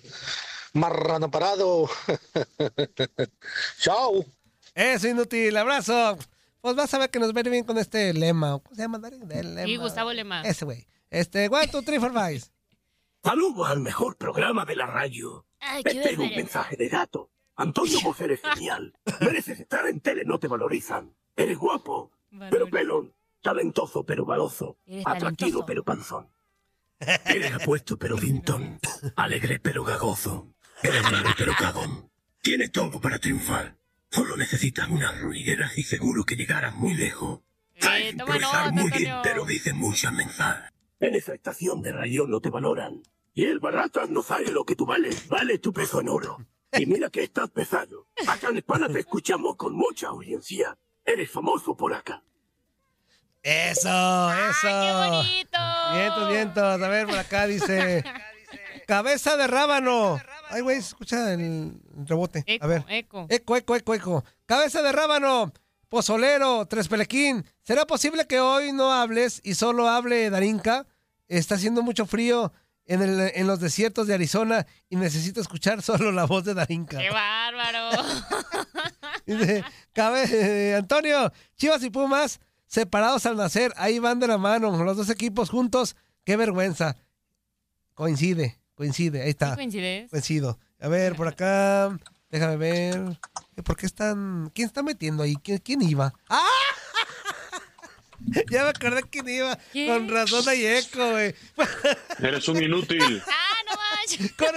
Marrano 0.73 1.31
parado. 1.31 1.89
Chao. 3.79 4.25
Eso, 4.75 5.09
inútil, 5.09 5.57
abrazo. 5.57 6.17
Pues 6.61 6.77
vas 6.77 6.93
a 6.95 6.99
ver 6.99 7.11
que 7.11 7.19
nos 7.19 7.31
ir 7.31 7.51
bien 7.51 7.65
con 7.65 7.79
este 7.79 8.13
lema. 8.13 8.59
¿Cómo 8.59 8.77
se 8.77 8.83
llama? 8.83 9.01
El 9.09 9.55
lema. 9.55 9.67
Sí, 9.67 9.77
Gustavo 9.77 10.13
Lema. 10.13 10.43
Ese 10.43 10.65
güey. 10.65 10.87
Este, 11.11 11.49
one, 11.49 11.67
two, 11.69 11.83
three, 11.83 11.99
four, 11.99 12.13
five. 12.13 12.43
Saludos 13.25 13.69
al 13.69 13.81
mejor 13.81 14.17
programa 14.17 14.65
de 14.65 14.77
la 14.77 14.87
radio. 14.87 15.45
Ay, 15.59 15.83
tengo 15.83 16.23
un 16.23 16.31
mensaje 16.31 16.77
de 16.77 16.89
gato. 16.89 17.31
Antonio 17.57 17.99
vos 18.05 18.21
eres 18.21 18.41
genial. 18.41 18.95
Mereces 19.21 19.61
estar 19.61 19.87
en 19.87 20.01
tele, 20.01 20.25
no 20.25 20.39
te 20.39 20.49
valorizan. 20.49 21.15
Eres 21.37 21.59
guapo, 21.59 22.11
pero 22.51 22.69
pelón. 22.69 23.13
Talentoso, 23.43 24.05
pero 24.05 24.25
baloso. 24.25 24.77
Atractivo, 25.05 25.65
pero 25.65 25.83
panzón. 25.83 26.29
Eres 27.25 27.55
apuesto, 27.55 27.99
pero 27.99 28.17
dintón. 28.17 28.79
Alegre, 29.17 29.59
pero 29.59 29.83
gagozo. 29.83 30.53
Eres 30.83 31.11
raro, 31.11 31.31
pero 31.37 31.53
cagón. 31.59 32.11
Tienes 32.41 32.73
todo 32.73 33.01
para 33.01 33.19
triunfar. 33.19 33.77
Solo 34.11 34.37
necesitas 34.37 34.89
unas 34.89 35.21
ruideras 35.21 35.77
y 35.77 35.83
seguro 35.83 36.25
que 36.25 36.37
llegarás 36.37 36.75
muy 36.75 36.95
lejos. 36.95 37.41
Eh, 37.75 37.81
toma 37.81 38.01
improvisar 38.01 38.73
muy 38.73 38.91
bien, 38.91 39.17
pero 39.23 39.45
dices 39.45 39.75
muchas 39.75 40.13
mensajes. 40.13 40.71
En 40.99 41.15
esa 41.15 41.35
estación 41.35 41.83
de 41.83 41.93
rayón 41.93 42.31
no 42.31 42.41
te 42.41 42.51
valoran. 42.51 43.03
Y 43.35 43.45
el 43.45 43.61
baratas 43.61 44.11
no 44.11 44.23
sabe 44.23 44.51
lo 44.51 44.65
que 44.65 44.75
tú 44.75 44.87
vales. 44.87 45.29
Vale 45.29 45.59
tu 45.59 45.73
peso 45.73 46.01
en 46.01 46.09
oro. 46.09 46.39
Y 46.73 46.87
mira 46.87 47.11
que 47.11 47.23
estás 47.23 47.51
pesado. 47.51 48.07
Acá 48.27 48.49
en 48.49 48.59
España 48.59 48.89
te 48.89 49.01
escuchamos 49.01 49.57
con 49.57 49.75
mucha 49.75 50.09
audiencia. 50.09 50.77
Eres 51.05 51.31
famoso 51.31 51.77
por 51.77 51.95
acá. 51.95 52.23
Eso, 53.43 54.33
eso. 54.33 54.69
qué 54.69 54.93
bonito! 54.93 55.59
Vientos, 55.95 56.29
vientos. 56.29 56.83
A 56.83 56.89
ver, 56.89 57.07
por 57.07 57.19
acá 57.19 57.47
dice. 57.47 58.05
Cabeza 58.87 59.37
de 59.37 59.47
rábano. 59.47 60.21
Ay, 60.51 60.61
güey, 60.63 60.77
se 60.83 60.89
escucha 60.89 61.33
el 61.33 61.81
rebote. 62.07 62.43
Eco, 62.47 62.65
A 62.65 62.69
ver. 62.69 62.85
eco. 62.89 63.27
Eco, 63.29 63.57
eco, 63.57 63.77
eco, 63.77 63.95
eco. 63.95 64.25
Cabeza 64.47 64.83
de 64.83 64.93
rábano. 64.93 65.53
Pozolero, 65.89 66.67
tres 66.67 66.87
pelequín. 66.89 67.45
¿Será 67.63 67.85
posible 67.87 68.27
que 68.27 68.39
hoy 68.41 68.73
no 68.73 68.93
hables 68.93 69.41
y 69.43 69.55
solo 69.55 69.89
hable 69.89 70.31
Darinka? 70.31 70.87
Está 71.29 71.57
haciendo 71.57 71.83
mucho 71.83 72.07
frío 72.07 72.53
en, 72.87 73.03
el- 73.03 73.33
en 73.35 73.47
los 73.47 73.59
desiertos 73.61 74.07
de 74.07 74.15
Arizona 74.15 74.67
y 74.89 74.97
necesito 74.97 75.41
escuchar 75.41 75.83
solo 75.83 76.13
la 76.13 76.27
voz 76.27 76.45
de 76.45 76.55
Darinka. 76.55 76.99
¡Qué 76.99 77.11
bárbaro! 77.11 77.91
Dice, 79.27 79.65
cabe, 79.93 80.25
eh, 80.31 80.75
Antonio, 80.77 81.33
Chivas 81.57 81.83
y 81.83 81.91
Pumas 81.91 82.41
separados 82.67 83.27
al 83.27 83.37
nacer, 83.37 83.73
ahí 83.77 83.99
van 83.99 84.21
de 84.21 84.29
la 84.29 84.39
mano, 84.39 84.71
los 84.85 84.97
dos 84.97 85.11
equipos 85.11 85.51
juntos, 85.51 85.97
qué 86.25 86.37
vergüenza. 86.37 86.97
Coincide, 87.95 88.60
coincide, 88.81 89.21
ahí 89.23 89.29
está. 89.29 89.51
¿Sí 89.51 89.57
coincides? 89.57 90.11
Coincido. 90.11 90.59
A 90.81 90.89
ver, 90.89 91.15
por 91.15 91.29
acá, 91.29 91.99
déjame 92.31 92.57
ver. 92.57 93.19
Eh, 93.55 93.63
¿Por 93.63 93.77
qué 93.77 93.85
están? 93.85 94.51
¿Quién 94.55 94.69
está 94.69 94.83
metiendo 94.83 95.23
ahí? 95.23 95.37
¿Quién, 95.37 95.59
quién 95.59 95.83
iba? 95.83 96.15
¡Ah! 96.31 96.49
ya 98.51 98.63
me 98.63 98.71
acordé 98.71 99.03
quién 99.03 99.29
iba. 99.29 99.59
Con 99.87 100.09
razón 100.09 100.49
hay 100.49 100.65
eco, 100.65 101.11
güey. 101.11 101.35
Eres 102.21 102.49
un 102.49 102.63
inútil. 102.63 103.23
¡Ah, 103.29 103.57
no 103.69 103.77
manches! 103.77 104.33
Con, 104.33 104.49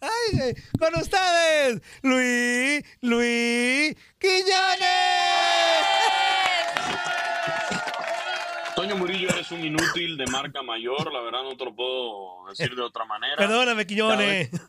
Ay, 0.00 0.38
güey, 0.38 0.54
con 0.78 0.98
ustedes, 0.98 1.82
Luis, 2.00 2.82
Luis 3.02 3.94
Quiñones. 4.18 6.15
Toño 8.86 8.98
Murillo, 9.00 9.28
eres 9.30 9.50
un 9.50 9.64
inútil 9.64 10.16
de 10.16 10.26
marca 10.26 10.62
mayor. 10.62 11.12
La 11.12 11.20
verdad 11.20 11.42
no 11.42 11.56
te 11.56 11.64
lo 11.64 11.74
puedo 11.74 12.46
decir 12.48 12.72
de 12.76 12.82
otra 12.82 13.04
manera. 13.04 13.34
Perdóname, 13.36 13.84
Cada 13.84 13.86
Quiñones. 13.86 14.50
vez, 14.52 14.60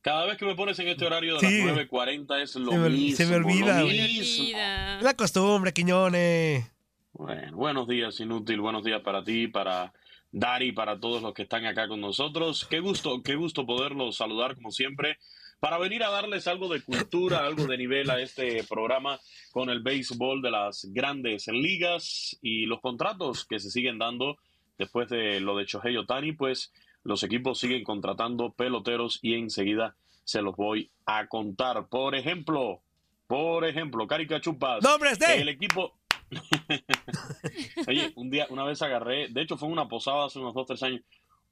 cada 0.00 0.26
vez 0.26 0.36
que 0.38 0.44
me 0.44 0.56
pones 0.56 0.76
en 0.80 0.88
este 0.88 1.06
horario 1.06 1.34
de 1.38 1.48
Sí. 1.48 1.64
las 1.64 1.76
9.40 1.76 2.42
es 2.42 2.56
lo 2.56 2.72
Se 2.72 2.78
me, 2.78 2.90
mismo. 2.90 3.16
se 3.16 3.26
me 3.26 3.36
olvida, 3.36 3.80
mismo. 3.84 4.58
La 5.02 5.14
costumbre, 5.14 5.72
Quiñones. 5.72 6.68
Bueno, 7.12 7.56
buenos 7.56 7.86
días, 7.86 8.18
inútil. 8.18 8.60
Buenos 8.60 8.82
días 8.82 9.02
para 9.02 9.22
ti, 9.22 9.46
para 9.46 9.92
Dari, 10.32 10.72
para 10.72 10.98
todos 10.98 11.22
los 11.22 11.32
que 11.32 11.42
están 11.42 11.64
acá 11.64 11.86
con 11.86 12.00
nosotros. 12.00 12.66
Qué 12.68 12.80
gusto, 12.80 13.22
qué 13.22 13.36
gusto 13.36 13.66
poderlos 13.66 14.16
saludar 14.16 14.56
como 14.56 14.72
siempre. 14.72 15.16
Para 15.60 15.76
venir 15.76 16.02
a 16.02 16.10
darles 16.10 16.46
algo 16.48 16.68
de 16.68 16.82
cultura, 16.82 17.44
algo 17.44 17.66
de 17.66 17.76
nivel 17.76 18.08
a 18.10 18.20
este 18.20 18.64
programa 18.64 19.20
con 19.52 19.68
el 19.68 19.80
béisbol 19.80 20.40
de 20.40 20.50
las 20.50 20.86
grandes 20.90 21.48
ligas 21.48 22.38
y 22.40 22.64
los 22.64 22.80
contratos 22.80 23.44
que 23.44 23.58
se 23.58 23.70
siguen 23.70 23.98
dando 23.98 24.38
después 24.78 25.10
de 25.10 25.38
lo 25.40 25.54
de 25.56 25.66
Shohei 25.66 25.98
Otani, 25.98 26.32
pues 26.32 26.72
los 27.04 27.22
equipos 27.22 27.58
siguen 27.58 27.84
contratando 27.84 28.52
peloteros 28.52 29.18
y 29.20 29.34
enseguida 29.34 29.96
se 30.24 30.40
los 30.40 30.56
voy 30.56 30.90
a 31.04 31.26
contar. 31.26 31.88
Por 31.88 32.14
ejemplo, 32.14 32.80
por 33.26 33.66
ejemplo, 33.66 34.06
Carica 34.06 34.40
Chupas. 34.40 34.82
¡Nombres 34.82 35.18
de! 35.18 35.42
El 35.42 35.50
equipo. 35.50 35.92
Oye, 37.86 38.12
un 38.14 38.30
día, 38.30 38.46
una 38.50 38.64
vez 38.64 38.80
agarré, 38.82 39.28
de 39.28 39.42
hecho 39.42 39.56
fue 39.56 39.68
una 39.68 39.88
posada 39.88 40.26
hace 40.26 40.38
unos 40.38 40.54
dos, 40.54 40.66
tres 40.66 40.82
años, 40.82 41.02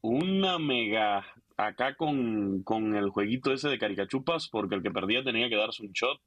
una 0.01 0.59
mega 0.59 1.27
acá 1.57 1.97
con, 1.97 2.63
con 2.63 2.95
el 2.95 3.11
jueguito 3.11 3.53
ese 3.53 3.69
de 3.69 3.79
caricachupas, 3.79 4.49
porque 4.49 4.77
el 4.77 4.83
que 4.83 4.91
perdía 4.91 5.25
tenía 5.25 5.49
que 5.49 5.57
darse 5.57 5.83
un 5.83 5.93
shot. 5.93 6.21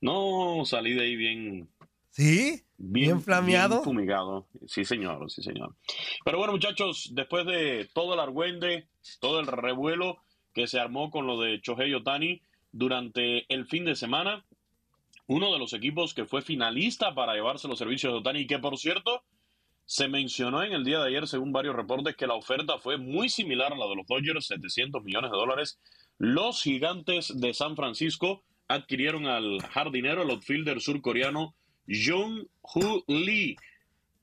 No, 0.00 0.64
salí 0.64 0.94
de 0.94 1.02
ahí 1.02 1.16
bien, 1.16 1.68
¿Sí? 2.10 2.62
bien, 2.76 3.22
flameado? 3.22 3.76
bien 3.76 3.84
fumigado. 3.84 4.46
Sí, 4.66 4.84
señor, 4.84 5.30
sí, 5.30 5.42
señor. 5.42 5.76
Pero 6.24 6.38
bueno, 6.38 6.52
muchachos, 6.54 7.10
después 7.14 7.46
de 7.46 7.88
todo 7.94 8.14
el 8.14 8.20
argüende, 8.20 8.88
todo 9.20 9.40
el 9.40 9.46
revuelo 9.46 10.18
que 10.52 10.66
se 10.66 10.80
armó 10.80 11.10
con 11.10 11.26
lo 11.26 11.40
de 11.40 11.60
Chohei 11.60 11.94
Otani 11.94 12.42
durante 12.72 13.52
el 13.52 13.66
fin 13.66 13.84
de 13.84 13.94
semana, 13.94 14.44
uno 15.26 15.52
de 15.52 15.58
los 15.58 15.72
equipos 15.72 16.14
que 16.14 16.26
fue 16.26 16.42
finalista 16.42 17.14
para 17.14 17.34
llevarse 17.34 17.68
los 17.68 17.78
servicios 17.78 18.12
de 18.12 18.18
Otani 18.18 18.46
que, 18.46 18.58
por 18.58 18.76
cierto, 18.76 19.22
se 19.92 20.08
mencionó 20.08 20.62
en 20.62 20.72
el 20.72 20.84
día 20.84 21.00
de 21.00 21.08
ayer, 21.08 21.28
según 21.28 21.52
varios 21.52 21.76
reportes, 21.76 22.16
que 22.16 22.26
la 22.26 22.32
oferta 22.32 22.78
fue 22.78 22.96
muy 22.96 23.28
similar 23.28 23.74
a 23.74 23.76
la 23.76 23.86
de 23.88 23.96
los 23.96 24.06
Dodgers, 24.06 24.46
700 24.46 25.04
millones 25.04 25.30
de 25.30 25.36
dólares. 25.36 25.78
Los 26.16 26.62
gigantes 26.62 27.38
de 27.38 27.52
San 27.52 27.76
Francisco 27.76 28.42
adquirieron 28.68 29.26
al 29.26 29.60
jardinero, 29.60 30.22
el 30.22 30.30
outfielder 30.30 30.80
surcoreano 30.80 31.54
Jung 31.86 32.46
Hoo 32.62 33.04
Lee. 33.06 33.54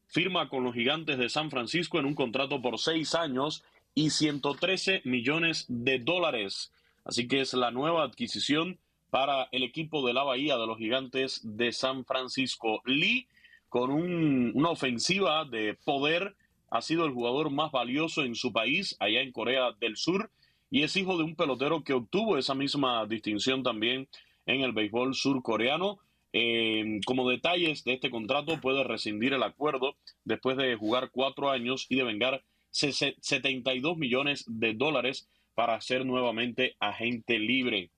Firma 0.08 0.50
con 0.50 0.64
los 0.64 0.74
gigantes 0.74 1.20
de 1.20 1.30
San 1.30 1.52
Francisco 1.52 2.00
en 2.00 2.08
un 2.08 2.16
contrato 2.16 2.60
por 2.64 2.80
seis 2.80 3.14
años 3.14 3.64
y 3.94 4.10
113 4.10 5.04
millones 5.06 5.66
de 5.68 6.00
dólares. 6.00 6.74
Así 7.06 7.28
que 7.28 7.42
es 7.42 7.54
la 7.54 7.70
nueva 7.70 8.06
adquisición 8.06 8.80
para 9.12 9.48
el 9.52 9.62
equipo 9.62 10.04
de 10.04 10.14
la 10.14 10.24
Bahía 10.24 10.58
de 10.58 10.66
los 10.66 10.80
Gigantes 10.80 11.42
de 11.44 11.72
San 11.74 12.06
Francisco. 12.06 12.82
Lee, 12.86 13.28
con 13.70 13.92
un- 13.92 14.52
una 14.56 14.70
ofensiva 14.70 15.46
de 15.46 15.76
poder, 15.86 16.36
ha 16.72 16.82
sido 16.82 17.06
el 17.06 17.14
jugador 17.14 17.50
más 17.52 17.72
valioso 17.72 18.24
en 18.24 18.36
su 18.36 18.52
país, 18.52 18.96
allá 19.00 19.22
en 19.22 19.32
Corea 19.32 19.72
del 19.80 19.96
Sur, 19.96 20.30
y 20.70 20.84
es 20.84 20.96
hijo 20.98 21.18
de 21.18 21.24
un 21.24 21.36
pelotero 21.36 21.84
que 21.84 21.94
obtuvo 21.94 22.38
esa 22.38 22.54
misma 22.54 23.06
distinción 23.08 23.64
también 23.64 24.08
en 24.46 24.62
el 24.62 24.72
béisbol 24.72 25.16
surcoreano. 25.16 26.00
Eh, 26.32 27.00
como 27.06 27.28
detalles 27.28 27.84
de 27.84 27.94
este 27.94 28.12
contrato, 28.12 28.60
puede 28.62 28.84
rescindir 28.84 29.34
el 29.34 29.42
acuerdo 29.42 29.96
después 30.26 30.58
de 30.58 30.76
jugar 30.76 31.10
cuatro 31.12 31.50
años 31.50 31.88
y 31.90 31.96
de 31.96 32.04
vengar 32.04 32.44
72 32.72 33.98
millones 33.98 34.46
de 34.48 34.76
dólares 34.76 35.28
para 35.56 35.82
ser 35.82 36.06
nuevamente 36.06 36.76
agente 36.80 37.40
libre. 37.40 37.90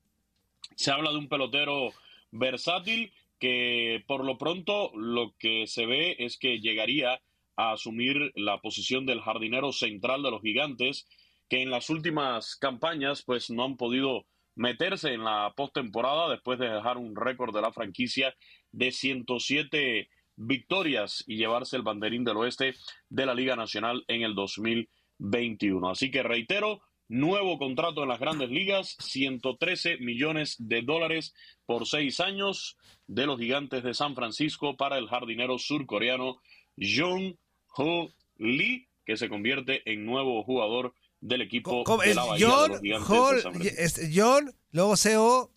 Se 0.75 0.91
habla 0.91 1.11
de 1.11 1.17
un 1.17 1.27
pelotero 1.27 1.89
versátil 2.31 3.11
que 3.41 4.03
por 4.07 4.23
lo 4.23 4.37
pronto 4.37 4.91
lo 4.95 5.33
que 5.39 5.65
se 5.65 5.87
ve 5.87 6.15
es 6.19 6.37
que 6.37 6.59
llegaría 6.59 7.19
a 7.55 7.71
asumir 7.71 8.31
la 8.35 8.61
posición 8.61 9.07
del 9.07 9.19
jardinero 9.19 9.73
central 9.73 10.21
de 10.21 10.29
los 10.29 10.43
gigantes, 10.43 11.07
que 11.49 11.63
en 11.63 11.71
las 11.71 11.89
últimas 11.89 12.55
campañas 12.55 13.23
pues 13.23 13.49
no 13.49 13.65
han 13.65 13.77
podido 13.77 14.27
meterse 14.55 15.13
en 15.13 15.23
la 15.23 15.53
postemporada 15.57 16.29
después 16.29 16.59
de 16.59 16.69
dejar 16.69 16.99
un 16.99 17.15
récord 17.15 17.53
de 17.53 17.63
la 17.63 17.73
franquicia 17.73 18.35
de 18.71 18.91
107 18.91 20.07
victorias 20.35 21.23
y 21.25 21.37
llevarse 21.37 21.75
el 21.75 21.81
banderín 21.81 22.23
del 22.23 22.37
oeste 22.37 22.75
de 23.09 23.25
la 23.25 23.33
Liga 23.33 23.55
Nacional 23.55 24.05
en 24.07 24.21
el 24.21 24.35
2021. 24.35 25.89
Así 25.89 26.11
que 26.11 26.21
reitero, 26.21 26.81
nuevo 27.11 27.57
contrato 27.57 28.03
en 28.03 28.09
las 28.09 28.19
grandes 28.19 28.49
ligas, 28.49 28.95
113 28.99 29.97
millones 29.97 30.55
de 30.59 30.81
dólares 30.81 31.33
por 31.65 31.85
seis 31.85 32.21
años 32.21 32.77
de 33.05 33.25
los 33.25 33.37
gigantes 33.37 33.83
de 33.83 33.93
San 33.93 34.15
Francisco 34.15 34.77
para 34.77 34.97
el 34.97 35.07
jardinero 35.07 35.59
surcoreano 35.59 36.41
Jung 36.77 37.35
Ho 37.75 38.09
Lee, 38.37 38.87
que 39.05 39.17
se 39.17 39.27
convierte 39.27 39.81
en 39.91 40.05
nuevo 40.05 40.41
jugador 40.43 40.93
del 41.19 41.41
equipo 41.41 41.83
de 42.01 42.15
la 42.15 42.23
Bahía 42.23 42.47
John, 42.49 42.63
de 42.63 42.69
los 42.69 42.81
gigantes 42.81 43.09
de 43.09 43.41
San 43.41 43.53
Francisco. 43.53 43.81
es 43.81 44.11
John, 44.15 44.55
luego 44.71 44.93
CO, 44.95 45.51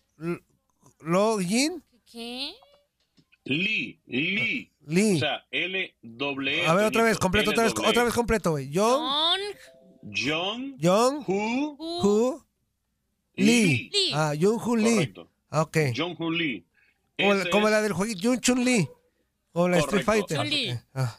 Login. 0.99 1.81
¿Qué? 2.11 2.51
Lee, 3.45 4.01
Lee. 4.07 4.71
Lee. 4.87 5.15
O 5.15 5.19
sea, 5.19 5.45
L 5.51 5.95
W 6.01 6.67
A 6.67 6.73
ver, 6.73 6.85
otra 6.85 7.03
vez, 7.03 7.17
completo, 7.17 7.51
otra 7.51 7.63
vez, 7.63 7.73
otra 7.77 8.03
vez 8.03 8.13
completo, 8.13 8.51
güey. 8.51 8.69
John, 8.73 9.39
John 10.13 10.77
John, 10.81 11.23
Hu 11.27 11.75
Hu, 11.79 12.43
Lee. 13.35 13.89
Lee. 13.91 14.11
Ah, 14.13 14.33
Jung 14.39 14.59
Hu 14.63 14.75
Lee. 14.75 14.93
Correcto. 14.95 15.29
Ah, 15.49 15.61
Ok. 15.61 15.77
John 15.95 16.15
Hu 16.17 16.31
Lee. 16.31 16.65
Como, 17.17 17.33
la, 17.33 17.41
Ese 17.41 17.49
como 17.49 17.67
es- 17.67 17.71
la 17.71 17.81
del 17.81 17.93
jueguito, 17.93 18.27
Jung 18.29 18.39
Chun 18.41 18.63
Lee. 18.65 18.87
O 19.53 19.67
la 19.69 19.77
Street. 19.79 20.03
Fighter. 20.03 20.39
Ok. 20.39 20.79
Ah. 20.93 21.17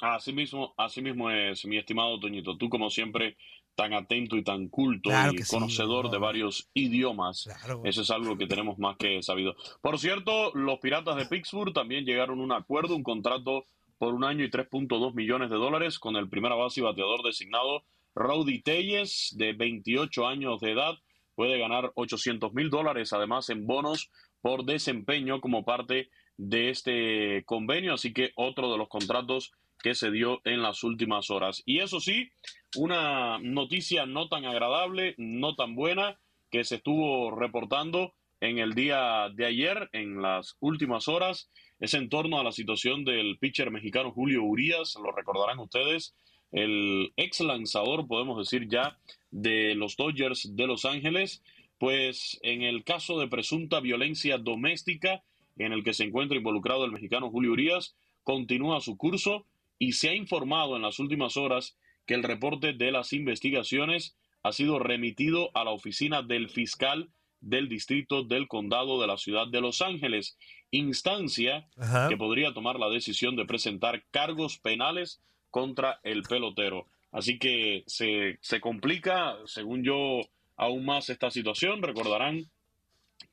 Así 0.00 0.32
mismo, 0.32 0.74
así 0.76 1.00
mismo 1.02 1.30
es, 1.30 1.64
mi 1.64 1.78
estimado 1.78 2.18
Toñito. 2.20 2.56
Tú, 2.56 2.68
como 2.68 2.90
siempre, 2.90 3.36
tan 3.74 3.92
atento 3.94 4.36
y 4.36 4.42
tan 4.44 4.68
culto 4.68 5.08
Claro 5.10 5.32
y 5.32 5.36
que 5.36 5.44
sí, 5.44 5.54
conocedor 5.54 6.06
no. 6.06 6.10
de 6.10 6.18
varios 6.18 6.68
idiomas. 6.74 7.48
Eso 7.84 8.02
es 8.02 8.10
algo 8.10 8.36
que 8.36 8.46
tenemos 8.46 8.78
más 8.78 8.96
que 8.96 9.22
sabido. 9.22 9.56
Por 9.80 9.98
cierto, 9.98 10.52
los 10.54 10.78
Piratas 10.80 11.16
de 11.16 11.26
Pittsburgh 11.26 11.72
también 11.72 12.04
llegaron 12.04 12.40
a 12.40 12.42
un 12.42 12.52
acuerdo, 12.52 12.94
un 12.96 13.02
contrato 13.02 13.64
por 13.98 14.14
un 14.14 14.24
año 14.24 14.44
y 14.44 14.50
3.2 14.50 15.14
millones 15.14 15.48
de 15.50 15.56
dólares 15.56 15.98
con 15.98 16.16
el 16.16 16.28
primera 16.28 16.54
base 16.54 16.80
y 16.80 16.82
bateador 16.84 17.22
designado 17.24 17.82
Rowdy 18.14 18.62
Telles, 18.62 19.34
de 19.36 19.52
28 19.52 20.26
años 20.26 20.60
de 20.60 20.72
edad. 20.72 20.94
Puede 21.34 21.58
ganar 21.58 21.92
800 21.94 22.52
mil 22.52 22.70
dólares, 22.70 23.12
además 23.12 23.48
en 23.50 23.66
bonos 23.66 24.10
por 24.40 24.64
desempeño 24.64 25.40
como 25.40 25.64
parte 25.64 26.10
de 26.36 26.70
este 26.70 27.44
convenio. 27.44 27.94
Así 27.94 28.12
que 28.12 28.32
otro 28.34 28.70
de 28.72 28.78
los 28.78 28.88
contratos 28.88 29.52
que 29.82 29.94
se 29.94 30.10
dio 30.10 30.40
en 30.44 30.62
las 30.62 30.82
últimas 30.82 31.30
horas. 31.30 31.62
Y 31.64 31.80
eso 31.80 32.00
sí, 32.00 32.30
una 32.76 33.38
noticia 33.38 34.06
no 34.06 34.28
tan 34.28 34.44
agradable, 34.44 35.14
no 35.18 35.54
tan 35.54 35.74
buena, 35.74 36.18
que 36.50 36.64
se 36.64 36.76
estuvo 36.76 37.30
reportando 37.30 38.14
en 38.40 38.58
el 38.58 38.74
día 38.74 39.28
de 39.34 39.46
ayer, 39.46 39.88
en 39.92 40.22
las 40.22 40.56
últimas 40.60 41.08
horas, 41.08 41.50
es 41.80 41.94
en 41.94 42.08
torno 42.08 42.38
a 42.38 42.44
la 42.44 42.52
situación 42.52 43.04
del 43.04 43.38
pitcher 43.38 43.70
mexicano 43.70 44.12
Julio 44.12 44.42
Urias, 44.44 44.96
lo 45.02 45.12
recordarán 45.12 45.58
ustedes, 45.58 46.14
el 46.52 47.12
ex 47.16 47.40
lanzador, 47.40 48.06
podemos 48.06 48.38
decir 48.38 48.68
ya, 48.68 48.98
de 49.30 49.74
los 49.74 49.96
Dodgers 49.96 50.54
de 50.56 50.66
Los 50.66 50.84
Ángeles, 50.84 51.42
pues 51.78 52.38
en 52.42 52.62
el 52.62 52.84
caso 52.84 53.18
de 53.20 53.28
presunta 53.28 53.80
violencia 53.80 54.38
doméstica 54.38 55.22
en 55.58 55.72
el 55.72 55.84
que 55.84 55.94
se 55.94 56.04
encuentra 56.04 56.36
involucrado 56.36 56.84
el 56.84 56.92
mexicano 56.92 57.30
Julio 57.30 57.52
Urias, 57.52 57.94
continúa 58.22 58.80
su 58.80 58.96
curso 58.96 59.46
y 59.78 59.92
se 59.92 60.10
ha 60.10 60.14
informado 60.14 60.76
en 60.76 60.82
las 60.82 60.98
últimas 60.98 61.36
horas 61.36 61.76
que 62.06 62.14
el 62.14 62.22
reporte 62.22 62.72
de 62.72 62.90
las 62.90 63.12
investigaciones 63.12 64.16
ha 64.42 64.52
sido 64.52 64.78
remitido 64.78 65.50
a 65.54 65.64
la 65.64 65.70
oficina 65.70 66.22
del 66.22 66.48
fiscal 66.48 67.10
del 67.40 67.68
distrito 67.68 68.24
del 68.24 68.48
condado 68.48 69.00
de 69.00 69.06
la 69.06 69.16
ciudad 69.16 69.46
de 69.46 69.60
Los 69.60 69.80
Ángeles, 69.80 70.36
instancia 70.70 71.68
Ajá. 71.76 72.08
que 72.08 72.16
podría 72.16 72.52
tomar 72.52 72.78
la 72.78 72.88
decisión 72.88 73.36
de 73.36 73.44
presentar 73.44 74.04
cargos 74.10 74.58
penales 74.58 75.22
contra 75.50 76.00
el 76.02 76.22
pelotero. 76.22 76.86
Así 77.10 77.38
que 77.38 77.84
se, 77.86 78.38
se 78.40 78.60
complica, 78.60 79.36
según 79.46 79.82
yo, 79.82 80.20
aún 80.56 80.84
más 80.84 81.08
esta 81.10 81.30
situación. 81.30 81.82
Recordarán 81.82 82.44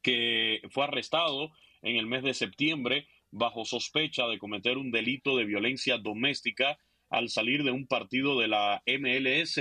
que 0.01 0.61
fue 0.69 0.85
arrestado 0.85 1.51
en 1.81 1.97
el 1.97 2.07
mes 2.07 2.23
de 2.23 2.33
septiembre 2.33 3.07
bajo 3.31 3.65
sospecha 3.65 4.27
de 4.27 4.39
cometer 4.39 4.77
un 4.77 4.91
delito 4.91 5.35
de 5.35 5.45
violencia 5.45 5.97
doméstica 5.97 6.77
al 7.09 7.29
salir 7.29 7.63
de 7.63 7.71
un 7.71 7.85
partido 7.85 8.39
de 8.39 8.47
la 8.47 8.81
MLS, 8.87 9.59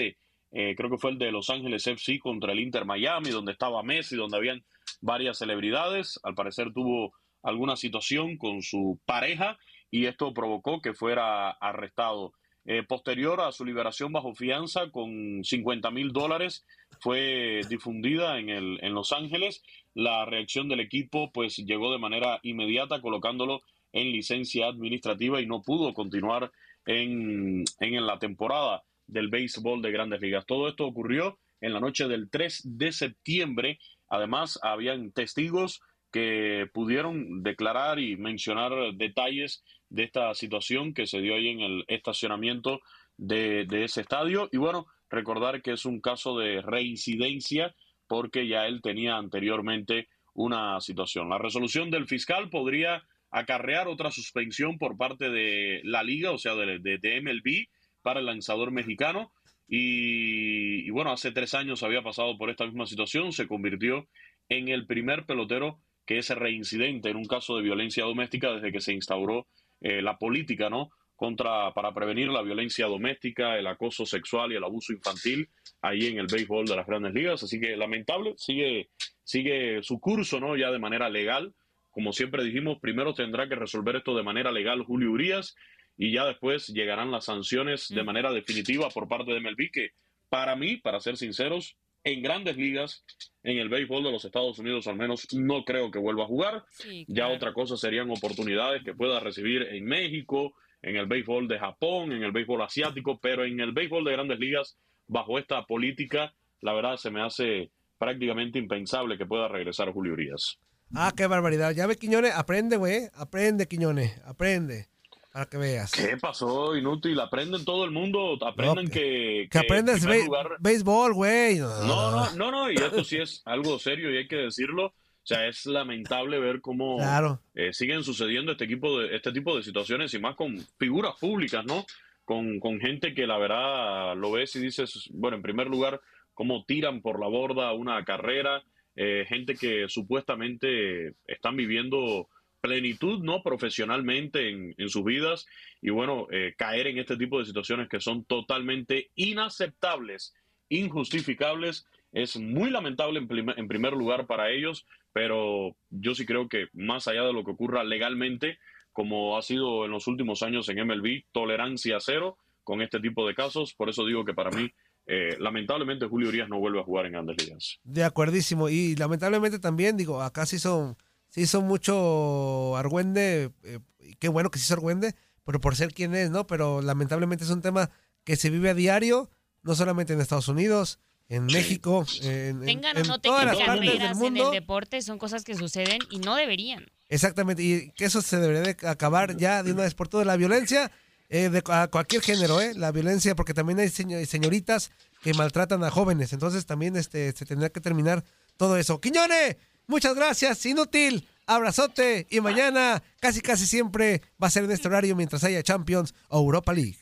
eh, 0.57 0.77
creo 0.77 0.89
que 0.89 0.99
fue 0.99 1.11
el 1.11 1.19
de 1.19 1.33
Los 1.33 1.51
Ángeles 1.51 1.85
FC 1.85 2.21
contra 2.21 2.53
el 2.53 2.61
Inter 2.61 2.85
Miami, 2.85 3.31
donde 3.31 3.51
estaba 3.51 3.83
Messi, 3.83 4.15
donde 4.15 4.37
habían 4.37 4.65
varias 5.01 5.39
celebridades. 5.39 6.21
Al 6.23 6.37
parecer 6.37 6.73
tuvo 6.73 7.13
alguna 7.43 7.75
situación 7.75 8.39
con 8.39 8.63
su 8.63 9.01
pareja 9.05 9.59
y 9.91 10.07
esto 10.07 10.33
provocó 10.33 10.81
que 10.81 10.95
fuera 10.95 11.51
arrestado. 11.51 12.33
Eh, 12.67 12.83
posterior 12.83 13.43
a 13.43 13.53
su 13.53 13.65
liberación 13.65 14.13
bajo 14.13 14.35
fianza 14.35 14.91
con 14.91 15.45
50 15.45 15.91
mil 15.91 16.13
dólares, 16.13 16.65
fue 17.01 17.61
difundida 17.69 18.39
en, 18.39 18.49
el, 18.49 18.79
en 18.83 18.95
Los 18.95 19.13
Ángeles. 19.13 19.63
La 19.93 20.25
reacción 20.25 20.69
del 20.69 20.81
equipo 20.81 21.31
pues 21.31 21.59
llegó 21.59 21.93
de 21.93 21.99
manera 21.99 22.41
inmediata 22.43 23.03
colocándolo 23.03 23.61
en 23.93 24.13
licencia 24.13 24.67
administrativa 24.67 25.41
y 25.41 25.47
no 25.47 25.63
pudo 25.63 25.93
continuar 25.93 26.51
en, 26.87 27.65
en 27.81 28.07
la 28.07 28.19
temporada 28.19 28.83
del 29.07 29.29
béisbol 29.29 29.83
de 29.83 29.93
grandes 29.93 30.21
ligas. 30.21 30.47
Todo 30.47 30.69
esto 30.69 30.87
ocurrió 30.87 31.39
en 31.61 31.73
la 31.73 31.81
noche 31.81 32.09
del 32.09 32.31
3 32.31 32.63
de 32.65 32.93
septiembre. 32.93 33.79
Además, 34.09 34.59
habían 34.63 35.13
testigos 35.13 35.81
que 36.11 36.69
pudieron 36.73 37.43
declarar 37.43 37.99
y 37.99 38.17
mencionar 38.17 38.73
detalles 38.95 39.65
de 39.95 40.05
esta 40.05 40.35
situación 40.35 40.93
que 40.93 41.07
se 41.07 41.21
dio 41.21 41.35
ahí 41.35 41.49
en 41.49 41.61
el 41.61 41.85
estacionamiento 41.87 42.81
de, 43.17 43.67
ese 43.85 44.01
estadio. 44.01 44.49
Y 44.53 44.57
bueno, 44.57 44.87
recordar 45.09 45.63
que 45.63 45.73
es 45.73 45.85
un 45.85 46.01
caso 46.01 46.37
de 46.39 46.61
reincidencia 46.63 47.75
porque 48.09 48.47
ya 48.49 48.67
él 48.67 48.83
tenía 48.83 49.17
anteriormente 49.17 50.09
una 50.35 50.81
situación. 50.81 51.29
La 51.31 51.39
resolución 51.39 51.91
del 51.91 52.07
fiscal 52.07 52.51
podría 52.51 53.03
acarrear 53.31 53.89
otra 53.89 54.11
suspensión 54.11 54.79
por 54.79 54.97
parte 54.97 55.31
de 55.31 55.81
la 55.85 56.03
liga, 56.03 56.33
o 56.33 56.39
sea, 56.39 56.55
de, 56.55 56.79
de, 56.81 56.99
de 56.99 57.21
MLB 57.21 57.69
para 58.03 58.21
el 58.21 58.27
lanzador 58.27 58.73
mexicano. 58.73 59.33
Y, 59.67 60.87
y, 60.87 60.91
bueno, 60.91 61.13
hace 61.13 61.33
tres 61.33 61.55
años 61.55 61.83
había 61.83 62.03
pasado 62.03 62.37
por 62.37 62.51
esta 62.51 62.67
misma 62.67 62.87
situación, 62.87 63.33
se 63.33 63.47
convirtió 63.47 64.09
en 64.49 64.69
el 64.69 64.87
primer 64.87 65.25
pelotero 65.25 65.81
que 66.07 66.19
es 66.19 66.29
reincidente 66.29 67.09
en 67.09 67.17
un 67.17 67.25
caso 67.25 67.57
de 67.57 67.63
violencia 67.63 68.05
doméstica 68.05 68.53
desde 68.53 68.73
que 68.73 68.81
se 68.81 68.93
instauró 68.93 69.47
eh, 69.85 70.01
la 70.01 70.17
política, 70.17 70.71
¿no? 70.71 70.91
Contra, 71.15 71.75
para 71.75 71.93
prevenir 71.93 72.29
la 72.29 72.41
violencia 72.41 72.87
doméstica, 72.87 73.59
el 73.59 73.67
acoso 73.67 74.07
sexual 74.07 74.51
y 74.51 74.57
el 74.57 74.65
abuso 74.65 74.95
infantil 74.95 75.51
ahí 75.83 76.07
en 76.07 76.19
el 76.19 76.27
béisbol 76.27 76.65
de 76.65 76.75
las 76.75 76.87
grandes 76.87 77.13
ligas. 77.13 77.43
Así 77.43 77.61
que 77.61 77.77
lamentable, 77.77 78.33
sigue, 78.39 78.89
sigue 79.25 79.83
su 79.83 80.01
curso, 80.01 80.41
¿no? 80.41 80.57
Ya 80.57 80.71
de 80.71 80.79
manera 80.79 81.11
legal. 81.11 81.53
Como 81.91 82.15
siempre 82.15 82.43
dijimos, 82.43 82.79
primero 82.81 83.13
tendrá 83.13 83.47
que 83.47 83.57
resolver 83.57 83.97
esto 83.97 84.17
de 84.17 84.23
manera 84.23 84.51
legal 84.51 84.83
Julio 84.85 85.13
Urias 85.13 85.55
y 85.99 86.13
ya 86.13 86.25
después 86.25 86.69
llegarán 86.69 87.11
las 87.11 87.27
sanciones 87.27 87.91
de 87.91 88.03
manera 88.03 88.33
definitiva 88.33 88.89
por 88.89 89.07
parte 89.07 89.35
de 89.35 89.41
MLB, 89.41 89.71
que 89.71 89.91
para 90.31 90.57
mí, 90.57 90.79
para 90.79 90.99
ser 90.99 91.19
sinceros, 91.19 91.77
en 92.05 92.23
grandes 92.23 92.57
ligas, 92.57 93.05
en 93.43 93.59
el 93.59 93.69
béisbol 93.69 94.05
de 94.05 94.13
los 94.13 94.25
Estados 94.25 94.59
Unidos 94.59 94.87
al 94.87 94.97
menos, 94.97 95.27
no 95.33 95.65
creo 95.65 95.91
que 95.91 95.99
vuelva 95.99 96.25
a 96.25 96.29
jugar. 96.29 96.65
Sí, 96.71 97.05
Ya 97.09 97.29
otra 97.29 97.53
cosa 97.53 97.77
serían 97.77 98.11
oportunidades 98.11 98.83
que 98.85 98.95
pueda 98.95 99.21
recibir 99.21 99.63
en 99.63 99.85
México, 99.87 100.55
en 100.83 100.97
el 100.97 101.07
béisbol 101.07 101.49
de 101.49 101.59
Japón, 101.59 102.13
en 102.13 102.23
el 102.23 102.33
béisbol 102.33 102.63
asiático, 102.63 103.19
pero 103.21 103.45
en 103.45 103.59
el 103.59 103.73
béisbol 103.73 104.05
de 104.05 104.13
grandes 104.13 104.39
ligas, 104.39 104.77
bajo 105.07 105.39
esta 105.39 105.65
política, 105.65 106.35
la 106.61 106.75
verdad 106.75 106.97
se 106.97 107.11
me 107.11 107.23
hace 107.23 107.71
prácticamente 107.99 108.59
impensable 108.59 109.17
que 109.17 109.25
pueda 109.25 109.49
regresar 109.49 109.91
Julio 109.93 110.13
Urias. 110.13 110.59
Ah, 110.95 111.13
qué 111.17 111.27
barbaridad. 111.27 111.73
Ya 111.73 111.87
ve, 111.87 111.97
Quiñones, 111.97 112.35
aprende, 112.35 112.77
güey. 112.77 113.09
Aprende, 113.15 113.67
Quiñones, 113.67 114.21
aprende. 114.27 114.89
Para 115.35 115.47
que 115.47 115.57
veas. 115.57 115.91
¿Qué 115.91 116.17
pasó, 116.17 116.77
inútil? 116.77 117.19
Aprenden 117.19 117.65
todo 117.65 117.85
el 117.85 117.91
mundo, 117.91 118.39
aprenden 118.41 118.87
que, 118.87 119.49
Que 119.51 119.59
aprendes 119.59 120.05
lugar- 120.05 120.59
béisbol, 120.61 121.13
güey. 121.13 121.59
No, 121.59 122.13
no, 122.13 122.31
no, 122.37 122.51
no, 122.53 122.71
y 122.71 122.77
esto 122.77 123.03
sí 123.03 123.17
es 123.17 123.43
algo 123.45 123.81
serio 123.81 124.13
y 124.13 124.19
hay 124.19 124.29
que 124.29 124.37
decirlo. 124.37 124.87
O 124.87 125.27
sea, 125.27 125.49
es 125.49 125.67
lamentable 125.67 126.39
ver 126.39 126.61
cómo 126.61 126.99
Claro. 126.99 127.41
eh, 127.53 127.73
siguen 127.73 128.05
sucediendo 128.05 128.53
este, 128.53 128.67
equipo 128.67 129.01
de, 129.01 129.17
este 129.17 129.33
tipo 129.33 129.57
de 129.57 129.65
situaciones 129.65 130.15
y 130.15 130.21
más 130.21 130.37
con 130.37 130.57
figuras 130.79 131.15
públicas, 131.19 131.65
¿no? 131.65 131.85
Con, 132.25 132.61
con 132.61 132.79
gente 132.79 133.13
que 133.13 133.27
la 133.27 133.37
verdad 133.37 134.15
lo 134.17 134.31
ves 134.31 134.55
y 134.55 134.61
dices, 134.61 135.09
bueno, 135.15 135.37
en 135.39 135.43
primer 135.43 135.67
lugar, 135.67 136.01
cómo 136.33 136.65
tiran 136.65 137.03
por 137.03 137.19
la 137.19 137.27
borda 137.27 137.73
una 137.73 138.05
carrera, 138.05 138.63
eh, 138.95 139.25
gente 139.29 139.57
que 139.57 139.87
supuestamente 139.89 141.15
están 141.27 141.57
viviendo 141.57 142.29
plenitud, 142.65 143.23
¿no? 143.23 143.43
Profesionalmente 143.43 144.49
en, 144.49 144.89
sus 144.89 145.05
vidas 145.05 145.47
y 145.83 145.91
bueno, 145.91 146.27
eh, 146.31 146.55
caer 146.57 146.87
en 146.87 146.99
este 146.99 147.17
tipo 147.19 147.39
de 147.39 147.45
situaciones 147.45 147.89
que 147.91 148.01
son 148.01 148.25
totalmente 148.25 149.11
inaceptables, 149.17 150.35
injustificables, 150.71 151.87
es 152.13 152.37
muy 152.39 152.71
lamentable 152.71 153.19
en, 153.19 153.29
prim- 153.29 153.55
en 153.57 153.69
primer 153.69 153.93
lugar 153.93 154.27
para 154.27 154.51
ellos, 154.51 154.87
pero 155.13 155.77
yo 155.91 156.15
sí 156.15 156.25
creo 156.25 156.49
que 156.49 156.69
más 156.73 157.07
allá 157.09 157.25
de 157.25 157.33
lo 157.33 157.45
que 157.45 157.51
ocurra 157.51 157.85
legalmente, 157.85 158.59
como 158.93 159.37
ha 159.37 159.43
sido 159.43 159.85
en 159.85 159.91
los 159.91 160.07
últimos 160.07 160.43
años 160.43 160.69
en 160.69 160.87
MLB, 160.87 161.25
tolerancia 161.33 161.99
cero 162.01 162.39
con 162.63 162.81
este 162.81 162.99
tipo 163.01 163.27
de 163.27 163.35
casos, 163.35 163.75
por 163.75 163.91
eso 163.91 164.07
digo 164.07 164.25
que 164.25 164.33
para 164.33 164.51
mí, 164.51 164.71
eh, 165.07 165.37
lamentablemente 165.39 166.07
Julio 166.07 166.29
Urias 166.31 166.49
no 166.49 166.59
vuelve 166.59 166.81
a 166.81 166.85
jugar 166.85 167.05
en 167.05 167.13
grandes 167.13 167.37
ligas. 167.45 167.79
De 167.83 168.05
acuerdísimo. 168.05 168.71
Y 168.71 168.97
lamentablemente 168.97 169.59
también, 169.59 169.99
digo, 169.99 170.23
acá 170.23 170.47
se 170.47 170.57
hizo, 170.57 170.97
se 171.35 171.41
hizo 171.41 171.61
mucho 171.63 172.77
Argüende. 172.77 173.51
eh, 173.65 173.81
y 173.99 174.15
qué 174.17 174.29
bueno 174.29 174.51
que 174.51 174.59
se 174.59 174.67
hizo 174.67 174.75
Argüende, 174.75 175.15
pero 175.45 175.61
por 175.61 175.75
ser 175.77 175.93
quien 175.93 176.15
es, 176.15 176.31
¿no? 176.31 176.47
Pero 176.47 176.81
lamentablemente 176.83 177.45
es 177.45 177.51
un 177.51 177.61
tema 177.63 177.91
que 178.23 178.37
se 178.37 178.51
vive 178.51 178.71
a 178.71 178.75
diario, 178.75 179.31
no 179.63 179.75
solamente 179.75 180.13
en 180.13 180.21
Estados 180.21 180.49
Unidos, 180.49 180.99
en 181.29 181.47
México, 181.47 182.07
en, 182.23 182.61
en- 182.61 182.65
Tengan 182.67 182.97
o 182.97 183.01
en 183.01 183.07
no 183.09 183.19
todas 183.19 183.41
tengan 183.41 183.59
las 183.59 183.67
partes 183.67 183.81
del 183.91 183.99
carreras 183.99 184.17
en 184.19 184.25
el 184.27 184.33
mundo. 184.33 184.51
deporte, 184.51 185.03
son 185.03 185.19
cosas 185.19 185.43
que 185.43 185.55
suceden 185.57 185.99
y 186.11 186.19
no 186.19 186.37
deberían. 186.37 186.87
Exactamente, 187.09 187.63
y 187.63 187.91
que 187.93 188.05
eso 188.05 188.23
se 188.23 188.37
debería 188.39 188.63
de 188.75 188.89
acabar 188.89 189.37
ya 189.37 189.63
de 189.63 189.73
una 189.73 189.83
vez 189.83 189.95
por 189.95 190.09
todas. 190.09 190.27
La 190.27 190.37
violencia 190.37 190.91
eh, 191.31 191.49
de 191.49 191.63
a 191.69 191.89
cualquier 191.89 192.23
género, 192.23 192.61
¿eh? 192.61 192.75
La 192.75 192.93
violencia, 192.93 193.35
porque 193.35 193.55
también 193.55 193.79
hay 193.81 193.89
seño- 193.89 194.25
señoritas 194.27 194.93
que 195.23 195.33
maltratan 195.35 195.83
a 195.83 195.91
jóvenes, 195.91 196.33
entonces 196.33 196.65
también 196.67 196.97
este, 196.97 197.33
se 197.33 197.45
tendría 197.47 197.71
que 197.71 197.81
terminar 197.81 198.23
todo 198.57 198.77
eso. 198.77 199.01
Quiñone, 199.01 199.57
muchas 199.87 200.15
gracias, 200.15 200.65
inútil, 200.67 201.27
abrazote, 201.47 202.27
y 202.31 202.41
mañana 202.41 203.03
casi 203.21 203.41
casi 203.41 203.67
siempre 203.67 204.23
va 204.43 204.49
a 204.49 204.51
ser 204.51 204.65
en 204.65 204.73
este 204.73 204.89
horario 204.89 205.17
mientras 205.17 205.45
haya 205.45 205.63
Champions 205.63 206.15
o 206.29 206.41
Europa 206.41 206.73
League. 206.73 206.99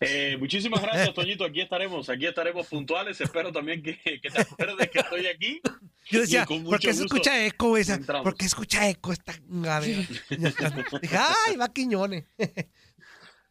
Eh, 0.00 0.36
muchísimas 0.38 0.80
gracias, 0.80 1.12
Toñito. 1.12 1.44
Aquí 1.44 1.60
estaremos, 1.60 2.08
aquí 2.08 2.26
estaremos 2.26 2.66
puntuales. 2.68 3.20
Espero 3.20 3.50
también 3.50 3.82
que, 3.82 3.98
que 3.98 4.30
te 4.30 4.40
acuerdes 4.40 4.90
que 4.90 5.00
estoy 5.00 5.26
aquí. 5.26 5.60
Yo 6.10 6.20
decía, 6.20 6.46
¿por 6.46 6.78
qué 6.78 6.94
se 6.94 7.02
escucha 7.02 7.44
eco 7.44 7.76
esa? 7.76 7.94
entramos. 7.94 8.24
¿Por 8.24 8.36
qué 8.36 8.46
escucha 8.46 8.88
eco 8.88 9.12
esta? 9.12 9.32
Dije, 10.30 11.16
ay, 11.46 11.56
va 11.56 11.72
Quiñone. 11.72 12.26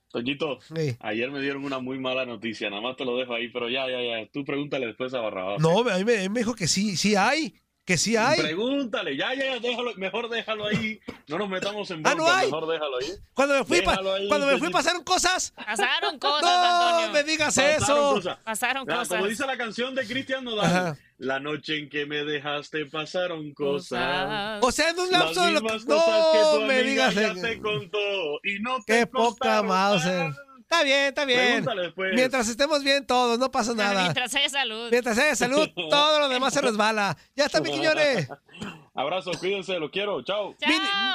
Toñito, 0.10 0.60
ayer 1.00 1.30
me 1.30 1.42
dieron 1.42 1.66
una 1.66 1.80
muy 1.80 2.00
mala 2.00 2.26
noticia. 2.26 2.70
Nada 2.70 2.82
más 2.82 2.96
te 2.96 3.04
lo 3.04 3.18
dejo 3.18 3.34
ahí, 3.34 3.50
pero 3.50 3.70
ya, 3.70 3.88
ya, 3.90 4.02
ya. 4.02 4.32
Tú 4.32 4.46
pregúntale 4.46 4.88
después 4.88 5.14
a 5.14 5.20
Barrabás. 5.20 5.60
No, 5.60 5.80
a 5.80 5.98
mí 5.98 6.06
me, 6.06 6.18
a 6.18 6.22
mí 6.22 6.30
me 6.30 6.40
dijo 6.40 6.56
que 6.56 6.68
sí, 6.68 6.96
sí 6.96 7.16
hay, 7.16 7.54
que 7.88 7.98
sí 7.98 8.18
hay. 8.18 8.42
Pregúntale, 8.42 9.16
ya, 9.16 9.34
ya, 9.34 9.46
ya, 9.56 9.60
déjalo, 9.62 9.94
mejor 9.96 10.30
déjalo 10.30 10.66
ahí. 10.68 11.00
No 11.28 11.38
nos 11.38 11.48
metamos 11.50 11.90
en 11.90 12.06
Ah, 12.06 12.14
no 12.16 12.30
hay. 12.30 12.48
mejor 12.48 12.68
déjalo 12.68 12.98
ahí. 12.98 13.14
Cuando 13.34 13.56
me 13.58 13.64
fui, 13.64 13.82
pa- 13.82 13.92
Déjalo 13.92 14.14
ahí, 14.14 14.28
cuando 14.28 14.46
me 14.48 14.58
fui 14.58 14.70
pasaron 14.70 15.04
cosas. 15.06 15.54
Pasaron 15.56 16.20
cosas, 16.20 16.42
No 16.44 16.88
Antonio. 16.90 17.12
me 17.14 17.24
digas 17.24 17.56
Pasaron 17.56 17.82
eso. 17.84 18.14
cosas. 18.16 18.38
Pasaron 18.44 18.86
La- 18.86 18.96
cosas. 18.98 19.08
Como 19.18 19.28
dice 19.28 19.46
la 19.48 19.58
canción 19.58 19.96
de 19.96 20.06
Cristian 20.06 20.44
Nodal, 20.44 20.66
Ajá. 20.66 20.98
la 21.18 21.40
noche 21.40 21.78
en 21.80 21.90
que 21.90 22.06
me 22.06 22.26
dejaste 22.26 22.86
pasaron 22.88 23.54
cosas. 23.54 24.60
O 24.62 24.72
sea, 24.72 24.90
en 24.90 25.00
un 25.00 25.10
lapso 25.10 25.46
de 25.46 25.52
lo 25.54 25.62
mismas 25.62 25.86
que- 25.86 25.94
No 25.94 26.60
me 26.68 26.84
digas. 26.84 27.16
ya 27.16 27.34
te 27.34 27.62
contó 27.62 27.98
y 28.44 28.60
no 28.60 28.80
Qué 28.86 29.08
poca 29.08 29.64
Mauser. 29.64 30.32
Está 30.70 30.84
bien, 30.84 31.06
está 31.06 31.24
bien. 31.24 31.40
Pregúntale 31.64 31.82
después. 31.84 32.12
Mientras 32.14 32.50
estemos 32.50 32.84
bien 32.84 33.08
todos, 33.08 33.40
no 33.40 33.50
pasa 33.50 33.74
nada. 33.74 34.02
Mientras 34.02 34.36
haya 34.36 34.50
salud. 34.50 34.90
Mientras 34.92 35.18
haya 35.18 35.34
salud, 35.34 35.70
todo 35.90 36.20
lo 36.20 36.28
demás 36.28 36.54
se 36.54 36.60
resbala. 36.62 37.18
Ya 37.38 37.46
está, 37.46 37.62
mi 37.62 37.72
Quiñones. 37.72 38.28
Abrazos, 38.94 39.38
cuídense, 39.38 39.80
los 39.80 39.92
quiero, 39.92 40.22
chao. 40.24 40.56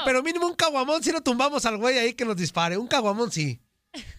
Pero 0.07 0.23
mínimo 0.23 0.47
un 0.47 0.55
caguamón 0.55 1.03
si 1.03 1.13
lo 1.13 1.21
tumbamos 1.21 1.67
al 1.67 1.77
güey 1.77 1.99
ahí 1.99 2.15
que 2.15 2.25
nos 2.25 2.37
dispare. 2.37 2.79
Un 2.79 2.87
caguamón 2.87 3.31
sí. 3.31 3.61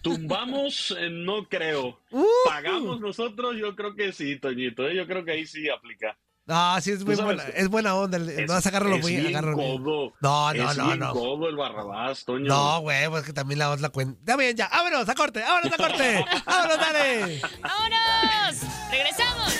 Tumbamos, 0.02 0.94
eh, 0.96 1.08
no 1.10 1.48
creo. 1.48 2.00
Uh. 2.12 2.24
Pagamos 2.44 3.00
nosotros, 3.00 3.56
yo 3.56 3.74
creo 3.74 3.96
que 3.96 4.12
sí, 4.12 4.38
Toñito. 4.38 4.86
eh, 4.86 4.94
Yo 4.94 5.04
creo 5.06 5.24
que 5.24 5.32
ahí 5.32 5.46
sí 5.46 5.68
aplica. 5.68 6.16
No, 6.46 6.78
sí, 6.82 6.90
es, 6.92 7.02
muy 7.06 7.14
buena, 7.16 7.42
es 7.54 7.68
buena 7.68 7.94
onda. 7.94 8.18
el- 8.18 8.28
Es- 8.28 8.46
Vas 8.46 8.66
a 8.66 8.68
agarrarlo 8.68 8.98
muy 8.98 9.16
bien 9.16 9.28
agárralo 9.28 9.56
codo. 9.56 10.12
No, 10.20 10.52
no, 10.52 10.70
es 10.70 10.76
no, 10.76 10.86
bien 10.86 10.98
no. 10.98 11.12
codo 11.14 11.48
el 11.48 11.56
Barrabás, 11.56 12.24
Toño. 12.26 12.44
No, 12.46 12.80
güey, 12.82 13.08
pues 13.08 13.24
que 13.24 13.32
también 13.32 13.58
la 13.60 13.70
otra 13.70 13.88
cuenta. 13.88 14.18
Está 14.20 14.36
bien, 14.36 14.54
ya. 14.54 14.68
Vámonos 14.68 15.08
a 15.08 15.14
corte, 15.14 15.40
vámonos 15.40 15.72
a 15.72 15.76
corte. 15.76 16.24
Vámonos, 16.46 16.76
dale. 16.78 17.40
¡Vámonos! 17.62 18.60
¡Regresamos! 18.90 19.54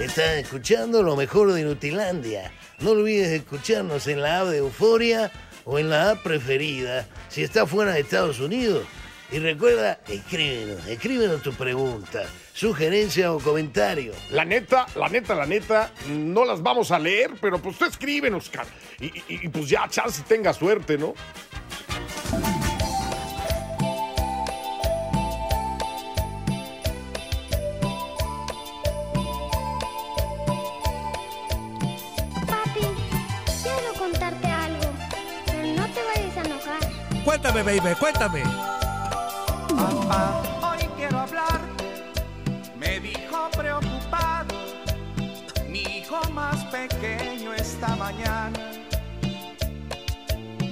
Estás 0.00 0.36
escuchando 0.38 1.02
lo 1.02 1.14
mejor 1.14 1.52
de 1.52 1.62
Nutilandia. 1.62 2.50
No 2.78 2.92
olvides 2.92 3.28
escucharnos 3.28 4.06
en 4.06 4.22
la 4.22 4.40
app 4.40 4.46
de 4.46 4.58
Euforia 4.58 5.30
o 5.66 5.78
en 5.78 5.90
la 5.90 6.12
app 6.12 6.22
preferida 6.22 7.06
si 7.28 7.42
estás 7.42 7.68
fuera 7.68 7.92
de 7.92 8.00
Estados 8.00 8.40
Unidos. 8.40 8.86
Y 9.30 9.38
recuerda, 9.38 10.00
escríbenos, 10.08 10.86
escríbenos 10.86 11.42
tu 11.42 11.52
pregunta, 11.52 12.22
sugerencia 12.60 13.32
o 13.32 13.38
comentario. 13.40 14.12
La 14.32 14.44
neta, 14.44 14.84
la 14.94 15.08
neta, 15.08 15.34
la 15.34 15.46
neta, 15.46 15.90
no 16.10 16.44
las 16.44 16.62
vamos 16.62 16.90
a 16.90 16.98
leer, 16.98 17.30
pero 17.40 17.58
pues 17.58 17.78
tú 17.78 17.86
escríbenos, 17.86 18.50
cara. 18.50 18.68
Y, 19.00 19.06
y- 19.06 19.46
y, 19.46 19.48
pues 19.48 19.66
ya, 19.66 19.88
chance 19.88 20.22
tenga 20.28 20.52
suerte, 20.52 20.98
¿no? 20.98 21.14
Papi, 32.46 32.86
quiero 33.62 33.92
contarte 33.98 34.46
algo, 34.46 34.90
pero 35.46 35.66
no 35.74 35.86
te 35.88 36.00
vayas 36.04 36.36
a 36.36 36.40
enojar. 36.42 37.24
Cuéntame, 37.24 37.62
baby, 37.62 37.94
cuéntame. 37.98 38.42
Papá, 39.68 40.42
pequeño 46.88 47.52
esta 47.54 47.88
mañana. 47.96 48.58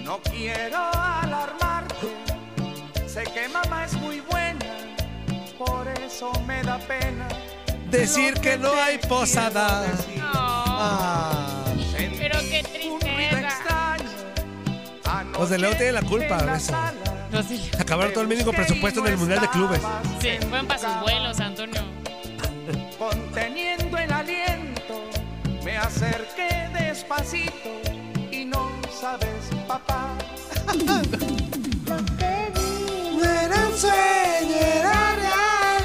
No 0.02 0.18
quiero 0.22 0.78
alarmarte. 0.94 2.08
Sé 3.06 3.24
que 3.24 3.48
mamá 3.48 3.84
es 3.84 3.92
muy 3.94 4.20
buena. 4.20 4.64
Por 5.58 5.86
eso 6.06 6.32
me 6.46 6.62
da 6.62 6.78
pena. 6.78 7.28
Decir 7.90 8.34
que 8.34 8.56
no 8.58 8.72
hay 8.74 8.98
posada. 8.98 9.86
Ah. 10.22 11.64
Pero 12.18 12.38
qué 12.40 12.62
tristeza. 12.62 13.96
Los 15.38 15.50
de 15.50 15.58
Leo 15.58 15.70
tienen 15.76 15.94
la 15.94 16.02
culpa 16.02 16.36
de 16.42 16.56
eso. 16.56 16.72
De- 17.30 17.80
Acabaron 17.80 18.12
todo 18.12 18.22
el 18.22 18.28
mínimo 18.28 18.52
presupuesto 18.52 19.00
en 19.06 19.12
el 19.12 19.18
Mundial 19.18 19.40
de 19.40 19.48
Clubes. 19.48 19.80
Sí, 20.20 20.30
fueron 20.48 20.66
para 20.66 20.78
sus 20.80 21.00
vuelos, 21.02 21.38
Antonio. 21.40 21.82
Y 27.34 28.44
no 28.46 28.70
sabes, 29.00 29.50
papá. 29.66 30.16
No 33.16 33.24
era 33.24 33.66
un 33.66 33.76
sueño, 33.76 34.56
era 34.56 35.14
real. 35.16 35.84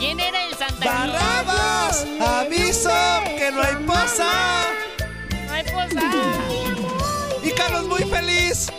¿Quién 0.00 0.18
era 0.18 0.44
el 0.44 0.54
Santa 0.56 0.84
Barrabas, 0.84 2.04
aviso 2.20 2.90
que 3.36 3.52
no 3.52 3.62
hay 3.62 3.76
posa. 3.86 4.64
No 5.46 5.52
hay 5.52 5.64
posada. 5.64 6.34
Y 7.44 7.50
Carlos 7.52 7.84
muy 7.86 8.02
feliz. 8.02 8.72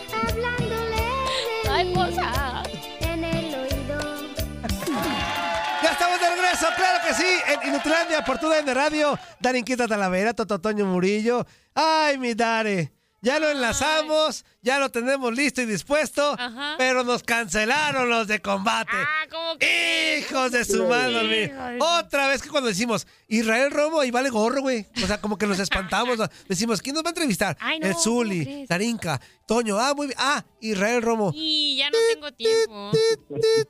En 7.62 7.68
Inutilandia 7.68 8.24
por 8.24 8.38
tu 8.38 8.48
de 8.48 8.74
Radio, 8.74 9.18
Darinquita 9.40 9.86
Talavera, 9.86 10.34
Tototoño 10.34 10.86
Murillo. 10.86 11.46
Ay, 11.74 12.18
mi 12.18 12.34
Dare. 12.34 12.92
Ya 13.24 13.38
lo 13.40 13.48
enlazamos, 13.50 14.44
ya 14.62 14.78
lo 14.78 14.90
tenemos 14.90 15.34
listo 15.34 15.62
y 15.62 15.66
dispuesto, 15.66 16.36
Ajá. 16.38 16.74
pero 16.78 17.02
nos 17.04 17.22
cancelaron 17.22 18.08
los 18.10 18.28
de 18.28 18.40
combate. 18.40 18.92
Ah, 18.94 19.26
¿cómo 19.30 19.56
que? 19.58 20.18
Hijos 20.20 20.52
de 20.52 20.64
su 20.64 20.86
madre. 20.86 21.52
Otra 21.80 22.28
vez 22.28 22.42
que 22.42 22.50
cuando 22.50 22.68
decimos 22.68 23.06
Israel 23.26 23.70
Romo, 23.70 24.00
ahí 24.00 24.10
vale 24.10 24.28
gorro, 24.30 24.60
güey. 24.60 24.86
O 25.02 25.06
sea, 25.06 25.20
como 25.20 25.38
que 25.38 25.46
nos 25.46 25.58
espantamos. 25.58 26.18
Decimos, 26.48 26.82
¿quién 26.82 26.94
nos 26.94 27.02
va 27.02 27.08
a 27.08 27.10
entrevistar? 27.12 27.56
Ay, 27.60 27.80
no, 27.80 27.86
El 27.86 27.92
¿cómo 27.94 28.04
Zuli, 28.04 28.44
crees? 28.44 28.68
Tarinka, 28.68 29.20
Toño. 29.46 29.78
Ah, 29.78 29.94
muy 29.94 30.08
bien. 30.08 30.18
Ah, 30.20 30.44
Israel 30.60 31.00
Romo. 31.02 31.32
Y 31.34 31.76
ya 31.78 31.88
no 31.90 31.98
tengo 32.12 32.32
tiempo. 32.32 32.92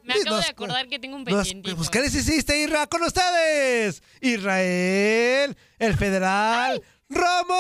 Me 0.03 0.15
acabo 0.15 0.37
de 0.37 0.47
acordar 0.47 0.89
que 0.89 0.99
tengo 0.99 1.17
un 1.17 1.25
pendiente. 1.25 1.75
pues, 1.77 1.89
¿qué 1.91 2.01
les 2.01 2.15
hiciste, 2.15 2.61
Isra? 2.61 2.87
Con 2.89 3.03
ustedes, 3.05 4.03
Israel, 4.21 5.57
el 5.79 5.97
federal, 5.97 6.83
Romo. 7.09 7.55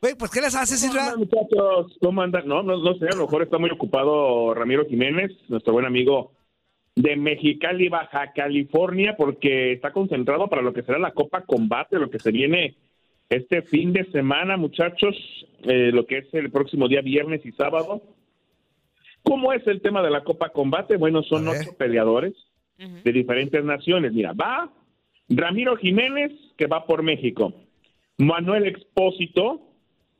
Güey, 0.00 0.14
pues, 0.14 0.30
¿qué 0.30 0.40
les 0.40 0.54
haces, 0.54 0.80
¿Cómo 0.80 0.92
Isra? 0.92 1.04
andan, 1.12 1.18
muchachos? 1.20 1.98
¿Cómo 2.00 2.22
andan? 2.22 2.48
No, 2.48 2.62
no, 2.62 2.78
no 2.78 2.94
sé, 2.94 3.06
a 3.06 3.16
lo 3.16 3.24
mejor 3.24 3.42
está 3.42 3.58
muy 3.58 3.70
ocupado 3.70 4.54
Ramiro 4.54 4.86
Jiménez, 4.86 5.30
nuestro 5.48 5.74
buen 5.74 5.84
amigo 5.84 6.32
de 6.96 7.16
Mexicali, 7.16 7.88
Baja 7.88 8.32
California, 8.34 9.14
porque 9.16 9.72
está 9.72 9.92
concentrado 9.92 10.48
para 10.48 10.62
lo 10.62 10.72
que 10.72 10.82
será 10.82 10.98
la 10.98 11.12
Copa 11.12 11.42
Combate, 11.42 11.98
lo 11.98 12.10
que 12.10 12.18
se 12.18 12.30
viene 12.30 12.76
este 13.28 13.62
fin 13.62 13.92
de 13.92 14.04
semana, 14.10 14.56
muchachos, 14.56 15.14
eh, 15.62 15.90
lo 15.92 16.06
que 16.06 16.18
es 16.18 16.34
el 16.34 16.50
próximo 16.50 16.88
día 16.88 17.00
viernes 17.00 17.44
y 17.46 17.52
sábado. 17.52 18.02
¿Cómo 19.22 19.52
es 19.52 19.64
el 19.66 19.82
tema 19.82 20.02
de 20.02 20.10
la 20.10 20.24
Copa 20.24 20.48
Combate? 20.48 20.96
Bueno, 20.96 21.22
son 21.22 21.46
ocho 21.46 21.76
peleadores 21.76 22.34
de 22.76 23.12
diferentes 23.12 23.62
naciones. 23.62 24.12
Mira, 24.14 24.32
va 24.32 24.72
Ramiro 25.28 25.76
Jiménez, 25.76 26.32
que 26.56 26.66
va 26.66 26.86
por 26.86 27.02
México. 27.02 27.52
Manuel 28.18 28.66
Expósito, 28.66 29.69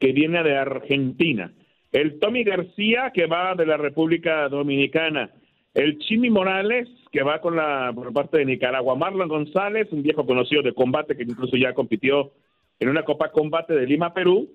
que 0.01 0.13
viene 0.13 0.43
de 0.43 0.57
Argentina. 0.57 1.53
El 1.93 2.19
Tommy 2.19 2.43
García, 2.43 3.13
que 3.13 3.27
va 3.27 3.55
de 3.55 3.67
la 3.67 3.77
República 3.77 4.49
Dominicana. 4.49 5.31
El 5.75 5.99
Chimi 5.99 6.31
Morales, 6.31 6.89
que 7.13 7.23
va 7.23 7.41
con 7.41 7.57
la 7.57 7.93
por 7.95 8.13
parte 8.13 8.39
de 8.39 8.47
Nicaragua. 8.47 8.97
Marlon 8.97 9.29
González, 9.29 9.89
un 9.93 10.03
viejo 10.03 10.27
conocido 10.27 10.63
de 10.63 10.73
combate 10.73 11.17
que 11.17 11.23
incluso 11.25 11.57
ya 11.57 11.75
compitió 11.75 12.33
en 12.81 12.89
una 12.89 13.05
Copa 13.05 13.31
Combate 13.31 13.75
de 13.75 13.87
Lima, 13.87 14.15
Perú. 14.15 14.49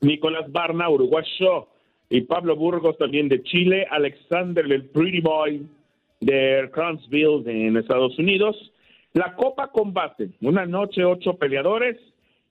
Nicolás 0.00 0.50
Barna, 0.50 0.88
uruguayo. 0.88 1.68
Y 2.08 2.22
Pablo 2.22 2.56
Burgos, 2.56 2.96
también 2.96 3.28
de 3.28 3.42
Chile. 3.42 3.86
Alexander, 3.90 4.64
el 4.64 4.86
Pretty 4.86 5.20
Boy, 5.20 5.66
de 6.20 6.68
Crownsville, 6.72 7.42
en 7.46 7.76
Estados 7.76 8.18
Unidos. 8.18 8.56
La 9.12 9.34
Copa 9.34 9.68
Combate, 9.68 10.30
una 10.40 10.66
noche, 10.66 11.04
ocho 11.04 11.34
peleadores. 11.34 11.96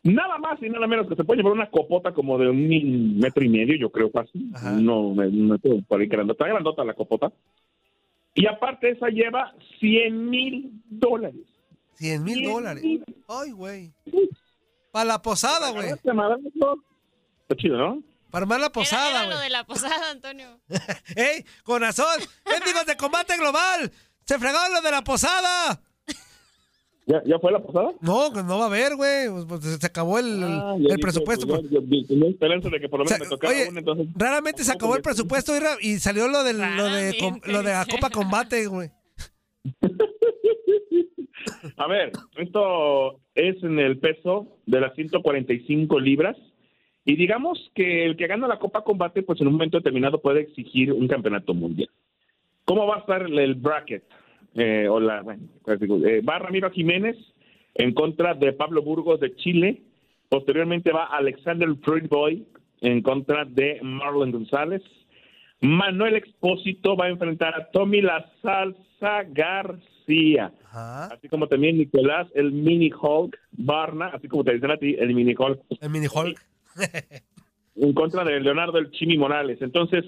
Nada 0.04 0.38
más 0.38 0.62
y 0.62 0.70
nada 0.70 0.88
menos 0.88 1.08
que 1.08 1.16
se 1.16 1.24
puede 1.26 1.38
llevar 1.42 1.54
una 1.54 1.70
copota 1.70 2.14
como 2.14 2.38
de 2.38 2.50
un 2.50 2.68
mil- 2.68 3.16
metro 3.16 3.44
y 3.44 3.50
medio, 3.50 3.76
yo 3.76 3.92
creo 3.92 4.10
casi. 4.12 4.50
No, 4.82 5.14
me, 5.14 5.28
me 5.30 5.60
puedo 5.60 5.82
por 5.82 6.00
ahí 6.00 6.08
grandota, 6.08 6.48
grandota 6.48 6.84
la 6.86 6.94
copota. 6.94 7.32
Y 8.34 8.48
aparte 8.48 8.92
esa 8.92 9.08
lleva 9.10 9.54
100 9.80 10.30
mil 10.30 10.72
dólares. 10.86 11.42
100 11.96 12.24
mil 12.24 12.44
dólares. 12.48 12.84
Ay, 13.28 13.52
güey. 13.52 13.92
Para 14.92 15.06
la 15.06 15.22
posada, 15.22 15.72
güey. 15.72 15.90
Está 15.90 17.56
chido, 17.58 17.78
¿no? 17.78 18.02
Para 18.32 18.44
armar 18.44 18.60
la 18.62 18.72
posada, 18.72 19.26
Era 19.26 19.36
lo 19.36 19.40
de 19.40 19.50
la 19.50 19.64
posada, 19.66 20.12
Antonio. 20.12 20.60
¡Ey! 21.16 21.44
¡Corazón! 21.64 22.22
¡Mendigos 22.46 22.86
de 22.86 22.96
combate 22.96 23.36
global! 23.38 23.92
¡Se 24.24 24.38
fregaron 24.38 24.74
lo 24.76 24.82
de 24.82 24.92
la 24.92 25.04
posada! 25.04 25.82
¿Ya, 27.12 27.24
¿Ya 27.26 27.40
fue 27.40 27.52
la 27.52 27.58
posada? 27.60 27.90
No, 28.02 28.32
que 28.32 28.44
no 28.44 28.60
va 28.60 28.66
a 28.66 28.68
haber, 28.68 28.96
güey. 28.96 29.30
Pues, 29.48 29.64
Se 29.80 29.88
acabó 29.88 30.20
el, 30.20 30.44
Ah, 30.44 30.76
el 30.78 30.84
dije, 30.84 30.98
presupuesto. 31.00 31.48
pues, 31.48 31.64
yo- 31.72 31.82
yo- 31.82 32.06
tenía 32.08 32.30
esperanza 32.30 32.70
de 32.70 32.80
que 32.80 32.88
por 32.88 33.00
lo 33.00 33.06
menos 33.06 33.20
O 33.20 33.24
sea, 33.24 33.26
me 33.26 33.30
tocara 33.32 33.52
oye, 33.54 33.68
una, 33.70 33.80
entonces... 33.80 34.08
Raramente 34.16 34.64
se 34.64 34.72
acabó 34.72 34.96
el 34.96 35.02
presupuesto 35.02 35.54
y 35.82 35.98
salió 35.98 36.28
lo, 36.28 36.44
de, 36.44 36.54
com- 37.20 37.42
lo 37.46 37.64
de 37.64 37.72
la 37.72 37.88
Copa 37.90 38.12
Combate, 38.12 38.68
güey. 38.68 38.92
A 41.78 41.88
ver, 41.88 42.12
esto 42.38 43.20
es 43.36 43.62
en 43.64 43.80
el 43.80 43.98
peso 44.00 44.48
de 44.66 44.82
las 44.82 44.94
145 44.96 46.00
libras. 46.00 46.38
Y 47.06 47.16
digamos 47.16 47.72
que 47.74 48.06
el 48.06 48.18
que 48.18 48.28
gana 48.28 48.48
la 48.48 48.60
Copa 48.60 48.84
Combate, 48.84 49.24
pues 49.24 49.40
en 49.42 49.48
un 49.48 49.54
momento 49.54 49.78
determinado 49.78 50.22
puede 50.22 50.42
exigir 50.42 50.92
un 50.94 51.08
campeonato 51.08 51.54
mundial. 51.54 51.90
¿Cómo 52.66 52.86
va 52.86 52.98
a 52.98 53.00
estar 53.00 53.24
el, 53.24 53.40
el 53.40 53.56
bracket? 53.56 54.04
Eh, 54.56 54.88
o 54.90 55.00
la, 55.00 55.24
eh, 55.68 56.22
va 56.22 56.40
Ramiro 56.40 56.72
Jiménez 56.72 57.16
en 57.76 57.94
contra 57.94 58.34
de 58.34 58.54
Pablo 58.54 58.82
Burgos 58.82 59.20
de 59.20 59.36
Chile. 59.36 59.82
Posteriormente 60.28 60.92
va 60.92 61.06
Alexander 61.06 61.70
Boy 62.10 62.46
en 62.82 63.02
contra 63.02 63.46
de 63.46 63.80
Marlon 63.82 64.32
González. 64.32 64.82
Manuel 65.62 66.16
Expósito 66.16 66.96
va 66.96 67.06
a 67.06 67.10
enfrentar 67.10 67.54
a 67.54 67.70
Tommy 67.72 68.02
La 68.02 68.32
Salsa 68.42 69.24
García. 69.30 70.52
Así 70.72 71.28
como 71.28 71.48
también 71.48 71.78
Nicolás, 71.78 72.28
el 72.34 72.52
Mini 72.52 72.92
Hulk 72.92 73.38
Barna, 73.52 74.08
así 74.08 74.28
como 74.28 74.44
te 74.44 74.54
dicen 74.54 74.72
a 74.72 74.78
ti, 74.78 74.96
el 74.98 75.14
Mini 75.14 75.36
Hulk. 75.38 75.60
El 75.82 75.90
Mini 75.90 76.08
Hulk. 76.14 76.40
en 77.76 77.94
contra 77.94 78.24
de 78.24 78.40
Leonardo 78.40 78.78
el 78.78 78.92
Chimi 78.92 79.18
Morales. 79.18 79.62
Entonces, 79.62 80.06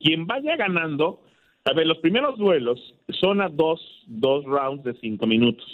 quien 0.00 0.26
vaya 0.26 0.56
ganando, 0.56 1.22
a 1.64 1.72
ver, 1.74 1.86
los 1.86 1.98
primeros 1.98 2.38
duelos 2.38 2.80
son 3.20 3.40
a 3.40 3.48
dos, 3.48 3.80
dos 4.06 4.44
rounds 4.44 4.84
de 4.84 4.94
cinco 4.94 5.26
minutos. 5.26 5.66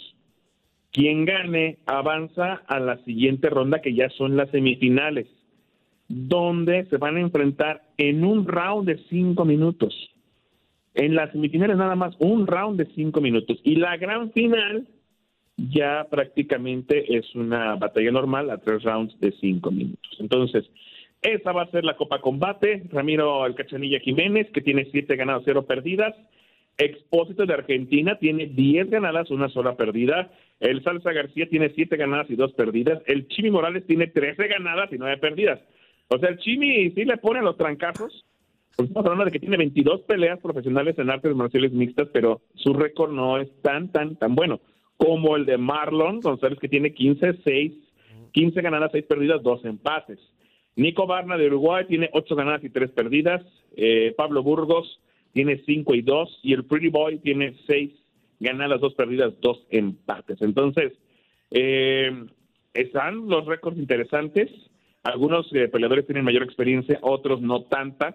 Quien 0.92 1.24
gane 1.24 1.78
avanza 1.86 2.62
a 2.66 2.80
la 2.80 2.98
siguiente 3.04 3.48
ronda, 3.48 3.80
que 3.80 3.94
ya 3.94 4.08
son 4.10 4.36
las 4.36 4.50
semifinales, 4.50 5.26
donde 6.08 6.86
se 6.86 6.96
van 6.96 7.16
a 7.16 7.20
enfrentar 7.20 7.82
en 7.96 8.24
un 8.24 8.46
round 8.46 8.86
de 8.86 8.98
cinco 9.08 9.44
minutos. 9.44 9.94
En 10.94 11.14
las 11.14 11.30
semifinales 11.32 11.76
nada 11.76 11.94
más 11.94 12.16
un 12.18 12.46
round 12.46 12.78
de 12.78 12.86
cinco 12.94 13.20
minutos. 13.20 13.58
Y 13.62 13.76
la 13.76 13.96
gran 13.96 14.32
final 14.32 14.88
ya 15.56 16.06
prácticamente 16.10 17.16
es 17.16 17.34
una 17.34 17.76
batalla 17.76 18.10
normal 18.10 18.50
a 18.50 18.58
tres 18.58 18.82
rounds 18.82 19.18
de 19.20 19.32
cinco 19.40 19.70
minutos. 19.70 20.16
Entonces, 20.18 20.64
esa 21.22 21.52
va 21.52 21.62
a 21.62 21.70
ser 21.70 21.84
la 21.84 21.96
Copa 21.96 22.20
Combate. 22.20 22.84
Ramiro 22.90 23.44
El 23.46 23.54
Cachanilla 23.54 24.00
Jiménez, 24.00 24.48
que 24.52 24.60
tiene 24.60 24.88
siete 24.90 25.16
ganadas, 25.16 25.42
cero 25.44 25.66
perdidas. 25.66 26.14
Expósito 26.76 27.44
de 27.44 27.54
Argentina 27.54 28.18
tiene 28.18 28.46
10 28.46 28.88
ganadas, 28.90 29.30
una 29.32 29.48
sola 29.48 29.76
perdida. 29.76 30.30
El 30.60 30.82
Salsa 30.84 31.12
García 31.12 31.48
tiene 31.48 31.72
7 31.74 31.96
ganadas 31.96 32.30
y 32.30 32.36
2 32.36 32.52
perdidas. 32.52 33.02
El 33.06 33.26
Chimi 33.26 33.50
Morales 33.50 33.84
tiene 33.84 34.06
13 34.06 34.46
ganadas 34.46 34.92
y 34.92 34.98
9 34.98 35.16
perdidas. 35.18 35.60
O 36.08 36.18
sea, 36.18 36.28
el 36.28 36.38
Chimi 36.38 36.90
sí 36.92 37.04
le 37.04 37.16
pone 37.16 37.42
los 37.42 37.56
trancazos. 37.56 38.24
Estamos 38.70 39.06
hablando 39.06 39.24
de 39.24 39.32
que 39.32 39.40
tiene 39.40 39.56
22 39.56 40.02
peleas 40.02 40.38
profesionales 40.38 40.96
en 41.00 41.10
artes 41.10 41.34
marciales 41.34 41.72
mixtas, 41.72 42.08
pero 42.12 42.42
su 42.54 42.72
récord 42.74 43.12
no 43.12 43.38
es 43.38 43.48
tan, 43.60 43.90
tan, 43.90 44.14
tan 44.14 44.36
bueno 44.36 44.60
como 44.96 45.36
el 45.36 45.46
de 45.46 45.58
Marlon 45.58 46.20
González, 46.20 46.58
que 46.60 46.68
tiene 46.68 46.92
15, 46.92 47.38
6, 47.44 47.72
15 48.32 48.62
ganadas, 48.62 48.90
6 48.92 49.04
perdidas, 49.08 49.42
2 49.42 49.64
empates. 49.64 50.18
Nico 50.78 51.08
Barna 51.08 51.36
de 51.36 51.48
Uruguay 51.48 51.86
tiene 51.88 52.08
8 52.12 52.36
ganadas 52.36 52.62
y 52.62 52.70
3 52.70 52.92
perdidas. 52.92 53.42
Eh, 53.76 54.14
Pablo 54.16 54.44
Burgos 54.44 55.00
tiene 55.32 55.60
5 55.66 55.92
y 55.96 56.02
2. 56.02 56.40
Y 56.44 56.52
el 56.54 56.64
Pretty 56.66 56.88
Boy 56.88 57.18
tiene 57.18 57.56
6 57.66 57.90
ganadas, 58.38 58.80
2 58.80 58.94
perdidas, 58.94 59.34
2 59.40 59.66
empates. 59.70 60.40
Entonces, 60.40 60.92
eh, 61.50 62.12
están 62.74 63.28
los 63.28 63.44
récords 63.46 63.76
interesantes. 63.76 64.52
Algunos 65.02 65.52
eh, 65.52 65.66
peleadores 65.66 66.06
tienen 66.06 66.24
mayor 66.24 66.44
experiencia, 66.44 67.00
otros 67.02 67.40
no 67.40 67.62
tanta. 67.64 68.14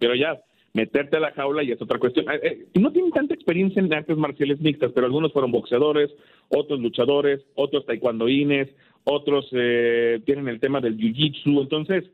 Pero 0.00 0.16
ya, 0.16 0.40
meterte 0.76 1.16
a 1.16 1.20
la 1.20 1.32
jaula 1.32 1.62
y 1.62 1.70
es 1.70 1.80
otra 1.80 1.98
cuestión. 2.00 2.26
Eh, 2.30 2.40
eh, 2.42 2.80
no 2.80 2.92
tienen 2.92 3.10
tanta 3.10 3.34
experiencia 3.34 3.80
en 3.80 3.92
artes 3.94 4.16
marciales 4.16 4.60
mixtas, 4.60 4.92
pero 4.92 5.06
algunos 5.06 5.32
fueron 5.32 5.52
boxeadores, 5.52 6.10
otros 6.48 6.80
luchadores, 6.80 7.40
otros 7.54 7.86
taekwondoines, 7.86 8.68
otros 9.06 9.48
eh, 9.52 10.20
tienen 10.26 10.48
el 10.48 10.60
tema 10.60 10.80
del 10.80 10.98
jiu-jitsu. 10.98 11.62
Entonces, 11.62 12.04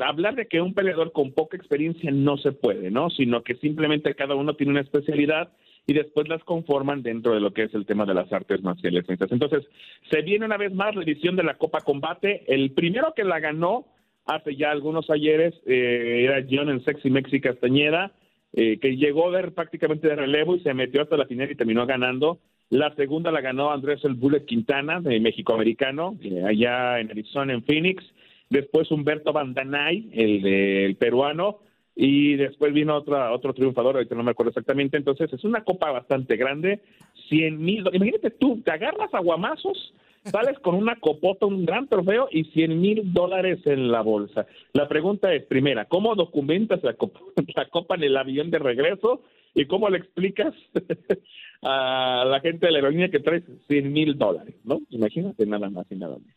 hablar 0.00 0.34
de 0.34 0.46
que 0.46 0.60
un 0.60 0.74
peleador 0.74 1.12
con 1.12 1.32
poca 1.32 1.56
experiencia 1.56 2.10
no 2.10 2.36
se 2.38 2.52
puede, 2.52 2.90
¿no? 2.90 3.10
Sino 3.10 3.42
que 3.42 3.54
simplemente 3.56 4.14
cada 4.14 4.34
uno 4.34 4.54
tiene 4.54 4.72
una 4.72 4.80
especialidad 4.80 5.52
y 5.86 5.92
después 5.92 6.28
las 6.28 6.42
conforman 6.44 7.02
dentro 7.02 7.34
de 7.34 7.40
lo 7.40 7.52
que 7.52 7.64
es 7.64 7.74
el 7.74 7.86
tema 7.86 8.06
de 8.06 8.14
las 8.14 8.32
artes 8.32 8.62
marciales. 8.62 9.04
Entonces, 9.08 9.66
se 10.10 10.22
viene 10.22 10.46
una 10.46 10.56
vez 10.56 10.72
más 10.72 10.94
la 10.94 11.02
edición 11.02 11.36
de 11.36 11.42
la 11.42 11.54
Copa 11.54 11.80
Combate. 11.80 12.44
El 12.46 12.72
primero 12.72 13.12
que 13.14 13.24
la 13.24 13.40
ganó 13.40 13.86
hace 14.26 14.56
ya 14.56 14.70
algunos 14.70 15.10
ayeres 15.10 15.54
eh, 15.66 16.24
era 16.24 16.46
John 16.48 16.70
en 16.70 16.84
Sexy 16.84 17.10
Mexi 17.10 17.40
Castañeda, 17.40 18.12
eh, 18.52 18.78
que 18.78 18.96
llegó 18.96 19.26
a 19.26 19.30
ver 19.30 19.52
prácticamente 19.52 20.08
de 20.08 20.16
relevo 20.16 20.56
y 20.56 20.60
se 20.60 20.74
metió 20.74 21.02
hasta 21.02 21.16
la 21.16 21.26
final 21.26 21.50
y 21.50 21.56
terminó 21.56 21.86
ganando. 21.86 22.38
La 22.70 22.94
segunda 22.94 23.32
la 23.32 23.40
ganó 23.40 23.72
Andrés 23.72 24.04
el 24.04 24.14
Bullet 24.14 24.44
Quintana, 24.44 25.00
de 25.00 25.18
México-Americano, 25.18 26.16
eh, 26.22 26.44
allá 26.46 27.00
en 27.00 27.10
Arizona, 27.10 27.52
en 27.52 27.64
Phoenix. 27.64 28.04
Después 28.48 28.90
Humberto 28.92 29.32
Bandanay, 29.32 30.10
el, 30.12 30.46
el 30.46 30.96
peruano. 30.96 31.58
y 31.96 32.36
después 32.36 32.72
vino 32.72 32.96
otra, 32.96 33.32
otro 33.32 33.52
triunfador, 33.52 33.96
ahorita 33.96 34.14
no 34.14 34.22
me 34.22 34.30
acuerdo 34.30 34.50
exactamente, 34.50 34.96
entonces 34.96 35.32
es 35.32 35.44
una 35.44 35.64
copa 35.64 35.90
bastante 35.90 36.36
grande, 36.36 36.80
100 37.28 37.60
mil, 37.60 37.84
imagínate 37.92 38.30
tú, 38.30 38.62
te 38.64 38.70
agarras 38.70 39.12
aguamazos, 39.12 39.92
sales 40.24 40.58
con 40.60 40.76
una 40.76 40.96
copota, 40.96 41.46
un 41.46 41.66
gran 41.66 41.88
trofeo 41.88 42.28
y 42.30 42.44
100 42.44 42.80
mil 42.80 43.12
dólares 43.12 43.60
en 43.66 43.90
la 43.90 44.02
bolsa. 44.02 44.46
La 44.72 44.88
pregunta 44.88 45.34
es, 45.34 45.44
primera, 45.44 45.86
¿cómo 45.86 46.14
documentas 46.14 46.82
la 46.82 46.94
copa 46.94 47.94
en 47.96 48.04
el 48.04 48.16
avión 48.16 48.50
de 48.50 48.60
regreso? 48.60 49.22
¿Y 49.54 49.66
cómo 49.66 49.88
le 49.88 49.98
explicas 49.98 50.54
a 51.62 52.24
la 52.26 52.40
gente 52.40 52.66
de 52.66 52.72
la 52.72 52.78
aerolínea 52.78 53.10
que 53.10 53.20
traes 53.20 53.42
100 53.68 53.92
mil 53.92 54.16
dólares? 54.16 54.54
¿No? 54.64 54.80
Imagínate 54.90 55.46
nada 55.46 55.68
más 55.70 55.86
y 55.90 55.96
nada 55.96 56.16
menos. 56.18 56.36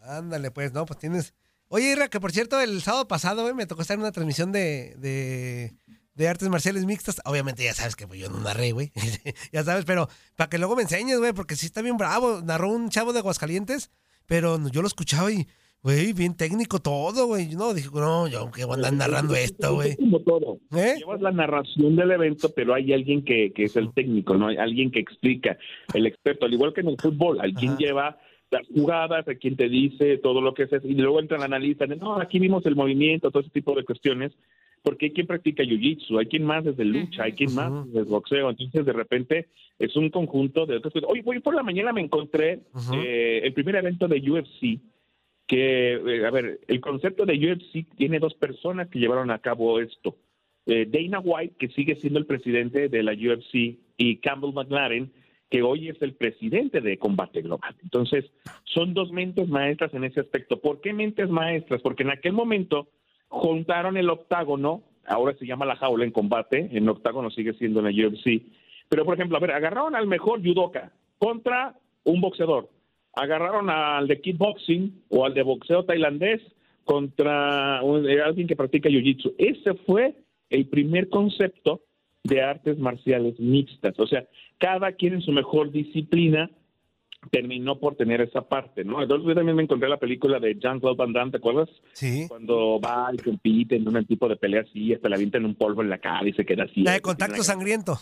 Ándale, 0.00 0.50
pues, 0.50 0.72
no, 0.72 0.84
pues 0.86 0.98
tienes... 0.98 1.34
Oye, 1.68 1.92
Ira, 1.92 2.08
que 2.08 2.18
por 2.18 2.32
cierto, 2.32 2.60
el 2.60 2.80
sábado 2.80 3.08
pasado, 3.08 3.42
güey, 3.42 3.54
me 3.54 3.66
tocó 3.66 3.82
estar 3.82 3.94
en 3.94 4.00
una 4.00 4.12
transmisión 4.12 4.52
de, 4.52 4.94
de, 4.96 5.74
de 6.14 6.28
artes 6.28 6.48
marciales 6.48 6.86
mixtas. 6.86 7.20
Obviamente 7.26 7.62
ya 7.62 7.74
sabes 7.74 7.94
que 7.94 8.08
pues, 8.08 8.18
yo 8.18 8.30
no 8.30 8.40
narré, 8.40 8.72
güey. 8.72 8.90
ya 9.52 9.62
sabes, 9.64 9.84
pero 9.84 10.08
para 10.36 10.48
que 10.48 10.58
luego 10.58 10.76
me 10.76 10.82
enseñes, 10.82 11.18
güey, 11.18 11.32
porque 11.34 11.56
sí 11.56 11.66
está 11.66 11.82
bien 11.82 11.98
bravo. 11.98 12.40
Narró 12.42 12.70
un 12.70 12.88
chavo 12.88 13.12
de 13.12 13.18
Aguascalientes, 13.18 13.90
pero 14.26 14.58
yo 14.70 14.80
lo 14.80 14.88
escuchaba 14.88 15.30
y, 15.30 15.46
güey, 15.82 16.12
bien 16.12 16.36
técnico 16.36 16.80
todo, 16.80 17.26
güey. 17.26 17.54
No, 17.54 17.74
dije, 17.74 17.88
no, 17.92 18.28
yo 18.28 18.50
que 18.50 18.64
voy 18.64 18.74
a 18.74 18.88
andar 18.88 18.92
narrando 18.94 19.34
esto, 19.34 19.74
güey. 19.74 19.96
Como 19.96 20.20
todo. 20.20 20.58
¿Eh? 20.76 20.96
Llevas 20.98 21.20
la 21.20 21.32
narración 21.32 21.96
del 21.96 22.10
evento, 22.10 22.50
pero 22.54 22.74
hay 22.74 22.92
alguien 22.92 23.24
que, 23.24 23.52
que 23.52 23.64
es 23.64 23.76
el 23.76 23.92
técnico, 23.92 24.34
¿no? 24.36 24.48
Hay 24.48 24.56
alguien 24.56 24.90
que 24.90 25.00
explica, 25.00 25.58
el 25.94 26.06
experto, 26.06 26.46
al 26.46 26.54
igual 26.54 26.72
que 26.72 26.80
en 26.80 26.88
el 26.88 26.96
fútbol, 27.00 27.40
alguien 27.40 27.76
lleva 27.76 28.18
las 28.50 28.66
jugadas, 28.68 29.28
a 29.28 29.34
quien 29.34 29.56
te 29.56 29.68
dice 29.68 30.18
todo 30.18 30.40
lo 30.40 30.54
que 30.54 30.64
es, 30.64 30.70
y 30.84 30.94
luego 30.94 31.20
entran 31.20 31.42
analistas, 31.42 31.88
no, 31.98 32.20
aquí 32.20 32.38
vimos 32.38 32.64
el 32.66 32.76
movimiento, 32.76 33.30
todo 33.30 33.42
ese 33.42 33.50
tipo 33.50 33.74
de 33.74 33.84
cuestiones, 33.84 34.32
porque 34.82 35.06
hay 35.06 35.12
quien 35.12 35.26
practica 35.26 35.62
jiu-jitsu, 35.64 36.18
hay 36.18 36.26
quien 36.26 36.44
más 36.44 36.64
desde 36.64 36.84
lucha, 36.84 37.24
hay 37.24 37.32
quien 37.32 37.54
más 37.54 37.92
desde 37.92 38.08
boxeo, 38.08 38.48
entonces 38.48 38.86
de 38.86 38.92
repente 38.92 39.48
es 39.78 39.94
un 39.96 40.08
conjunto 40.08 40.66
de 40.66 40.76
otras 40.76 40.92
cosas. 40.92 41.10
Hoy, 41.10 41.22
hoy 41.24 41.40
por 41.40 41.54
la 41.54 41.62
mañana 41.62 41.92
me 41.92 42.00
encontré 42.00 42.60
eh, 42.94 43.40
el 43.42 43.52
primer 43.52 43.76
evento 43.76 44.08
de 44.08 44.30
UFC, 44.30 44.80
que, 45.48 45.94
eh, 45.94 46.26
a 46.26 46.30
ver, 46.30 46.60
el 46.68 46.80
concepto 46.80 47.26
de 47.26 47.34
UFC 47.34 47.84
tiene 47.96 48.20
dos 48.20 48.34
personas 48.34 48.88
que 48.88 49.00
llevaron 49.00 49.30
a 49.32 49.40
cabo 49.40 49.80
esto. 49.80 50.16
Eh, 50.66 50.86
Dana 50.86 51.18
White, 51.20 51.56
que 51.58 51.68
sigue 51.68 51.96
siendo 51.96 52.20
el 52.20 52.26
presidente 52.26 52.88
de 52.88 53.02
la 53.02 53.12
UFC, 53.12 53.78
y 53.96 54.16
Campbell 54.18 54.52
McLaren, 54.52 55.10
que 55.50 55.62
hoy 55.62 55.88
es 55.88 56.00
el 56.02 56.14
presidente 56.14 56.82
de 56.82 56.98
Combate 56.98 57.40
Global. 57.40 57.74
Entonces, 57.82 58.30
son 58.64 58.92
dos 58.92 59.10
mentes 59.10 59.48
maestras 59.48 59.92
en 59.94 60.04
ese 60.04 60.20
aspecto. 60.20 60.60
¿Por 60.60 60.82
qué 60.82 60.92
mentes 60.92 61.30
maestras? 61.30 61.80
Porque 61.80 62.02
en 62.02 62.10
aquel 62.10 62.34
momento 62.34 62.88
juntaron 63.28 63.96
el 63.96 64.10
octágono, 64.10 64.82
ahora 65.06 65.34
se 65.38 65.46
llama 65.46 65.64
la 65.64 65.76
jaula 65.76 66.04
en 66.04 66.10
combate, 66.10 66.68
el 66.72 66.86
octágono 66.88 67.30
sigue 67.30 67.54
siendo 67.54 67.80
en 67.80 67.86
la 67.86 68.06
UFC, 68.06 68.42
pero 68.90 69.06
por 69.06 69.14
ejemplo, 69.14 69.38
a 69.38 69.40
ver, 69.40 69.52
agarraron 69.52 69.96
al 69.96 70.06
mejor 70.06 70.42
judoka 70.42 70.92
contra 71.18 71.74
un 72.04 72.20
boxeador, 72.20 72.68
agarraron 73.14 73.70
al 73.70 74.06
de 74.06 74.20
kickboxing 74.20 75.04
o 75.08 75.24
al 75.24 75.34
de 75.34 75.42
boxeo 75.42 75.84
tailandés 75.84 76.40
contra 76.84 77.80
eh, 77.82 78.20
alguien 78.22 78.46
que 78.46 78.56
practica 78.56 78.88
jiu-jitsu. 78.88 79.34
Ese 79.38 79.74
fue 79.86 80.14
el 80.50 80.66
primer 80.66 81.08
concepto 81.08 81.82
de 82.24 82.42
artes 82.42 82.78
marciales 82.78 83.38
mixtas. 83.38 83.98
O 83.98 84.06
sea, 84.06 84.26
cada 84.58 84.92
quien 84.92 85.14
en 85.14 85.22
su 85.22 85.32
mejor 85.32 85.70
disciplina 85.70 86.50
terminó 87.30 87.78
por 87.78 87.96
tener 87.96 88.20
esa 88.20 88.42
parte, 88.42 88.84
¿no? 88.84 89.02
Entonces 89.02 89.26
yo 89.26 89.34
también 89.34 89.56
me 89.56 89.64
encontré 89.64 89.88
la 89.88 89.98
película 89.98 90.38
de 90.38 90.54
Jean-Claude 90.54 90.96
Van 90.96 91.12
Damme, 91.12 91.30
¿te 91.32 91.38
acuerdas? 91.38 91.68
Sí. 91.92 92.26
Cuando 92.28 92.80
va 92.80 93.10
y 93.12 93.16
compite 93.18 93.76
en 93.76 93.88
un 93.88 94.04
tipo 94.06 94.28
de 94.28 94.36
pelea 94.36 94.62
así, 94.62 94.94
hasta 94.94 95.08
le 95.08 95.16
avientan 95.16 95.44
un 95.44 95.56
polvo 95.56 95.82
en 95.82 95.90
la 95.90 95.98
cara 95.98 96.28
y 96.28 96.32
se 96.32 96.44
queda 96.44 96.64
así. 96.64 96.82
La 96.82 96.92
de 96.92 97.00
contacto 97.00 97.42
sangriento. 97.42 97.98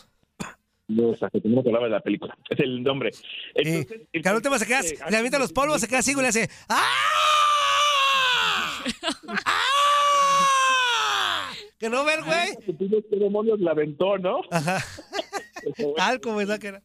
Sea, 1.18 1.30
que 1.30 1.40
tengo 1.40 1.62
que 1.62 1.68
hablar 1.68 1.84
de 1.84 1.90
la 1.90 2.00
película. 2.00 2.36
Es 2.50 2.60
el 2.60 2.82
nombre. 2.82 3.10
Entonces, 3.54 4.08
el 4.12 4.22
se 4.58 4.66
queda, 4.66 4.82
concepto 4.82 4.82
de 4.82 4.98
le 5.10 5.16
avienta 5.16 5.38
los 5.38 5.52
polvos, 5.52 5.80
se 5.80 5.88
queda 5.88 5.98
así, 5.98 6.12
güey, 6.14 6.22
le 6.24 6.28
hace, 6.28 6.48
¡ah! 6.68 6.92
Que 11.78 11.90
no 11.90 12.04
ver, 12.04 12.20
güey. 12.22 12.56
¿Qué 13.10 13.16
demonios 13.16 13.60
la 13.60 13.72
aventó, 13.72 14.16
no? 14.18 14.40
Ajá. 14.50 14.78
Algo, 15.98 16.36
¿verdad 16.36 16.58
que 16.58 16.68
era? 16.68 16.82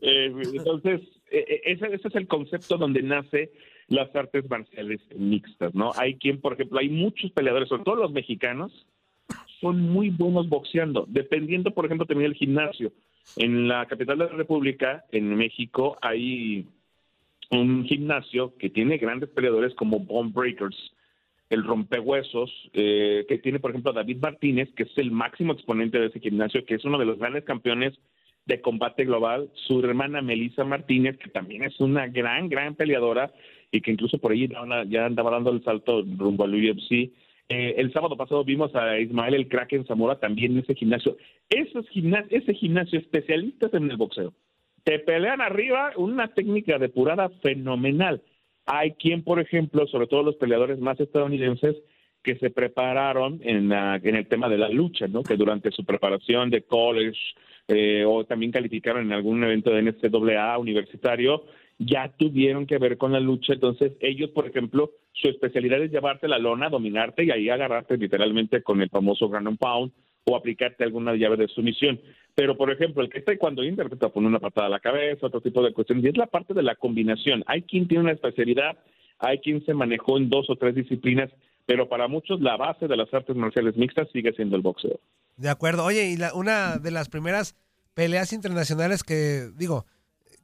Eh, 0.00 0.32
entonces, 0.54 1.00
eh, 1.30 1.44
eh, 1.48 1.60
ese, 1.64 1.86
ese 1.86 2.08
es 2.08 2.14
el 2.14 2.28
concepto 2.28 2.76
donde 2.76 3.02
nace 3.02 3.50
las 3.88 4.14
artes 4.14 4.48
marciales 4.48 5.00
mixtas, 5.16 5.74
¿no? 5.74 5.90
Hay 5.96 6.16
quien, 6.16 6.40
por 6.40 6.52
ejemplo, 6.52 6.78
hay 6.78 6.90
muchos 6.90 7.32
peleadores, 7.32 7.68
sobre 7.68 7.84
todo 7.84 7.96
los 7.96 8.12
mexicanos, 8.12 8.86
son 9.60 9.80
muy 9.80 10.10
buenos 10.10 10.48
boxeando, 10.48 11.04
dependiendo, 11.08 11.72
por 11.72 11.84
ejemplo, 11.84 12.06
también 12.06 12.30
del 12.30 12.38
gimnasio. 12.38 12.92
En 13.36 13.68
la 13.68 13.86
capital 13.86 14.18
de 14.18 14.24
la 14.24 14.32
República, 14.32 15.04
en 15.12 15.36
México, 15.36 15.98
hay 16.00 16.66
un 17.50 17.84
gimnasio 17.84 18.54
que 18.58 18.70
tiene 18.70 18.98
grandes 18.98 19.28
peleadores 19.30 19.74
como 19.74 20.00
Bone 20.00 20.32
Breakers, 20.32 20.76
el 21.50 21.64
rompehuesos, 21.64 22.50
eh, 22.74 23.24
que 23.28 23.38
tiene, 23.38 23.58
por 23.58 23.70
ejemplo, 23.70 23.90
a 23.90 23.94
David 23.94 24.18
Martínez, 24.20 24.68
que 24.74 24.82
es 24.84 24.98
el 24.98 25.10
máximo 25.10 25.52
exponente 25.52 25.98
de 25.98 26.06
ese 26.06 26.20
gimnasio, 26.20 26.64
que 26.64 26.74
es 26.74 26.84
uno 26.84 26.98
de 26.98 27.06
los 27.06 27.18
grandes 27.18 27.44
campeones 27.44 27.94
de 28.44 28.60
combate 28.60 29.04
global, 29.04 29.50
su 29.66 29.80
hermana 29.80 30.22
Melissa 30.22 30.64
Martínez, 30.64 31.18
que 31.18 31.30
también 31.30 31.64
es 31.64 31.78
una 31.80 32.06
gran, 32.06 32.48
gran 32.48 32.74
peleadora 32.74 33.30
y 33.70 33.82
que 33.82 33.92
incluso 33.92 34.18
por 34.18 34.32
ahí 34.32 34.48
ya, 34.88 35.04
andaba 35.04 35.30
dando 35.30 35.50
el 35.50 35.62
salto 35.62 36.02
rumbo 36.02 36.44
al 36.44 36.54
UFC. 36.54 37.10
Eh, 37.48 37.74
el 37.78 37.92
sábado 37.92 38.16
pasado 38.16 38.44
vimos 38.44 38.74
a 38.74 38.98
Ismael 38.98 39.34
el 39.34 39.48
Kraken 39.48 39.86
Zamora 39.86 40.18
también 40.20 40.52
en 40.52 40.58
ese 40.58 40.74
gimnasio. 40.74 41.16
Esos 41.48 41.86
ese 42.30 42.54
gimnasio, 42.54 42.98
especialistas 42.98 43.72
en 43.74 43.90
el 43.90 43.96
boxeo, 43.96 44.34
te 44.84 44.98
pelean 44.98 45.40
arriba 45.40 45.92
una 45.96 46.28
técnica 46.28 46.78
depurada 46.78 47.30
fenomenal. 47.42 48.22
Hay 48.66 48.92
quien, 48.92 49.22
por 49.24 49.40
ejemplo, 49.40 49.86
sobre 49.86 50.06
todo 50.06 50.22
los 50.22 50.36
peleadores 50.36 50.78
más 50.78 51.00
estadounidenses, 51.00 51.76
que 52.22 52.36
se 52.36 52.50
prepararon 52.50 53.40
en, 53.42 53.68
la- 53.68 54.00
en 54.02 54.16
el 54.16 54.26
tema 54.26 54.48
de 54.48 54.58
la 54.58 54.68
lucha, 54.68 55.06
¿no? 55.06 55.22
Que 55.22 55.36
durante 55.36 55.70
su 55.70 55.84
preparación 55.84 56.50
de 56.50 56.62
college 56.62 57.16
eh, 57.68 58.04
o 58.06 58.24
también 58.24 58.50
calificaron 58.52 59.06
en 59.06 59.12
algún 59.12 59.42
evento 59.44 59.70
de 59.70 59.82
NCAA 59.82 60.58
universitario, 60.58 61.44
ya 61.78 62.12
tuvieron 62.16 62.66
que 62.66 62.78
ver 62.78 62.98
con 62.98 63.12
la 63.12 63.20
lucha. 63.20 63.52
Entonces, 63.52 63.92
ellos, 64.00 64.30
por 64.30 64.46
ejemplo, 64.46 64.90
su 65.12 65.28
especialidad 65.28 65.80
es 65.82 65.90
llevarte 65.92 66.26
la 66.28 66.38
lona, 66.38 66.68
dominarte 66.68 67.24
y 67.24 67.30
ahí 67.30 67.48
agarrarte 67.48 67.96
literalmente 67.96 68.62
con 68.62 68.82
el 68.82 68.90
famoso 68.90 69.28
ground 69.28 69.48
and 69.48 69.58
pound 69.58 69.92
o 70.24 70.36
aplicarte 70.36 70.84
alguna 70.84 71.14
llave 71.14 71.36
de 71.36 71.48
sumisión. 71.48 72.00
Pero, 72.34 72.56
por 72.56 72.70
ejemplo, 72.70 73.02
el 73.02 73.08
que 73.08 73.18
está 73.18 73.36
cuando 73.38 73.62
te 73.62 74.08
pone 74.10 74.26
una 74.26 74.40
patada 74.40 74.66
a 74.66 74.70
la 74.70 74.80
cabeza, 74.80 75.26
otro 75.26 75.40
tipo 75.40 75.62
de 75.62 75.72
cuestiones, 75.72 76.04
y 76.04 76.08
es 76.08 76.16
la 76.16 76.26
parte 76.26 76.52
de 76.52 76.62
la 76.62 76.74
combinación. 76.74 77.42
Hay 77.46 77.62
quien 77.62 77.88
tiene 77.88 78.04
una 78.04 78.12
especialidad, 78.12 78.76
hay 79.18 79.38
quien 79.38 79.64
se 79.64 79.72
manejó 79.74 80.18
en 80.18 80.28
dos 80.28 80.50
o 80.50 80.56
tres 80.56 80.74
disciplinas, 80.74 81.30
pero 81.64 81.88
para 81.88 82.08
muchos 82.08 82.40
la 82.40 82.56
base 82.56 82.86
de 82.88 82.96
las 82.96 83.12
artes 83.14 83.34
marciales 83.36 83.76
mixtas 83.76 84.08
sigue 84.12 84.32
siendo 84.32 84.56
el 84.56 84.62
boxeo. 84.62 85.00
De 85.36 85.48
acuerdo. 85.48 85.84
Oye, 85.84 86.10
y 86.10 86.16
la- 86.16 86.34
una 86.34 86.78
de 86.78 86.90
las 86.90 87.08
primeras 87.08 87.56
peleas 87.94 88.32
internacionales 88.32 89.02
que, 89.02 89.48
digo, 89.56 89.86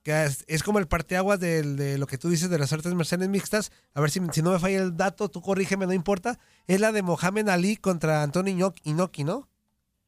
que 0.04 0.24
es, 0.24 0.44
es 0.46 0.62
como 0.62 0.78
el 0.78 0.86
parteaguas 0.86 1.40
del- 1.40 1.76
de 1.76 1.98
lo 1.98 2.06
que 2.06 2.18
tú 2.18 2.28
dices 2.28 2.48
de 2.50 2.58
las 2.58 2.72
artes 2.72 2.94
marciales 2.94 3.28
mixtas, 3.28 3.72
a 3.94 4.00
ver 4.00 4.10
si, 4.10 4.20
si 4.32 4.42
no 4.42 4.52
me 4.52 4.58
falla 4.60 4.78
el 4.80 4.96
dato, 4.96 5.28
tú 5.28 5.40
corrígeme, 5.40 5.86
no 5.86 5.92
importa, 5.92 6.38
es 6.68 6.78
la 6.80 6.92
de 6.92 7.02
Mohamed 7.02 7.48
Ali 7.48 7.76
contra 7.76 8.22
Antonio 8.22 8.72
Inoki, 8.84 9.24
¿no? 9.24 9.48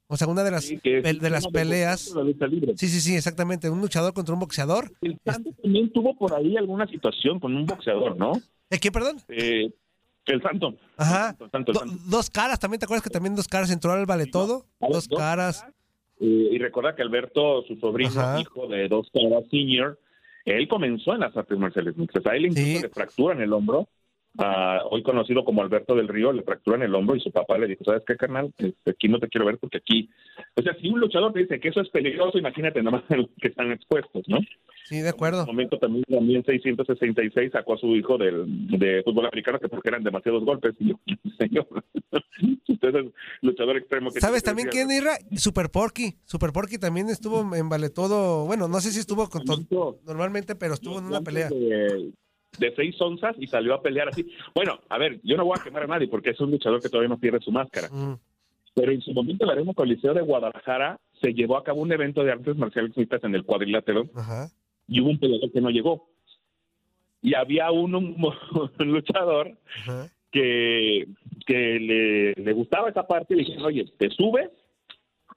O 0.08 0.16
sea, 0.16 0.28
una 0.28 0.44
de 0.44 0.52
las, 0.52 0.64
Sí, 0.64 0.78
que 0.78 0.98
es 0.98 1.02
pe- 1.02 1.14
de 1.14 1.30
las 1.30 1.42
de 1.44 1.50
peleas. 1.50 2.10
de 2.10 2.14
la 2.14 2.22
lucha 2.22 2.46
libre. 2.46 2.74
Sí, 2.76 2.86
sí, 2.88 3.00
sí, 3.00 3.16
exactamente. 3.16 3.68
Un 3.70 3.80
luchador 3.80 4.12
contra 4.14 4.34
un 4.34 4.38
boxeador. 4.40 4.92
El 5.00 5.18
Santos 5.24 5.54
también 5.60 5.92
tuvo 5.92 6.16
por 6.16 6.32
ahí 6.34 6.56
alguna 6.56 6.86
situación 6.86 7.40
con 7.40 7.56
un 7.56 7.66
boxeador, 7.66 8.16
¿no? 8.16 8.32
¿De 8.70 8.78
qué, 8.78 8.92
perdón? 8.92 9.16
Eh, 9.28 9.72
el 10.26 10.42
Santo. 10.42 10.76
Ajá. 10.96 11.36
El 11.40 11.50
Santo, 11.50 11.72
el 11.72 11.74
Do- 11.74 11.80
Santo. 11.80 12.02
dos 12.06 12.30
caras, 12.30 12.60
¿también 12.60 12.78
te 12.78 12.84
acuerdas 12.84 13.02
que 13.02 13.10
también 13.10 13.34
dos 13.34 13.48
caras 13.48 13.68
entró 13.70 13.92
al 13.92 14.06
vale 14.06 14.26
todo? 14.26 14.66
Dos 14.80 15.08
dos 15.08 15.18
caras. 15.18 15.64
Eh, 16.20 16.48
y 16.52 16.58
recuerda 16.58 16.94
que 16.94 17.02
Alberto, 17.02 17.62
su 17.66 17.76
sobrino, 17.76 18.10
Ajá. 18.10 18.40
hijo 18.40 18.66
de 18.66 18.88
dos 18.88 19.10
caras 19.12 19.44
senior, 19.50 19.98
él 20.44 20.68
comenzó 20.68 21.14
en 21.14 21.20
las 21.20 21.36
artes 21.36 21.58
marciales 21.58 21.96
mixtas. 21.96 22.24
A 22.26 22.36
él 22.36 22.46
incluso 22.46 22.82
le 22.82 22.88
fracturan 22.88 23.40
el 23.40 23.52
hombro. 23.52 23.88
Ah, 24.38 24.82
hoy 24.90 25.02
conocido 25.02 25.44
como 25.44 25.62
Alberto 25.62 25.94
del 25.94 26.08
Río, 26.08 26.32
le 26.32 26.42
fracturan 26.42 26.82
el 26.82 26.94
hombro 26.94 27.16
y 27.16 27.20
su 27.20 27.30
papá 27.30 27.58
le 27.58 27.66
dijo, 27.66 27.84
¿sabes 27.84 28.02
qué, 28.06 28.16
carnal? 28.16 28.52
Este, 28.58 28.90
aquí 28.90 29.08
no 29.08 29.18
te 29.18 29.28
quiero 29.28 29.46
ver 29.46 29.58
porque 29.58 29.78
aquí... 29.78 30.08
O 30.56 30.62
sea, 30.62 30.74
si 30.80 30.88
un 30.88 31.00
luchador 31.00 31.32
te 31.32 31.40
dice 31.40 31.60
que 31.60 31.68
eso 31.68 31.80
es 31.80 31.88
peligroso, 31.90 32.38
imagínate 32.38 32.82
nomás 32.82 33.04
los 33.10 33.28
que 33.40 33.48
están 33.48 33.72
expuestos, 33.72 34.24
¿no? 34.28 34.38
Sí, 34.84 35.00
de 35.00 35.08
acuerdo. 35.08 35.42
En 35.42 35.48
un 35.50 35.56
momento 35.56 35.78
también, 35.78 36.04
también 36.04 36.44
666 36.44 37.50
sacó 37.52 37.74
a 37.74 37.78
su 37.78 37.96
hijo 37.96 38.16
del, 38.18 38.68
de 38.68 39.02
fútbol 39.02 39.26
americano 39.26 39.58
que 39.58 39.68
porque 39.68 39.88
eran 39.88 40.04
demasiados 40.04 40.44
golpes. 40.44 40.74
Y 40.78 40.90
yo, 40.90 40.94
señor, 41.38 41.66
usted 42.68 42.94
es 42.94 43.06
luchador 43.42 43.76
extremo. 43.78 44.12
que 44.12 44.20
¿Sabes 44.20 44.44
también 44.44 44.68
quién, 44.68 44.90
Irra? 44.90 45.16
Super 45.36 45.70
Porky. 45.70 46.14
Super 46.24 46.52
Porky 46.52 46.78
también 46.78 47.08
estuvo 47.08 47.54
en 47.56 47.68
vale 47.68 47.90
todo. 47.90 48.46
Bueno, 48.46 48.68
no 48.68 48.80
sé 48.80 48.92
si 48.92 49.00
estuvo 49.00 49.28
con 49.28 49.44
todo 49.44 49.98
normalmente, 50.04 50.54
pero 50.54 50.74
estuvo 50.74 50.98
en 51.00 51.06
una 51.06 51.20
pelea. 51.20 51.48
de- 51.48 52.12
de 52.58 52.74
seis 52.74 53.00
onzas 53.00 53.36
y 53.38 53.46
salió 53.46 53.74
a 53.74 53.82
pelear 53.82 54.08
así. 54.08 54.26
Bueno, 54.54 54.78
a 54.88 54.98
ver, 54.98 55.20
yo 55.22 55.36
no 55.36 55.44
voy 55.44 55.56
a 55.58 55.62
quemar 55.62 55.84
a 55.84 55.86
nadie 55.86 56.08
porque 56.08 56.30
es 56.30 56.40
un 56.40 56.50
luchador 56.50 56.80
que 56.82 56.88
todavía 56.88 57.08
no 57.08 57.18
pierde 57.18 57.40
su 57.40 57.52
máscara. 57.52 57.88
Pero 58.74 58.92
en 58.92 59.00
su 59.00 59.12
momento 59.12 59.44
el 59.44 59.50
Arena 59.50 59.72
Coliseo 59.74 60.12
de 60.12 60.20
Guadalajara 60.22 60.98
se 61.22 61.32
llevó 61.32 61.56
a 61.56 61.64
cabo 61.64 61.80
un 61.80 61.92
evento 61.92 62.22
de 62.22 62.32
artes 62.32 62.56
marciales 62.56 62.96
mixtas 62.96 63.24
en 63.24 63.34
el 63.34 63.44
cuadrilátero 63.44 64.04
y 64.88 65.00
hubo 65.00 65.10
un 65.10 65.18
peleador 65.18 65.50
que 65.50 65.60
no 65.60 65.70
llegó. 65.70 66.08
Y 67.22 67.34
había 67.34 67.70
un, 67.70 67.94
un- 67.94 68.16
un 68.78 68.92
luchador 68.92 69.56
que, 70.30 71.06
que 71.46 71.80
le, 71.80 72.32
le 72.34 72.52
gustaba 72.52 72.90
esa 72.90 73.06
parte 73.06 73.32
y 73.34 73.36
le 73.38 73.42
dijeron, 73.44 73.64
oye, 73.64 73.86
¿te 73.98 74.10
subes? 74.10 74.50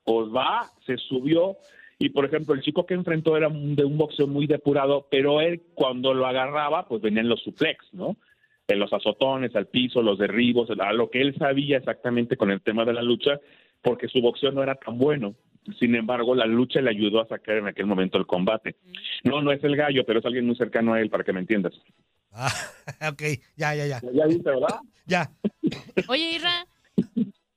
Pues 0.03 0.27
va, 0.29 0.69
se 0.85 0.97
subió. 0.97 1.55
Y 2.01 2.09
por 2.09 2.23
ejemplo, 2.25 2.55
el 2.55 2.61
chico 2.61 2.85
que 2.85 2.93
enfrentó 2.93 3.35
era 3.35 3.49
un- 3.49 3.75
de 3.75 3.83
un 3.83 3.97
boxeo 3.97 4.25
muy 4.25 4.47
depurado, 4.47 5.07
pero 5.11 5.41
él 5.41 5.61
cuando 5.75 6.13
lo 6.13 6.25
agarraba, 6.25 6.87
pues 6.87 7.01
venían 7.01 7.27
los 7.27 7.41
suplex, 7.43 7.85
¿no? 7.93 8.15
En 8.67 8.79
los 8.79 8.93
azotones, 8.93 9.53
al 9.55 9.67
piso, 9.67 10.01
los 10.01 10.17
derribos, 10.17 10.69
a 10.69 10.93
lo 10.93 11.09
que 11.09 11.21
él 11.21 11.35
sabía 11.37 11.77
exactamente 11.77 12.37
con 12.37 12.51
el 12.51 12.61
tema 12.61 12.85
de 12.85 12.93
la 12.93 13.01
lucha, 13.01 13.39
porque 13.81 14.07
su 14.07 14.21
boxeo 14.21 14.51
no 14.51 14.63
era 14.63 14.75
tan 14.75 14.97
bueno. 14.97 15.35
Sin 15.77 15.93
embargo, 15.93 16.35
la 16.35 16.45
lucha 16.45 16.79
le 16.81 16.89
ayudó 16.89 17.19
a 17.21 17.27
sacar 17.27 17.57
en 17.57 17.67
aquel 17.67 17.85
momento 17.85 18.17
el 18.17 18.25
combate. 18.25 18.77
No, 19.23 19.41
no 19.41 19.51
es 19.51 19.61
el 19.63 19.75
gallo, 19.75 20.05
pero 20.05 20.19
es 20.19 20.25
alguien 20.25 20.45
muy 20.45 20.55
cercano 20.55 20.93
a 20.93 21.01
él, 21.01 21.09
para 21.09 21.23
que 21.25 21.33
me 21.33 21.41
entiendas. 21.41 21.73
ok, 23.11 23.21
ya, 23.57 23.75
ya, 23.75 23.85
ya. 23.87 24.01
Ya 24.13 24.25
viste, 24.25 24.49
¿verdad? 24.49 24.79
Ya. 25.05 25.29
Oye, 26.07 26.35
Irra, 26.35 26.65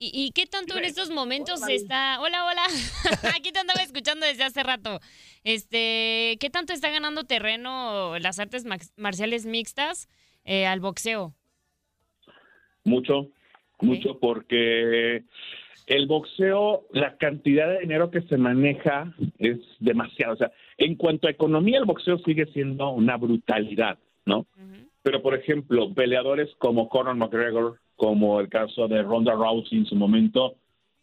¿y, 0.02 0.10
y 0.12 0.32
qué 0.32 0.46
tanto 0.46 0.76
en 0.76 0.84
estos 0.84 1.10
momentos 1.10 1.60
está... 1.68 2.20
Hola, 2.20 2.44
hola. 2.44 2.62
Aquí 3.36 3.52
te 3.52 3.60
andaba 3.60 3.80
escuchando 3.82 4.26
desde 4.26 4.42
hace 4.42 4.62
rato. 4.62 4.98
Este, 5.44 6.36
¿qué 6.40 6.50
tanto 6.50 6.72
está 6.72 6.90
ganando 6.90 7.24
terreno 7.24 8.18
las 8.18 8.40
artes 8.40 8.64
marciales 8.96 9.46
mixtas 9.46 10.08
eh, 10.44 10.66
al 10.66 10.80
boxeo? 10.80 11.34
Mucho, 12.84 13.28
mucho, 13.80 14.18
porque 14.18 15.22
el 15.86 16.06
boxeo, 16.08 16.86
la 16.90 17.16
cantidad 17.16 17.68
de 17.68 17.80
dinero 17.80 18.10
que 18.10 18.22
se 18.22 18.36
maneja 18.36 19.14
es 19.38 19.58
demasiado. 19.78 20.34
O 20.34 20.36
sea, 20.36 20.50
en 20.78 20.96
cuanto 20.96 21.28
a 21.28 21.30
economía, 21.30 21.78
el 21.78 21.84
boxeo 21.84 22.18
sigue 22.18 22.46
siendo 22.46 22.90
una 22.90 23.16
brutalidad, 23.16 23.98
¿no? 24.26 24.46
Pero, 25.04 25.22
por 25.22 25.34
ejemplo, 25.34 25.92
peleadores 25.94 26.48
como 26.58 26.88
Conor 26.88 27.14
McGregor, 27.16 27.78
como 27.96 28.40
el 28.40 28.48
caso 28.48 28.88
de 28.88 29.02
Ronda 29.02 29.32
Rousey 29.32 29.78
en 29.78 29.86
su 29.86 29.96
momento, 29.96 30.56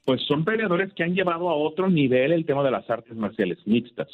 pues 0.05 0.21
son 0.23 0.43
peleadores 0.43 0.93
que 0.93 1.03
han 1.03 1.13
llevado 1.13 1.49
a 1.49 1.55
otro 1.55 1.89
nivel 1.89 2.31
el 2.31 2.45
tema 2.45 2.63
de 2.63 2.71
las 2.71 2.89
artes 2.89 3.15
marciales 3.15 3.59
mixtas. 3.65 4.09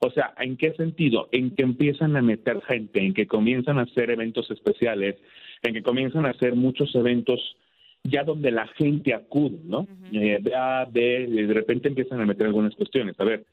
O 0.00 0.10
sea, 0.10 0.32
¿en 0.38 0.56
qué 0.56 0.72
sentido? 0.74 1.28
En 1.32 1.54
que 1.54 1.62
empiezan 1.62 2.16
a 2.16 2.22
meter 2.22 2.62
gente, 2.62 3.04
en 3.04 3.12
que 3.12 3.26
comienzan 3.26 3.78
a 3.78 3.82
hacer 3.82 4.10
eventos 4.10 4.50
especiales, 4.50 5.16
en 5.62 5.74
que 5.74 5.82
comienzan 5.82 6.24
a 6.24 6.30
hacer 6.30 6.54
muchos 6.54 6.94
eventos 6.94 7.56
ya 8.04 8.24
donde 8.24 8.50
la 8.50 8.66
gente 8.68 9.12
acude, 9.12 9.58
¿no? 9.64 9.86
Eh, 10.12 10.38
ve, 10.90 11.26
y 11.28 11.42
de 11.42 11.54
repente 11.54 11.88
empiezan 11.88 12.20
a 12.20 12.26
meter 12.26 12.46
algunas 12.46 12.74
cuestiones. 12.74 13.18
A 13.20 13.24
ver, 13.24 13.44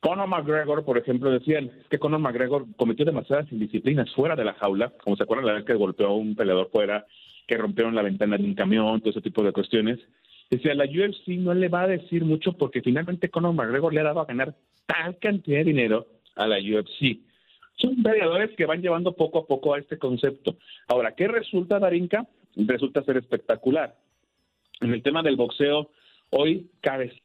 Conor 0.00 0.26
McGregor, 0.26 0.84
por 0.84 0.96
ejemplo, 0.96 1.30
decían 1.30 1.70
que 1.90 1.98
Conor 1.98 2.20
McGregor 2.20 2.64
cometió 2.76 3.04
demasiadas 3.04 3.52
indisciplinas 3.52 4.10
fuera 4.14 4.36
de 4.36 4.44
la 4.44 4.54
jaula, 4.54 4.92
como 5.04 5.16
se 5.16 5.24
acuerdan 5.24 5.46
la 5.46 5.52
vez 5.54 5.64
que 5.64 5.74
golpeó 5.74 6.06
a 6.06 6.14
un 6.14 6.34
peleador 6.34 6.70
fuera, 6.70 7.06
que 7.50 7.56
rompieron 7.58 7.96
la 7.96 8.02
ventana 8.02 8.36
de 8.38 8.44
un 8.44 8.54
camión, 8.54 9.00
todo 9.00 9.10
ese 9.10 9.20
tipo 9.20 9.42
de 9.42 9.50
cuestiones. 9.52 9.98
Decía, 10.50 10.72
la 10.74 10.84
UFC 10.84 11.28
no 11.38 11.52
le 11.52 11.68
va 11.68 11.82
a 11.82 11.88
decir 11.88 12.24
mucho 12.24 12.52
porque 12.52 12.80
finalmente 12.80 13.28
Conor 13.28 13.54
McGregor 13.54 13.92
le 13.92 14.00
ha 14.00 14.04
dado 14.04 14.20
a 14.20 14.24
ganar 14.24 14.54
tal 14.86 15.18
cantidad 15.18 15.58
de 15.58 15.64
dinero 15.64 16.06
a 16.36 16.46
la 16.46 16.58
UFC. 16.58 17.18
Son 17.76 18.00
peleadores 18.04 18.54
que 18.56 18.66
van 18.66 18.80
llevando 18.82 19.14
poco 19.16 19.40
a 19.40 19.46
poco 19.46 19.74
a 19.74 19.80
este 19.80 19.98
concepto. 19.98 20.56
Ahora, 20.86 21.12
¿qué 21.16 21.26
resulta, 21.26 21.80
Darinka? 21.80 22.24
Resulta 22.54 23.02
ser 23.02 23.16
espectacular. 23.16 23.96
En 24.80 24.92
el 24.92 25.02
tema 25.02 25.22
del 25.24 25.34
boxeo, 25.36 25.90
hoy 26.30 26.70
cabe 26.80 27.20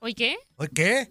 ¿Hoy 0.00 0.14
qué? 0.14 0.36
¿Hoy 0.56 0.68
qué? 0.74 1.08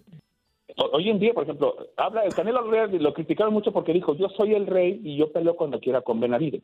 O- 0.76 0.90
Hoy 0.94 1.10
en 1.10 1.20
día, 1.20 1.34
por 1.34 1.44
ejemplo, 1.44 1.76
habla 1.96 2.24
el 2.26 2.34
Canelo 2.34 2.60
Álvarez 2.60 2.94
y 2.94 3.00
lo 3.00 3.14
criticaron 3.14 3.54
mucho 3.54 3.72
porque 3.72 3.94
dijo, 3.94 4.16
yo 4.18 4.28
soy 4.30 4.56
el 4.56 4.66
rey 4.68 5.00
y 5.04 5.16
yo 5.18 5.32
peleo 5.32 5.56
cuando 5.56 5.80
quiera 5.80 6.02
con 6.02 6.20
Benavides. 6.20 6.64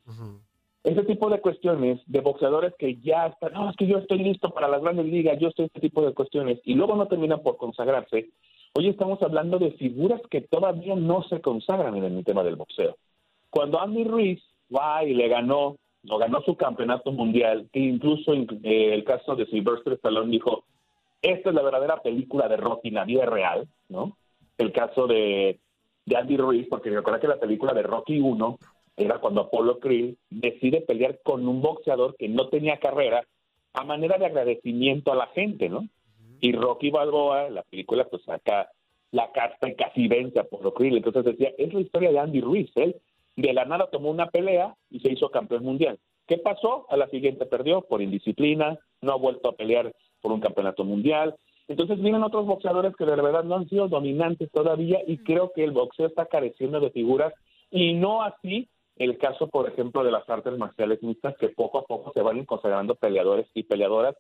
Ese 0.86 1.02
tipo 1.02 1.32
de 1.32 1.42
cuestiones 1.42 2.00
de 2.06 2.22
boxeadores 2.22 2.76
que 2.78 2.98
ya 2.98 3.26
están, 3.26 3.54
no, 3.54 3.72
es 3.72 3.76
que 3.76 3.88
yo 3.88 3.98
estoy 3.98 4.20
listo 4.20 4.52
para 4.52 4.68
las 4.68 4.84
grandes 4.84 5.08
ligas, 5.08 5.40
yo 5.40 5.48
estoy 5.48 5.66
este 5.66 5.80
tipo 5.80 6.06
de 6.06 6.14
cuestiones, 6.14 6.60
y 6.64 6.76
luego 6.76 6.96
no 6.96 7.08
terminan 7.08 7.42
por 7.42 7.58
consagrarse. 7.58 8.30
Hoy 8.76 8.90
estamos 8.90 9.20
hablando 9.24 9.58
de 9.58 9.72
figuras 9.72 10.22
que 10.30 10.42
todavía 10.42 10.96
no 10.96 11.24
se 11.24 11.42
consagran 11.42 11.96
en 11.96 12.04
el 12.04 12.24
tema 12.24 12.44
del 12.44 12.56
boxeo. 12.56 12.98
Cuando 13.50 13.82
Andy 13.82 14.04
Ruiz 14.04 14.44
va 14.74 15.04
y 15.04 15.16
le 15.16 15.28
ganó, 15.28 15.78
o 16.08 16.18
ganó 16.20 16.42
su 16.42 16.56
campeonato 16.56 17.12
mundial, 17.12 17.68
que 17.74 17.80
incluso 17.80 18.34
en 18.34 18.48
eh, 18.62 18.94
el 18.94 19.04
caso 19.04 19.36
de 19.36 19.48
Sylvester 19.48 19.94
Stallone 19.94 20.30
dijo, 20.30 20.66
esta 21.24 21.50
es 21.50 21.56
la 21.56 21.64
verdadera 21.64 21.98
película 22.04 22.48
de 22.48 22.58
Rocky, 22.58 22.92
la 22.92 23.06
vida 23.06 23.26
real, 23.26 23.68
¿no? 23.90 24.18
El 24.60 24.72
caso 24.72 25.08
de, 25.08 25.60
de 26.06 26.16
Andy 26.16 26.38
Ruiz, 26.38 26.68
porque 26.70 26.92
recuerda 26.92 27.20
que 27.20 27.28
la 27.28 27.40
película 27.40 27.74
de 27.74 27.82
Rocky 27.82 28.22
1 28.22 28.60
era 28.98 29.20
cuando 29.20 29.42
Apollo 29.42 29.80
Creed 29.80 30.16
decide 30.30 30.82
pelear 30.82 31.20
con 31.24 31.48
un 31.48 31.62
boxeador 31.62 32.16
que 32.18 32.30
no 32.30 32.50
tenía 32.50 32.78
carrera 32.78 33.26
a 33.74 33.84
manera 33.84 34.18
de 34.18 34.26
agradecimiento 34.26 35.12
a 35.12 35.16
la 35.16 35.28
gente, 35.28 35.70
¿no? 35.70 35.88
Y 36.40 36.54
Rocky 36.54 36.92
Balboa, 36.92 37.50
la 37.50 37.64
película, 37.64 38.06
pues 38.06 38.24
saca 38.24 38.70
la 39.12 39.32
carta 39.32 39.70
y 39.70 39.76
casi 39.76 40.08
vence 40.08 40.40
a 40.40 40.44
Apollo 40.44 40.74
Creed. 40.74 40.96
Entonces 40.96 41.26
decía, 41.26 41.52
es 41.58 41.74
la 41.74 41.82
historia 41.82 42.12
de 42.12 42.20
Andy 42.20 42.42
Ruiz. 42.42 42.72
Él 42.76 42.96
de 43.36 43.54
la 43.54 43.66
nada 43.66 43.90
tomó 43.92 44.12
una 44.12 44.28
pelea 44.28 44.76
y 44.90 45.00
se 45.00 45.12
hizo 45.12 45.30
campeón 45.30 45.64
mundial. 45.64 46.00
¿Qué 46.28 46.38
pasó? 46.38 46.86
A 46.90 46.98
la 46.98 47.08
siguiente 47.08 47.46
perdió 47.46 47.82
por 47.82 48.02
indisciplina, 48.02 48.80
no 49.02 49.12
ha 49.12 49.18
vuelto 49.18 49.50
a 49.50 49.56
pelear 49.56 49.94
por 50.22 50.32
un 50.32 50.40
campeonato 50.40 50.84
mundial. 50.84 51.36
Entonces 51.68 52.00
vienen 52.00 52.24
otros 52.24 52.46
boxeadores 52.46 52.96
que 52.96 53.06
de 53.06 53.16
verdad 53.16 53.44
no 53.44 53.56
han 53.56 53.68
sido 53.70 53.88
dominantes 53.88 54.50
todavía 54.52 55.00
y 55.06 55.18
creo 55.18 55.52
que 55.54 55.64
el 55.64 55.72
boxeo 55.72 56.08
está 56.08 56.26
careciendo 56.26 56.80
de 56.80 56.92
figuras 56.92 57.34
y 57.72 57.94
no 57.94 58.22
así 58.22 58.70
el 58.98 59.18
caso, 59.18 59.50
por 59.50 59.70
ejemplo, 59.70 60.04
de 60.04 60.12
las 60.12 60.28
artes 60.30 60.58
marciales 60.58 61.02
mixtas 61.04 61.36
que 61.38 61.50
poco 61.50 61.80
a 61.80 61.86
poco 61.86 62.12
se 62.14 62.22
van 62.22 62.46
consagrando 62.46 62.96
peleadores 62.96 63.48
y 63.54 63.64
peleadoras 63.64 64.16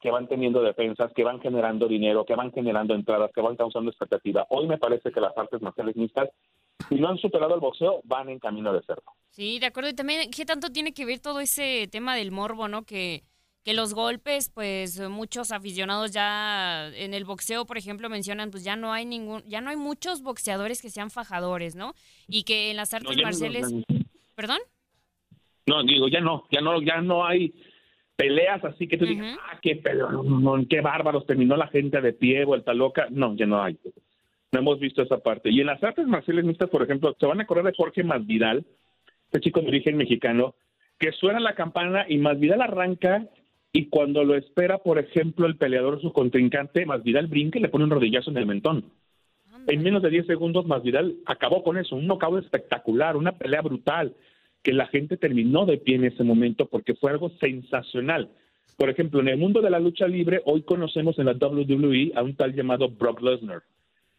que 0.00 0.10
van 0.10 0.28
teniendo 0.28 0.62
defensas, 0.62 1.12
que 1.14 1.24
van 1.24 1.40
generando 1.40 1.86
dinero, 1.86 2.24
que 2.24 2.34
van 2.34 2.50
generando 2.52 2.94
entradas, 2.94 3.30
que 3.34 3.42
van 3.42 3.56
causando 3.56 3.90
expectativa. 3.90 4.46
Hoy 4.48 4.66
me 4.66 4.78
parece 4.78 5.12
que 5.12 5.20
las 5.20 5.36
artes 5.36 5.60
marciales 5.60 5.94
mixtas, 5.94 6.30
si 6.88 6.94
no 6.94 7.08
han 7.08 7.18
superado 7.18 7.54
el 7.54 7.60
boxeo, 7.60 8.00
van 8.04 8.30
en 8.30 8.38
camino 8.38 8.72
de 8.72 8.82
serlo. 8.82 9.02
Sí, 9.28 9.58
de 9.58 9.66
acuerdo. 9.66 9.90
Y 9.90 9.94
también, 9.94 10.30
¿qué 10.30 10.46
tanto 10.46 10.70
tiene 10.70 10.94
que 10.94 11.04
ver 11.04 11.20
todo 11.20 11.40
ese 11.40 11.86
tema 11.92 12.16
del 12.16 12.30
morbo, 12.30 12.66
no? 12.66 12.84
Que, 12.84 13.24
que 13.62 13.74
los 13.74 13.92
golpes, 13.92 14.48
pues 14.48 14.98
muchos 15.10 15.52
aficionados 15.52 16.12
ya 16.12 16.88
en 16.94 17.12
el 17.12 17.26
boxeo, 17.26 17.66
por 17.66 17.76
ejemplo, 17.76 18.08
mencionan, 18.08 18.50
pues 18.50 18.64
ya 18.64 18.76
no 18.76 18.94
hay 18.94 19.04
ningún, 19.04 19.42
ya 19.44 19.60
no 19.60 19.68
hay 19.68 19.76
muchos 19.76 20.22
boxeadores 20.22 20.80
que 20.80 20.88
sean 20.88 21.10
fajadores, 21.10 21.74
¿no? 21.74 21.92
Y 22.26 22.44
que 22.44 22.70
en 22.70 22.78
las 22.78 22.94
artes 22.94 23.18
no- 23.18 23.22
marciales, 23.22 23.66
¿perdón? 24.40 24.60
No, 25.66 25.82
digo, 25.82 26.08
ya 26.08 26.20
no, 26.20 26.46
ya 26.50 26.62
no, 26.62 26.80
ya 26.80 27.02
no 27.02 27.26
hay 27.26 27.52
peleas 28.16 28.64
así 28.64 28.88
que 28.88 28.96
tú 28.96 29.04
digas, 29.04 29.38
ah, 29.38 29.58
qué 29.60 29.82
qué 30.68 30.80
bárbaros, 30.80 31.26
terminó 31.26 31.56
la 31.56 31.68
gente 31.68 32.00
de 32.00 32.14
pie, 32.14 32.46
vuelta 32.46 32.72
loca. 32.72 33.06
No, 33.10 33.36
ya 33.36 33.44
no 33.44 33.62
hay. 33.62 33.76
No 34.52 34.60
hemos 34.60 34.80
visto 34.80 35.02
esa 35.02 35.18
parte. 35.18 35.50
Y 35.50 35.60
en 35.60 35.66
las 35.66 35.82
artes 35.82 36.06
marciales 36.06 36.44
mixtas, 36.44 36.70
por 36.70 36.82
ejemplo, 36.82 37.14
se 37.18 37.26
van 37.26 37.40
a 37.40 37.42
acordar 37.42 37.66
de 37.66 37.74
Jorge 37.76 38.02
Masvidal, 38.02 38.64
este 39.26 39.40
chico 39.40 39.60
de 39.60 39.68
origen 39.68 39.98
mexicano, 39.98 40.54
que 40.98 41.12
suena 41.12 41.38
la 41.38 41.54
campana 41.54 42.06
y 42.08 42.16
Masvidal 42.16 42.62
arranca 42.62 43.26
y 43.72 43.86
cuando 43.88 44.24
lo 44.24 44.36
espera, 44.36 44.78
por 44.78 44.98
ejemplo, 44.98 45.46
el 45.46 45.56
peleador, 45.56 46.00
su 46.00 46.12
contrincante, 46.12 46.86
Masvidal 46.86 47.26
brinca 47.26 47.58
y 47.58 47.62
le 47.62 47.68
pone 47.68 47.84
un 47.84 47.90
rodillazo 47.90 48.30
en 48.30 48.38
el 48.38 48.46
mentón. 48.46 48.84
En 49.66 49.82
menos 49.82 50.02
de 50.02 50.10
10 50.10 50.26
segundos, 50.26 50.66
Masvidal 50.66 51.16
acabó 51.26 51.62
con 51.62 51.76
eso, 51.76 51.94
un 51.94 52.06
knockout 52.06 52.42
espectacular, 52.42 53.16
una 53.16 53.32
pelea 53.32 53.60
brutal, 53.60 54.14
que 54.62 54.72
la 54.72 54.86
gente 54.86 55.16
terminó 55.16 55.66
de 55.66 55.78
pie 55.78 55.96
en 55.96 56.04
ese 56.04 56.24
momento 56.24 56.66
porque 56.66 56.94
fue 56.94 57.10
algo 57.10 57.30
sensacional. 57.40 58.30
Por 58.76 58.90
ejemplo, 58.90 59.20
en 59.20 59.28
el 59.28 59.38
mundo 59.38 59.60
de 59.60 59.70
la 59.70 59.78
lucha 59.78 60.06
libre, 60.06 60.40
hoy 60.44 60.62
conocemos 60.62 61.18
en 61.18 61.26
la 61.26 61.32
WWE 61.32 62.12
a 62.14 62.22
un 62.22 62.34
tal 62.34 62.54
llamado 62.54 62.88
Brock 62.88 63.20
Lesnar. 63.20 63.62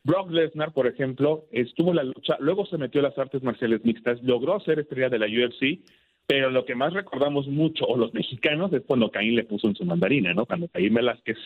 Brock 0.03 0.31
Lesnar, 0.31 0.73
por 0.73 0.87
ejemplo, 0.87 1.45
estuvo 1.51 1.91
en 1.91 1.97
la 1.97 2.03
lucha, 2.03 2.37
luego 2.39 2.65
se 2.65 2.77
metió 2.77 3.01
a 3.01 3.03
las 3.03 3.17
artes 3.17 3.43
marciales 3.43 3.85
mixtas, 3.85 4.21
logró 4.23 4.59
ser 4.59 4.79
estrella 4.79 5.09
de 5.09 5.19
la 5.19 5.27
UFC, 5.27 5.79
pero 6.25 6.49
lo 6.49 6.65
que 6.65 6.75
más 6.75 6.93
recordamos 6.93 7.47
mucho, 7.47 7.85
o 7.85 7.97
los 7.97 8.13
mexicanos, 8.15 8.73
es 8.73 8.81
cuando 8.85 9.11
Caín 9.11 9.35
le 9.35 9.43
puso 9.43 9.67
en 9.67 9.75
su 9.75 9.85
mandarina, 9.85 10.33
¿no? 10.33 10.45
Cuando 10.45 10.67
Caín 10.67 10.93
Velázquez, 10.93 11.37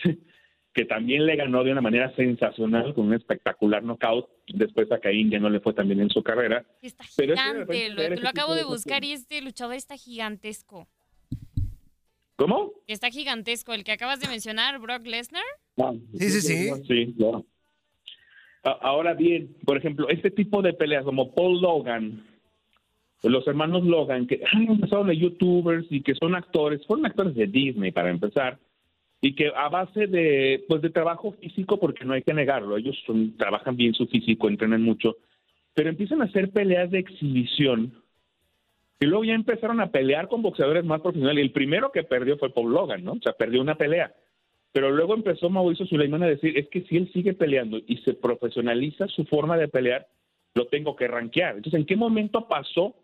que 0.76 0.84
también 0.86 1.26
le 1.26 1.38
ganó 1.38 1.64
de 1.64 1.72
una 1.72 1.80
manera 1.80 2.14
sensacional 2.16 2.94
con 2.94 3.08
un 3.08 3.14
espectacular 3.14 3.82
knockout. 3.82 4.28
Después 4.54 4.92
a 4.92 5.00
Caín 5.00 5.32
ya 5.32 5.40
no 5.40 5.50
le 5.50 5.62
fue 5.62 5.74
tan 5.74 5.88
bien 5.88 6.02
en 6.02 6.10
su 6.10 6.22
carrera. 6.22 6.66
Pero 6.82 6.90
es 6.90 6.94
que 7.16 7.26
de 7.26 7.34
Gigante, 7.34 7.60
repente 7.60 7.90
lo, 7.90 7.96
lo 8.10 8.14
ese 8.16 8.28
acabo 8.28 8.54
de 8.54 8.60
de 8.60 8.66
buscar 8.66 9.04
y 9.06 9.14
este 9.14 9.42
luchador 9.42 9.76
está 9.76 9.96
gigantesco. 9.96 10.88
¿Cómo? 12.36 12.74
Está 12.88 13.10
gigantesco. 13.10 13.74
El 13.74 13.86
que 13.86 13.94
acabas 13.94 14.20
de 14.20 14.28
mencionar, 14.28 14.78
Brock 14.80 15.06
Lesnar. 15.08 15.44
Sí, 16.18 16.30
sí, 16.30 16.42
sí. 16.42 16.72
Sí, 16.88 17.14
claro. 17.18 17.46
A- 18.64 18.72
Ahora 18.82 19.14
bien, 19.14 19.56
por 19.66 19.78
ejemplo, 19.78 20.10
este 20.10 20.30
tipo 20.30 20.62
de 20.62 20.74
peleas 20.74 21.06
como 21.06 21.34
Paul 21.34 21.62
Logan 21.62 22.22
los 23.24 23.48
hermanos 23.48 23.84
Logan, 23.86 24.28
que 24.28 24.40
han 24.54 24.68
empezaron 24.68 25.08
de 25.08 25.18
youtubers 25.18 25.88
y 25.90 26.04
que 26.04 26.14
son 26.14 26.36
actores, 26.36 26.86
fueron 26.86 27.08
actores 27.08 27.34
de 27.34 27.48
Disney 27.48 27.92
para 27.92 28.12
empezar, 28.12 28.60
y 29.22 29.34
que 29.34 29.51
a 29.55 29.70
base 29.70 30.07
de, 30.07 30.63
pues 30.68 30.82
de 30.82 30.89
trabajo 30.89 31.32
físico, 31.34 31.80
porque 31.80 32.05
no 32.05 32.13
hay 32.13 32.22
que 32.22 32.34
negarlo, 32.34 32.78
ellos 32.78 32.97
trabajan 33.38 33.76
bien 33.76 33.93
su 33.93 34.07
físico, 34.07 34.47
entrenan 34.47 34.84
mucho, 34.84 35.18
pero 35.74 35.89
empiezan 35.89 36.22
a 36.22 36.26
hacer 36.26 36.51
peleas 36.51 36.91
de 36.91 36.99
exhibición 36.99 37.93
y 38.99 39.05
luego 39.05 39.26
ya 39.26 39.34
empezaron 39.34 39.82
a 39.82 39.91
pelear 39.91 40.28
con 40.28 40.41
boxeadores 40.41 40.86
más 40.86 41.01
profesionales. 41.01 41.43
El 41.43 41.51
primero 41.51 41.91
que 41.91 42.03
perdió 42.03 42.38
fue 42.38 42.53
Paul 42.53 42.74
Logan, 42.74 43.03
¿no? 43.03 43.13
O 43.13 43.20
sea, 43.22 43.34
perdió 43.34 43.61
una 43.61 43.76
pelea. 43.76 44.13
Pero 44.72 44.91
luego 44.91 45.13
empezó 45.13 45.49
Mauricio 45.49 45.86
Suleiman 45.86 46.24
a 46.24 46.28
decir, 46.28 46.57
es 46.57 46.68
que 46.70 46.82
si 46.82 46.97
él 46.97 47.09
sigue 47.13 47.34
peleando 47.34 47.78
y 47.86 47.97
se 47.97 48.13
profesionaliza 48.13 49.07
su 49.07 49.26
forma 49.26 49.57
de 49.57 49.68
pelear, 49.68 50.07
lo 50.53 50.68
tengo 50.68 50.95
que 50.95 51.07
rankear. 51.07 51.57
Entonces, 51.57 51.80
¿en 51.80 51.86
qué 51.86 51.95
momento 51.95 52.47
pasó 52.47 52.95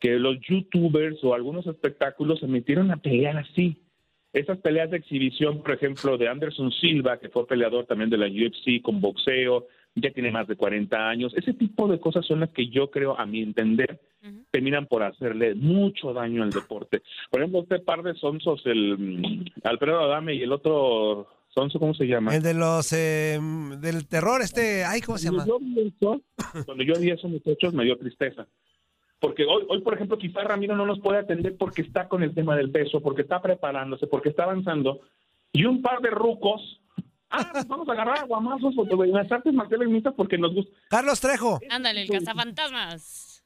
que 0.00 0.18
los 0.18 0.38
youtubers 0.40 1.22
o 1.22 1.34
algunos 1.34 1.66
espectáculos 1.66 2.40
se 2.40 2.46
metieron 2.46 2.90
a 2.90 2.96
pelear 2.96 3.36
así? 3.36 3.82
Esas 4.32 4.58
peleas 4.58 4.90
de 4.90 4.98
exhibición, 4.98 5.62
por 5.62 5.72
ejemplo, 5.72 6.18
de 6.18 6.28
Anderson 6.28 6.70
Silva, 6.72 7.18
que 7.18 7.28
fue 7.28 7.46
peleador 7.46 7.86
también 7.86 8.10
de 8.10 8.18
la 8.18 8.26
UFC 8.26 8.82
con 8.82 9.00
boxeo, 9.00 9.66
ya 9.96 10.10
tiene 10.10 10.30
más 10.30 10.46
de 10.46 10.56
40 10.56 11.08
años. 11.08 11.32
Ese 11.34 11.54
tipo 11.54 11.88
de 11.88 11.98
cosas 11.98 12.24
son 12.26 12.40
las 12.40 12.50
que 12.50 12.68
yo 12.68 12.90
creo, 12.90 13.18
a 13.18 13.24
mi 13.24 13.42
entender, 13.42 13.98
terminan 14.50 14.86
por 14.86 15.02
hacerle 15.02 15.54
mucho 15.54 16.12
daño 16.12 16.42
al 16.42 16.50
deporte. 16.50 17.02
Por 17.30 17.40
ejemplo, 17.40 17.62
este 17.62 17.78
par 17.80 18.02
de 18.02 18.14
sonsos, 18.14 18.60
el 18.66 18.98
mm, 18.98 19.44
Alfredo 19.64 20.00
Adame 20.00 20.34
y 20.34 20.42
el 20.42 20.52
otro 20.52 21.28
sonso, 21.48 21.78
¿cómo 21.78 21.94
se 21.94 22.04
llama? 22.04 22.36
El 22.36 22.42
de 22.42 22.54
los 22.54 22.92
eh, 22.92 23.38
del 23.80 24.06
terror, 24.06 24.42
este, 24.42 24.84
ay, 24.84 25.00
¿cómo 25.00 25.16
se 25.16 25.26
llama? 25.26 25.44
Cuando 25.46 25.58
yo 25.58 25.66
vi 25.66 25.80
eso, 25.88 26.20
cuando 26.66 26.84
yo 26.84 26.94
vi 27.00 27.10
esos 27.10 27.30
muchachos 27.30 27.72
me 27.72 27.84
dio 27.84 27.96
tristeza. 27.96 28.46
Porque 29.18 29.44
hoy, 29.44 29.64
hoy, 29.68 29.80
por 29.80 29.94
ejemplo, 29.94 30.18
quizá 30.18 30.42
Ramiro 30.42 30.76
no 30.76 30.84
nos 30.84 31.00
puede 31.00 31.18
atender 31.18 31.56
porque 31.56 31.82
está 31.82 32.08
con 32.08 32.22
el 32.22 32.34
tema 32.34 32.56
del 32.56 32.70
peso, 32.70 33.00
porque 33.00 33.22
está 33.22 33.40
preparándose, 33.40 34.06
porque 34.06 34.28
está 34.28 34.44
avanzando. 34.44 35.00
Y 35.52 35.64
un 35.64 35.80
par 35.80 36.00
de 36.00 36.10
rucos, 36.10 36.80
ah, 37.30 37.48
pues 37.52 37.66
vamos 37.66 37.88
a 37.88 37.92
agarrar 37.92 38.26
guamazos 38.26 38.74
las 38.76 39.32
artes 39.32 39.54
marciales 39.54 39.88
mixtas 39.88 40.14
porque 40.14 40.36
nos 40.36 40.54
gusta. 40.54 40.72
Carlos 40.90 41.20
Trejo. 41.20 41.60
Ándale, 41.70 42.02
el 42.02 42.10
cazafantasmas. 42.10 43.42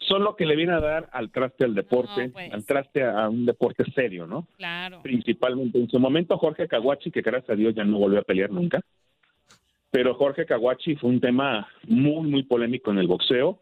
Son 0.00 0.22
lo 0.24 0.36
que 0.36 0.46
le 0.46 0.56
viene 0.56 0.72
a 0.72 0.80
dar 0.80 1.10
al 1.12 1.30
traste 1.30 1.64
al 1.64 1.74
deporte, 1.74 2.28
No, 2.28 2.32
pues. 2.32 2.52
al 2.52 2.64
traste 2.64 3.02
a, 3.02 3.24
a 3.24 3.28
un 3.28 3.44
deporte 3.44 3.84
serio, 3.92 4.26
¿no? 4.26 4.46
Claro. 4.56 5.02
principalmente. 5.02 5.78
En 5.78 5.90
su 5.90 5.98
momento 5.98 6.38
Jorge 6.38 6.66
Caguachi, 6.66 7.10
que 7.10 7.20
gracias 7.20 7.50
a 7.50 7.56
Dios 7.56 7.74
ya 7.74 7.84
no 7.84 7.98
volvió 7.98 8.20
a 8.20 8.22
pelear 8.22 8.50
nunca, 8.50 8.80
pero 9.90 10.14
Jorge 10.14 10.46
Caguachi 10.46 10.96
fue 10.96 11.10
un 11.10 11.20
tema 11.20 11.68
muy, 11.86 12.26
muy 12.30 12.42
polémico 12.44 12.90
en 12.90 12.98
el 12.98 13.06
boxeo. 13.06 13.58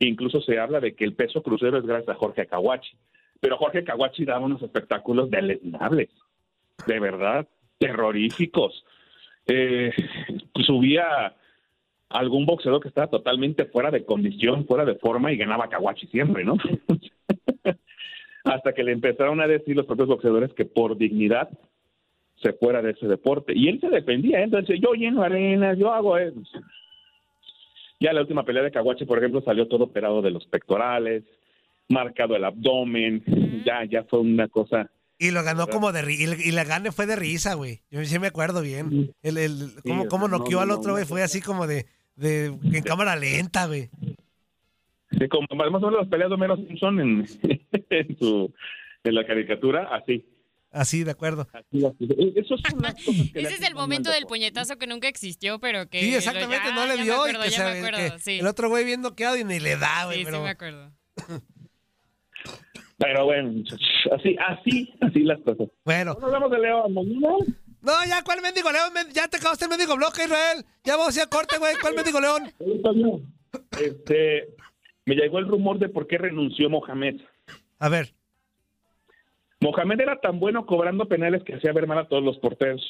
Incluso 0.00 0.40
se 0.40 0.58
habla 0.58 0.80
de 0.80 0.94
que 0.94 1.04
el 1.04 1.14
peso 1.14 1.42
crucero 1.42 1.78
es 1.78 1.86
gracias 1.86 2.08
a 2.08 2.18
Jorge 2.18 2.46
Caguachi. 2.46 2.96
Pero 3.40 3.56
Jorge 3.56 3.84
Caguachi 3.84 4.24
daba 4.24 4.44
unos 4.44 4.62
espectáculos 4.62 5.30
deleznables, 5.30 6.10
de 6.86 7.00
verdad, 7.00 7.46
terroríficos. 7.78 8.84
Eh, 9.46 9.92
subía 10.66 11.34
algún 12.08 12.44
boxeador 12.44 12.82
que 12.82 12.88
estaba 12.88 13.06
totalmente 13.06 13.66
fuera 13.66 13.90
de 13.90 14.04
condición, 14.04 14.66
fuera 14.66 14.84
de 14.84 14.96
forma 14.96 15.32
y 15.32 15.36
ganaba 15.36 15.68
Caguachi 15.68 16.06
siempre, 16.08 16.44
¿no? 16.44 16.56
hasta 18.44 18.72
que 18.72 18.82
le 18.82 18.92
empezaron 18.92 19.40
a 19.40 19.46
decir 19.46 19.76
los 19.76 19.86
propios 19.86 20.08
boxeadores 20.08 20.52
que 20.54 20.64
por 20.64 20.96
dignidad 20.96 21.48
se 22.42 22.52
fuera 22.54 22.82
de 22.82 22.92
ese 22.92 23.06
deporte. 23.06 23.52
Y 23.54 23.68
él 23.68 23.80
se 23.80 23.88
defendía, 23.88 24.40
¿eh? 24.40 24.44
entonces 24.44 24.80
yo 24.80 24.92
lleno 24.94 25.22
arenas, 25.22 25.78
yo 25.78 25.92
hago 25.92 26.16
eso. 26.16 26.40
Ya 28.00 28.12
la 28.14 28.22
última 28.22 28.44
pelea 28.44 28.62
de 28.62 28.70
Caguachi, 28.70 29.04
por 29.04 29.18
ejemplo, 29.18 29.42
salió 29.42 29.68
todo 29.68 29.84
operado 29.84 30.22
de 30.22 30.30
los 30.30 30.46
pectorales, 30.46 31.22
marcado 31.90 32.34
el 32.34 32.44
abdomen, 32.44 33.22
ya, 33.64 33.84
ya 33.84 34.04
fue 34.04 34.20
una 34.20 34.48
cosa... 34.48 34.90
Y 35.18 35.32
lo 35.32 35.42
ganó 35.42 35.66
como 35.66 35.92
de 35.92 36.00
risa. 36.00 36.34
Y 36.42 36.50
la 36.50 36.64
gane 36.64 36.92
fue 36.92 37.04
de 37.04 37.14
risa, 37.14 37.52
güey. 37.52 37.82
Yo 37.90 38.02
sí 38.06 38.18
me 38.18 38.28
acuerdo 38.28 38.62
bien. 38.62 39.12
El, 39.22 39.36
el, 39.36 39.72
cómo, 39.82 40.02
Sí, 40.04 40.08
cómo 40.08 40.28
no, 40.28 40.38
noqueó 40.38 40.56
no, 40.56 40.62
al 40.62 40.70
otro, 40.70 40.92
güey. 40.92 41.02
no. 41.02 41.08
Fue 41.08 41.22
así 41.22 41.42
como 41.42 41.66
de, 41.66 41.84
de 42.16 42.46
en 42.46 42.82
cámara 42.82 43.16
lenta, 43.16 43.66
güey. 43.66 43.90
Sí, 45.10 45.28
como 45.28 45.46
más 45.54 45.66
o 45.66 45.70
menos 45.72 45.92
las 45.92 46.08
peleas 46.08 46.30
de 46.30 46.34
Homero 46.36 46.56
Simpson 46.56 47.00
en, 47.00 47.26
en, 47.90 48.16
su, 48.18 48.50
en 49.04 49.14
la 49.14 49.26
caricatura, 49.26 49.90
así. 49.94 50.24
Así, 50.72 51.02
de 51.04 51.10
acuerdo. 51.10 51.48
así, 51.52 51.84
así. 51.84 52.08
Eso 52.36 52.54
es 52.54 52.72
una 52.74 52.92
cosa 52.92 53.04
que 53.32 53.42
le 53.42 53.48
Ese 53.48 53.54
es 53.54 53.62
el 53.68 53.74
momento 53.74 54.10
del 54.10 54.26
puñetazo 54.26 54.76
que 54.78 54.86
nunca 54.86 55.08
existió, 55.08 55.58
pero 55.58 55.88
que... 55.88 56.00
Sí, 56.00 56.14
exactamente, 56.14 56.66
ya- 56.68 56.74
no 56.74 56.86
le 56.86 56.92
ya 56.92 56.96
me 56.98 57.02
vio 57.04 57.14
acuerdo, 57.14 57.40
y 57.40 57.44
que, 57.44 57.50
ya 57.50 57.56
se- 57.56 57.64
me 57.64 57.78
acuerdo, 57.88 58.14
que 58.14 58.18
sí. 58.20 58.38
el 58.38 58.46
otro 58.46 58.68
güey 58.68 58.84
bien 58.84 59.00
noqueado 59.00 59.36
y 59.36 59.42
ni 59.44 59.58
le 59.58 59.76
da, 59.76 60.04
güey. 60.06 60.18
Sí, 60.18 60.24
sí 60.24 60.30
pero... 60.30 60.42
me 60.44 60.50
acuerdo. 60.50 60.92
Pero 62.98 63.24
bueno, 63.24 63.50
muchachos, 63.50 63.80
así, 64.12 64.36
así, 64.38 64.92
así 65.00 65.20
las 65.20 65.38
cosas. 65.40 65.68
Bueno. 65.86 66.16
¿No 66.20 66.26
hablamos 66.26 66.50
de 66.50 66.58
León 66.58 66.92
mañana? 66.92 67.28
No, 67.80 67.92
ya, 68.06 68.22
¿cuál 68.22 68.42
mendigo 68.42 68.70
león? 68.70 68.92
Ya 69.14 69.26
te 69.26 69.38
acabaste 69.38 69.64
el 69.64 69.70
mendigo 69.70 69.96
bloque, 69.96 70.24
Israel. 70.24 70.66
Ya 70.84 70.96
vamos 70.96 71.16
a 71.16 71.20
ir 71.20 71.26
a 71.26 71.30
corte, 71.30 71.56
güey. 71.58 71.76
¿Cuál 71.80 71.94
mendigo 71.94 72.20
león? 72.20 72.52
Este, 73.80 74.54
me 75.06 75.14
llegó 75.16 75.38
el 75.40 75.48
rumor 75.48 75.78
de 75.78 75.88
por 75.88 76.06
qué 76.06 76.18
renunció 76.18 76.68
Mohamed. 76.70 77.16
A 77.78 77.88
ver. 77.88 78.14
Mohamed 79.60 80.00
era 80.00 80.20
tan 80.20 80.40
bueno 80.40 80.64
cobrando 80.66 81.06
penales 81.06 81.42
que 81.44 81.54
hacía 81.54 81.72
ver 81.72 81.86
mal 81.86 81.98
a 81.98 82.08
todos 82.08 82.22
los 82.22 82.38
porteros. 82.38 82.82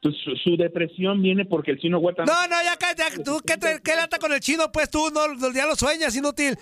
Entonces, 0.00 0.22
su, 0.22 0.36
su 0.50 0.56
depresión 0.56 1.20
viene 1.20 1.44
porque 1.44 1.72
el 1.72 1.78
chino 1.80 1.98
Huerta... 1.98 2.24
No, 2.24 2.46
no, 2.46 2.56
ya 2.62 2.76
cállate. 2.76 3.22
¿Tú 3.24 3.40
qué, 3.44 3.56
te- 3.56 3.80
qué 3.82 3.96
lata 3.96 4.18
con 4.20 4.32
el 4.32 4.38
chino? 4.38 4.70
Pues 4.72 4.88
tú 4.90 5.10
no, 5.12 5.50
ya 5.52 5.66
lo 5.66 5.74
sueñas, 5.74 6.14
inútil. 6.14 6.56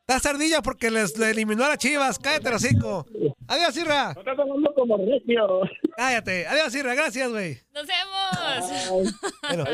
Estás 0.00 0.26
ardilla 0.26 0.62
porque 0.62 0.90
les, 0.90 1.16
le 1.16 1.30
eliminó 1.30 1.64
a 1.64 1.68
las 1.70 1.78
chivas. 1.78 2.18
Cállate, 2.18 2.48
hocico. 2.48 3.06
Adiós, 3.46 3.76
Irra. 3.76 4.14
No 4.14 4.20
estás 4.20 4.38
hablando 4.38 4.74
como 4.74 4.96
regio. 4.98 5.60
Cállate. 5.96 6.46
Adiós, 6.48 6.74
Irra. 6.74 6.94
Gracias, 6.94 7.30
güey. 7.30 7.56
¡Nos 7.72 7.86
vemos! 7.86 9.10
Bueno. 9.48 9.64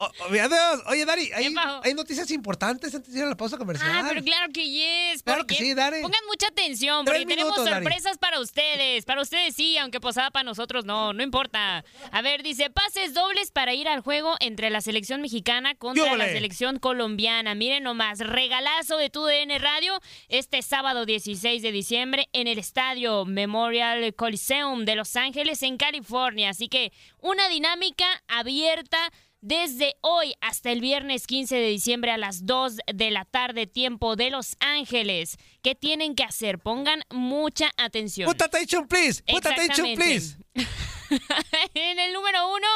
Adiós. 0.00 0.82
Oye, 0.86 1.04
Dari, 1.04 1.30
¿hay, 1.32 1.54
hay 1.82 1.94
noticias 1.94 2.30
importantes 2.30 2.94
antes 2.94 3.12
de 3.12 3.18
ir 3.18 3.24
a 3.24 3.28
la 3.28 3.36
pausa 3.36 3.58
comercial. 3.58 3.90
Ah, 3.92 4.06
pero 4.08 4.22
claro 4.22 4.52
que 4.52 4.68
yes. 4.68 5.22
Claro 5.22 5.46
que 5.46 5.54
sí, 5.54 5.74
dale. 5.74 6.00
Pongan 6.00 6.20
mucha 6.26 6.46
atención, 6.48 7.04
porque 7.04 7.26
tenemos 7.26 7.56
minutos, 7.56 7.64
Dari. 7.64 7.84
sorpresas 7.84 8.18
para 8.18 8.40
ustedes. 8.40 9.04
Para 9.04 9.22
ustedes 9.22 9.54
sí, 9.54 9.76
aunque 9.78 10.00
posada 10.00 10.30
para 10.30 10.44
nosotros 10.44 10.84
no, 10.84 11.12
no 11.12 11.22
importa. 11.22 11.84
A 12.12 12.22
ver, 12.22 12.42
dice, 12.42 12.70
pases 12.70 13.14
dobles 13.14 13.50
para 13.50 13.74
ir 13.74 13.88
al 13.88 14.00
juego 14.00 14.36
entre 14.40 14.70
la 14.70 14.80
selección 14.80 15.20
mexicana 15.20 15.74
contra 15.74 16.16
la 16.16 16.26
selección 16.26 16.78
colombiana. 16.78 17.54
Miren 17.54 17.82
nomás, 17.82 18.20
regalazo 18.20 18.96
de 18.96 19.10
tu 19.10 19.24
DN 19.24 19.58
Radio 19.58 20.00
este 20.28 20.62
sábado 20.62 21.04
16 21.06 21.62
de 21.62 21.72
diciembre 21.72 22.28
en 22.32 22.46
el 22.46 22.58
estadio 22.58 23.24
Memorial 23.24 24.14
Coliseum 24.14 24.84
de 24.84 24.96
Los 24.96 25.16
Ángeles, 25.16 25.62
en 25.62 25.76
California. 25.76 26.50
Así 26.50 26.68
que 26.68 26.92
una 27.20 27.48
dinámica 27.48 28.06
abierta 28.28 28.98
desde 29.40 29.96
hoy 30.00 30.34
hasta 30.40 30.70
el 30.70 30.80
viernes 30.80 31.26
15 31.26 31.56
de 31.56 31.68
diciembre 31.68 32.10
a 32.10 32.18
las 32.18 32.46
2 32.46 32.78
de 32.92 33.10
la 33.10 33.24
tarde, 33.24 33.66
tiempo 33.66 34.16
de 34.16 34.30
Los 34.30 34.56
Ángeles. 34.60 35.36
¿Qué 35.62 35.74
tienen 35.74 36.14
que 36.14 36.24
hacer? 36.24 36.58
Pongan 36.58 37.02
mucha 37.10 37.70
atención. 37.76 38.30
Put 38.30 38.42
attention, 38.42 38.86
please. 38.86 39.22
Put 39.26 39.46
attention, 39.46 39.94
please. 39.94 40.36
en 41.74 41.98
el 41.98 42.12
número 42.12 42.48
uno, 42.54 42.66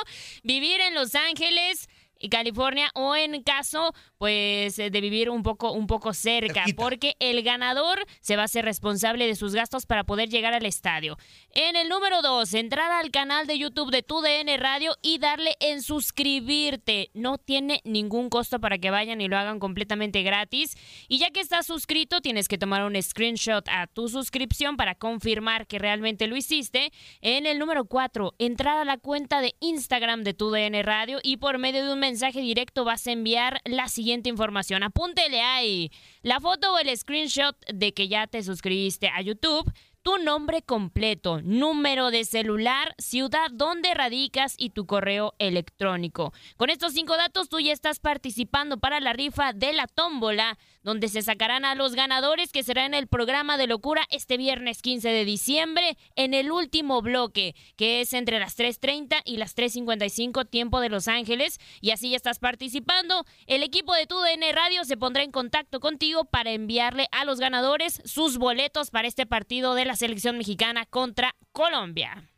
vivir 0.42 0.80
en 0.80 0.94
Los 0.94 1.14
Ángeles. 1.14 1.88
Y 2.24 2.30
California 2.30 2.90
o 2.94 3.14
en 3.14 3.42
caso 3.42 3.94
pues 4.16 4.78
eh, 4.78 4.88
de 4.88 5.00
vivir 5.02 5.28
un 5.28 5.42
poco 5.42 5.72
un 5.72 5.86
poco 5.86 6.14
cerca 6.14 6.64
porque 6.74 7.16
el 7.20 7.42
ganador 7.42 8.02
se 8.20 8.36
va 8.36 8.42
a 8.42 8.44
hacer 8.46 8.64
responsable 8.64 9.26
de 9.26 9.34
sus 9.34 9.54
gastos 9.54 9.84
para 9.84 10.04
poder 10.04 10.30
llegar 10.30 10.54
al 10.54 10.64
estadio. 10.64 11.18
En 11.50 11.76
el 11.76 11.90
número 11.90 12.22
dos, 12.22 12.54
entrar 12.54 12.90
al 12.92 13.10
canal 13.10 13.46
de 13.46 13.58
YouTube 13.58 13.90
de 13.90 14.02
Tu 14.02 14.22
DN 14.22 14.56
Radio 14.56 14.96
y 15.02 15.18
darle 15.18 15.54
en 15.60 15.82
suscribirte. 15.82 17.10
No 17.12 17.36
tiene 17.36 17.82
ningún 17.84 18.30
costo 18.30 18.58
para 18.58 18.78
que 18.78 18.90
vayan 18.90 19.20
y 19.20 19.28
lo 19.28 19.36
hagan 19.36 19.58
completamente 19.58 20.22
gratis. 20.22 20.78
Y 21.08 21.18
ya 21.18 21.30
que 21.30 21.40
estás 21.40 21.66
suscrito, 21.66 22.22
tienes 22.22 22.48
que 22.48 22.56
tomar 22.56 22.84
un 22.84 23.00
screenshot 23.02 23.68
a 23.68 23.86
tu 23.86 24.08
suscripción 24.08 24.78
para 24.78 24.94
confirmar 24.94 25.66
que 25.66 25.78
realmente 25.78 26.26
lo 26.26 26.36
hiciste. 26.36 26.90
En 27.20 27.44
el 27.44 27.58
número 27.58 27.84
4, 27.84 28.32
entrar 28.38 28.78
a 28.78 28.86
la 28.86 28.96
cuenta 28.96 29.42
de 29.42 29.54
Instagram 29.60 30.22
de 30.22 30.32
Tu 30.32 30.50
DN 30.50 30.82
Radio 30.82 31.18
y 31.22 31.36
por 31.36 31.58
medio 31.58 31.84
de 31.84 31.92
un 31.92 31.98
mensaje 31.98 32.13
directo 32.40 32.84
vas 32.84 33.06
a 33.06 33.12
enviar 33.12 33.60
la 33.64 33.88
siguiente 33.88 34.28
información. 34.28 34.82
Apúntele 34.82 35.40
ahí 35.40 35.90
la 36.22 36.40
foto 36.40 36.74
o 36.74 36.78
el 36.78 36.96
screenshot 36.96 37.56
de 37.66 37.92
que 37.92 38.08
ya 38.08 38.26
te 38.26 38.42
suscribiste 38.42 39.08
a 39.08 39.20
YouTube 39.20 39.70
tu 40.04 40.18
nombre 40.18 40.60
completo, 40.60 41.40
número 41.42 42.10
de 42.10 42.26
celular, 42.26 42.94
ciudad 42.98 43.50
donde 43.50 43.94
radicas 43.94 44.54
y 44.58 44.68
tu 44.68 44.84
correo 44.84 45.32
electrónico. 45.38 46.34
Con 46.58 46.68
estos 46.68 46.92
cinco 46.92 47.16
datos 47.16 47.48
tú 47.48 47.58
ya 47.58 47.72
estás 47.72 48.00
participando 48.00 48.76
para 48.76 49.00
la 49.00 49.14
rifa 49.14 49.54
de 49.54 49.72
la 49.72 49.86
tómbola, 49.86 50.58
donde 50.82 51.08
se 51.08 51.22
sacarán 51.22 51.64
a 51.64 51.74
los 51.74 51.94
ganadores 51.94 52.52
que 52.52 52.62
será 52.62 52.84
en 52.84 52.92
el 52.92 53.06
programa 53.06 53.56
de 53.56 53.66
locura 53.66 54.02
este 54.10 54.36
viernes 54.36 54.82
15 54.82 55.08
de 55.08 55.24
diciembre 55.24 55.96
en 56.16 56.34
el 56.34 56.52
último 56.52 57.00
bloque, 57.00 57.56
que 57.76 58.02
es 58.02 58.12
entre 58.12 58.38
las 58.38 58.58
3.30 58.58 59.22
y 59.24 59.38
las 59.38 59.56
3.55 59.56 60.46
tiempo 60.50 60.80
de 60.80 60.90
Los 60.90 61.08
Ángeles. 61.08 61.58
Y 61.80 61.92
así 61.92 62.10
ya 62.10 62.16
estás 62.16 62.38
participando. 62.38 63.24
El 63.46 63.62
equipo 63.62 63.94
de 63.94 64.06
TUDN 64.06 64.52
Radio 64.52 64.84
se 64.84 64.98
pondrá 64.98 65.22
en 65.22 65.30
contacto 65.30 65.80
contigo 65.80 66.26
para 66.26 66.50
enviarle 66.50 67.08
a 67.10 67.24
los 67.24 67.40
ganadores 67.40 68.02
sus 68.04 68.36
boletos 68.36 68.90
para 68.90 69.08
este 69.08 69.24
partido 69.24 69.74
de 69.74 69.86
la 69.86 69.93
selección 69.96 70.38
mexicana 70.38 70.86
contra 70.86 71.34
Colombia. 71.52 72.30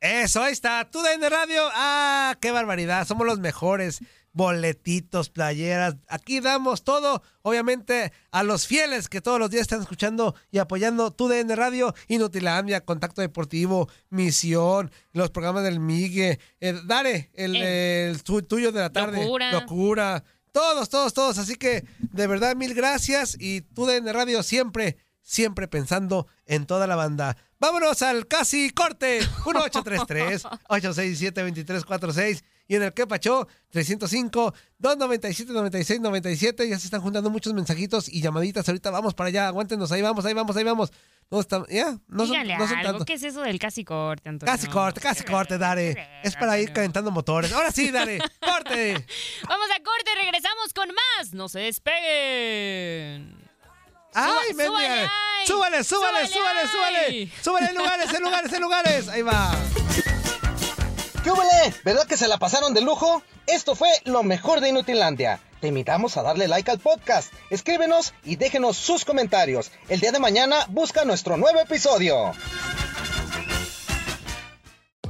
Eso, 0.00 0.42
ahí 0.42 0.52
está. 0.52 0.90
TUDN 0.90 1.30
Radio. 1.30 1.62
Ah, 1.72 2.36
qué 2.40 2.50
barbaridad. 2.50 3.06
Somos 3.06 3.26
los 3.26 3.38
mejores 3.38 4.00
boletitos, 4.34 5.30
playeras. 5.30 5.96
Aquí 6.08 6.40
damos 6.40 6.84
todo, 6.84 7.22
obviamente, 7.42 8.12
a 8.30 8.42
los 8.42 8.66
fieles 8.66 9.08
que 9.08 9.22
todos 9.22 9.38
los 9.38 9.48
días 9.48 9.62
están 9.62 9.80
escuchando 9.80 10.34
y 10.50 10.58
apoyando 10.58 11.12
tu 11.12 11.28
DN 11.28 11.54
Radio, 11.56 11.94
Inutilandia, 12.08 12.84
Contacto 12.84 13.22
Deportivo, 13.22 13.88
Misión, 14.10 14.90
los 15.12 15.30
programas 15.30 15.62
del 15.62 15.80
Migue, 15.80 16.40
eh, 16.60 16.74
Dare, 16.84 17.30
el, 17.32 17.56
el 17.56 18.22
tuyo 18.22 18.72
de 18.72 18.80
la 18.80 18.90
tarde. 18.90 19.22
Locura. 19.22 19.52
Locura. 19.52 20.24
Todos, 20.52 20.88
todos, 20.88 21.14
todos. 21.14 21.38
Así 21.38 21.54
que, 21.54 21.84
de 21.98 22.26
verdad, 22.26 22.54
mil 22.56 22.74
gracias. 22.74 23.36
Y 23.40 23.62
tu 23.62 23.86
DN 23.86 24.12
Radio 24.12 24.42
siempre, 24.42 24.98
siempre 25.24 25.66
pensando 25.66 26.28
en 26.46 26.66
toda 26.66 26.86
la 26.86 26.94
banda. 26.94 27.36
Vámonos 27.58 28.00
al 28.02 28.28
casi 28.28 28.70
corte. 28.70 29.20
1833-867-2346. 29.44 32.44
Y 32.66 32.76
en 32.76 32.84
el 32.84 32.94
que 32.94 33.06
pachó, 33.06 33.46
305-297-9697. 33.72 36.68
Ya 36.68 36.78
se 36.78 36.86
están 36.86 37.00
juntando 37.00 37.30
muchos 37.30 37.54
mensajitos 37.54 38.08
y 38.08 38.20
llamaditas. 38.20 38.68
Ahorita 38.68 38.90
vamos 38.90 39.14
para 39.14 39.28
allá. 39.28 39.48
Aguántenos. 39.48 39.90
Ahí 39.92 40.02
vamos, 40.02 40.24
ahí 40.24 40.34
vamos, 40.34 40.56
ahí 40.56 40.64
vamos. 40.64 40.92
¿Dónde 41.30 41.40
están? 41.40 41.64
Ya, 41.70 41.98
no 42.06 42.26
son, 42.26 42.46
no 42.46 42.68
son 42.68 42.78
algo, 42.78 42.90
tantos. 42.90 43.06
¿qué 43.06 43.14
es 43.14 43.22
eso 43.22 43.40
del 43.40 43.58
casi 43.58 43.82
corte, 43.82 44.28
Antonio? 44.28 44.52
Casi 44.52 44.66
corte, 44.68 45.00
casi 45.00 45.24
corte, 45.30 45.56
Dare. 45.56 46.20
Es 46.22 46.36
para 46.36 46.60
ir 46.60 46.70
calentando 46.72 47.10
motores. 47.10 47.50
Ahora 47.52 47.72
sí, 47.72 47.90
Dare. 47.90 48.18
¡Corte! 48.40 49.06
Vamos 49.48 49.66
a 49.74 49.82
corte, 49.82 50.10
regresamos 50.20 50.74
con 50.74 50.88
más. 50.88 51.32
No 51.32 51.48
se 51.48 51.60
despeguen. 51.60 53.43
¡Ay, 54.14 54.56
ay. 54.58 55.08
¡Súbale, 55.44 55.84
súbale, 55.84 56.26
súbale, 56.28 56.68
súbale! 56.68 57.32
¡Súbale 57.42 57.66
en 57.66 57.74
lugares, 57.74 58.14
en 58.14 58.22
lugares, 58.22 58.52
en 58.52 58.62
lugares! 58.62 59.08
Ahí 59.08 59.22
va. 59.22 59.52
¿Qué 61.22 61.30
hubole? 61.30 61.74
¿Verdad 61.84 62.06
que 62.06 62.16
se 62.16 62.28
la 62.28 62.38
pasaron 62.38 62.74
de 62.74 62.80
lujo? 62.80 63.22
Esto 63.46 63.74
fue 63.74 63.88
lo 64.04 64.22
mejor 64.22 64.60
de 64.60 64.68
Inutilandia. 64.68 65.40
Te 65.60 65.68
invitamos 65.68 66.16
a 66.16 66.22
darle 66.22 66.46
like 66.48 66.70
al 66.70 66.78
podcast, 66.78 67.32
escríbenos 67.50 68.14
y 68.24 68.36
déjenos 68.36 68.76
sus 68.76 69.04
comentarios. 69.04 69.72
El 69.88 70.00
día 70.00 70.12
de 70.12 70.20
mañana 70.20 70.66
busca 70.68 71.04
nuestro 71.04 71.36
nuevo 71.36 71.60
episodio. 71.60 72.32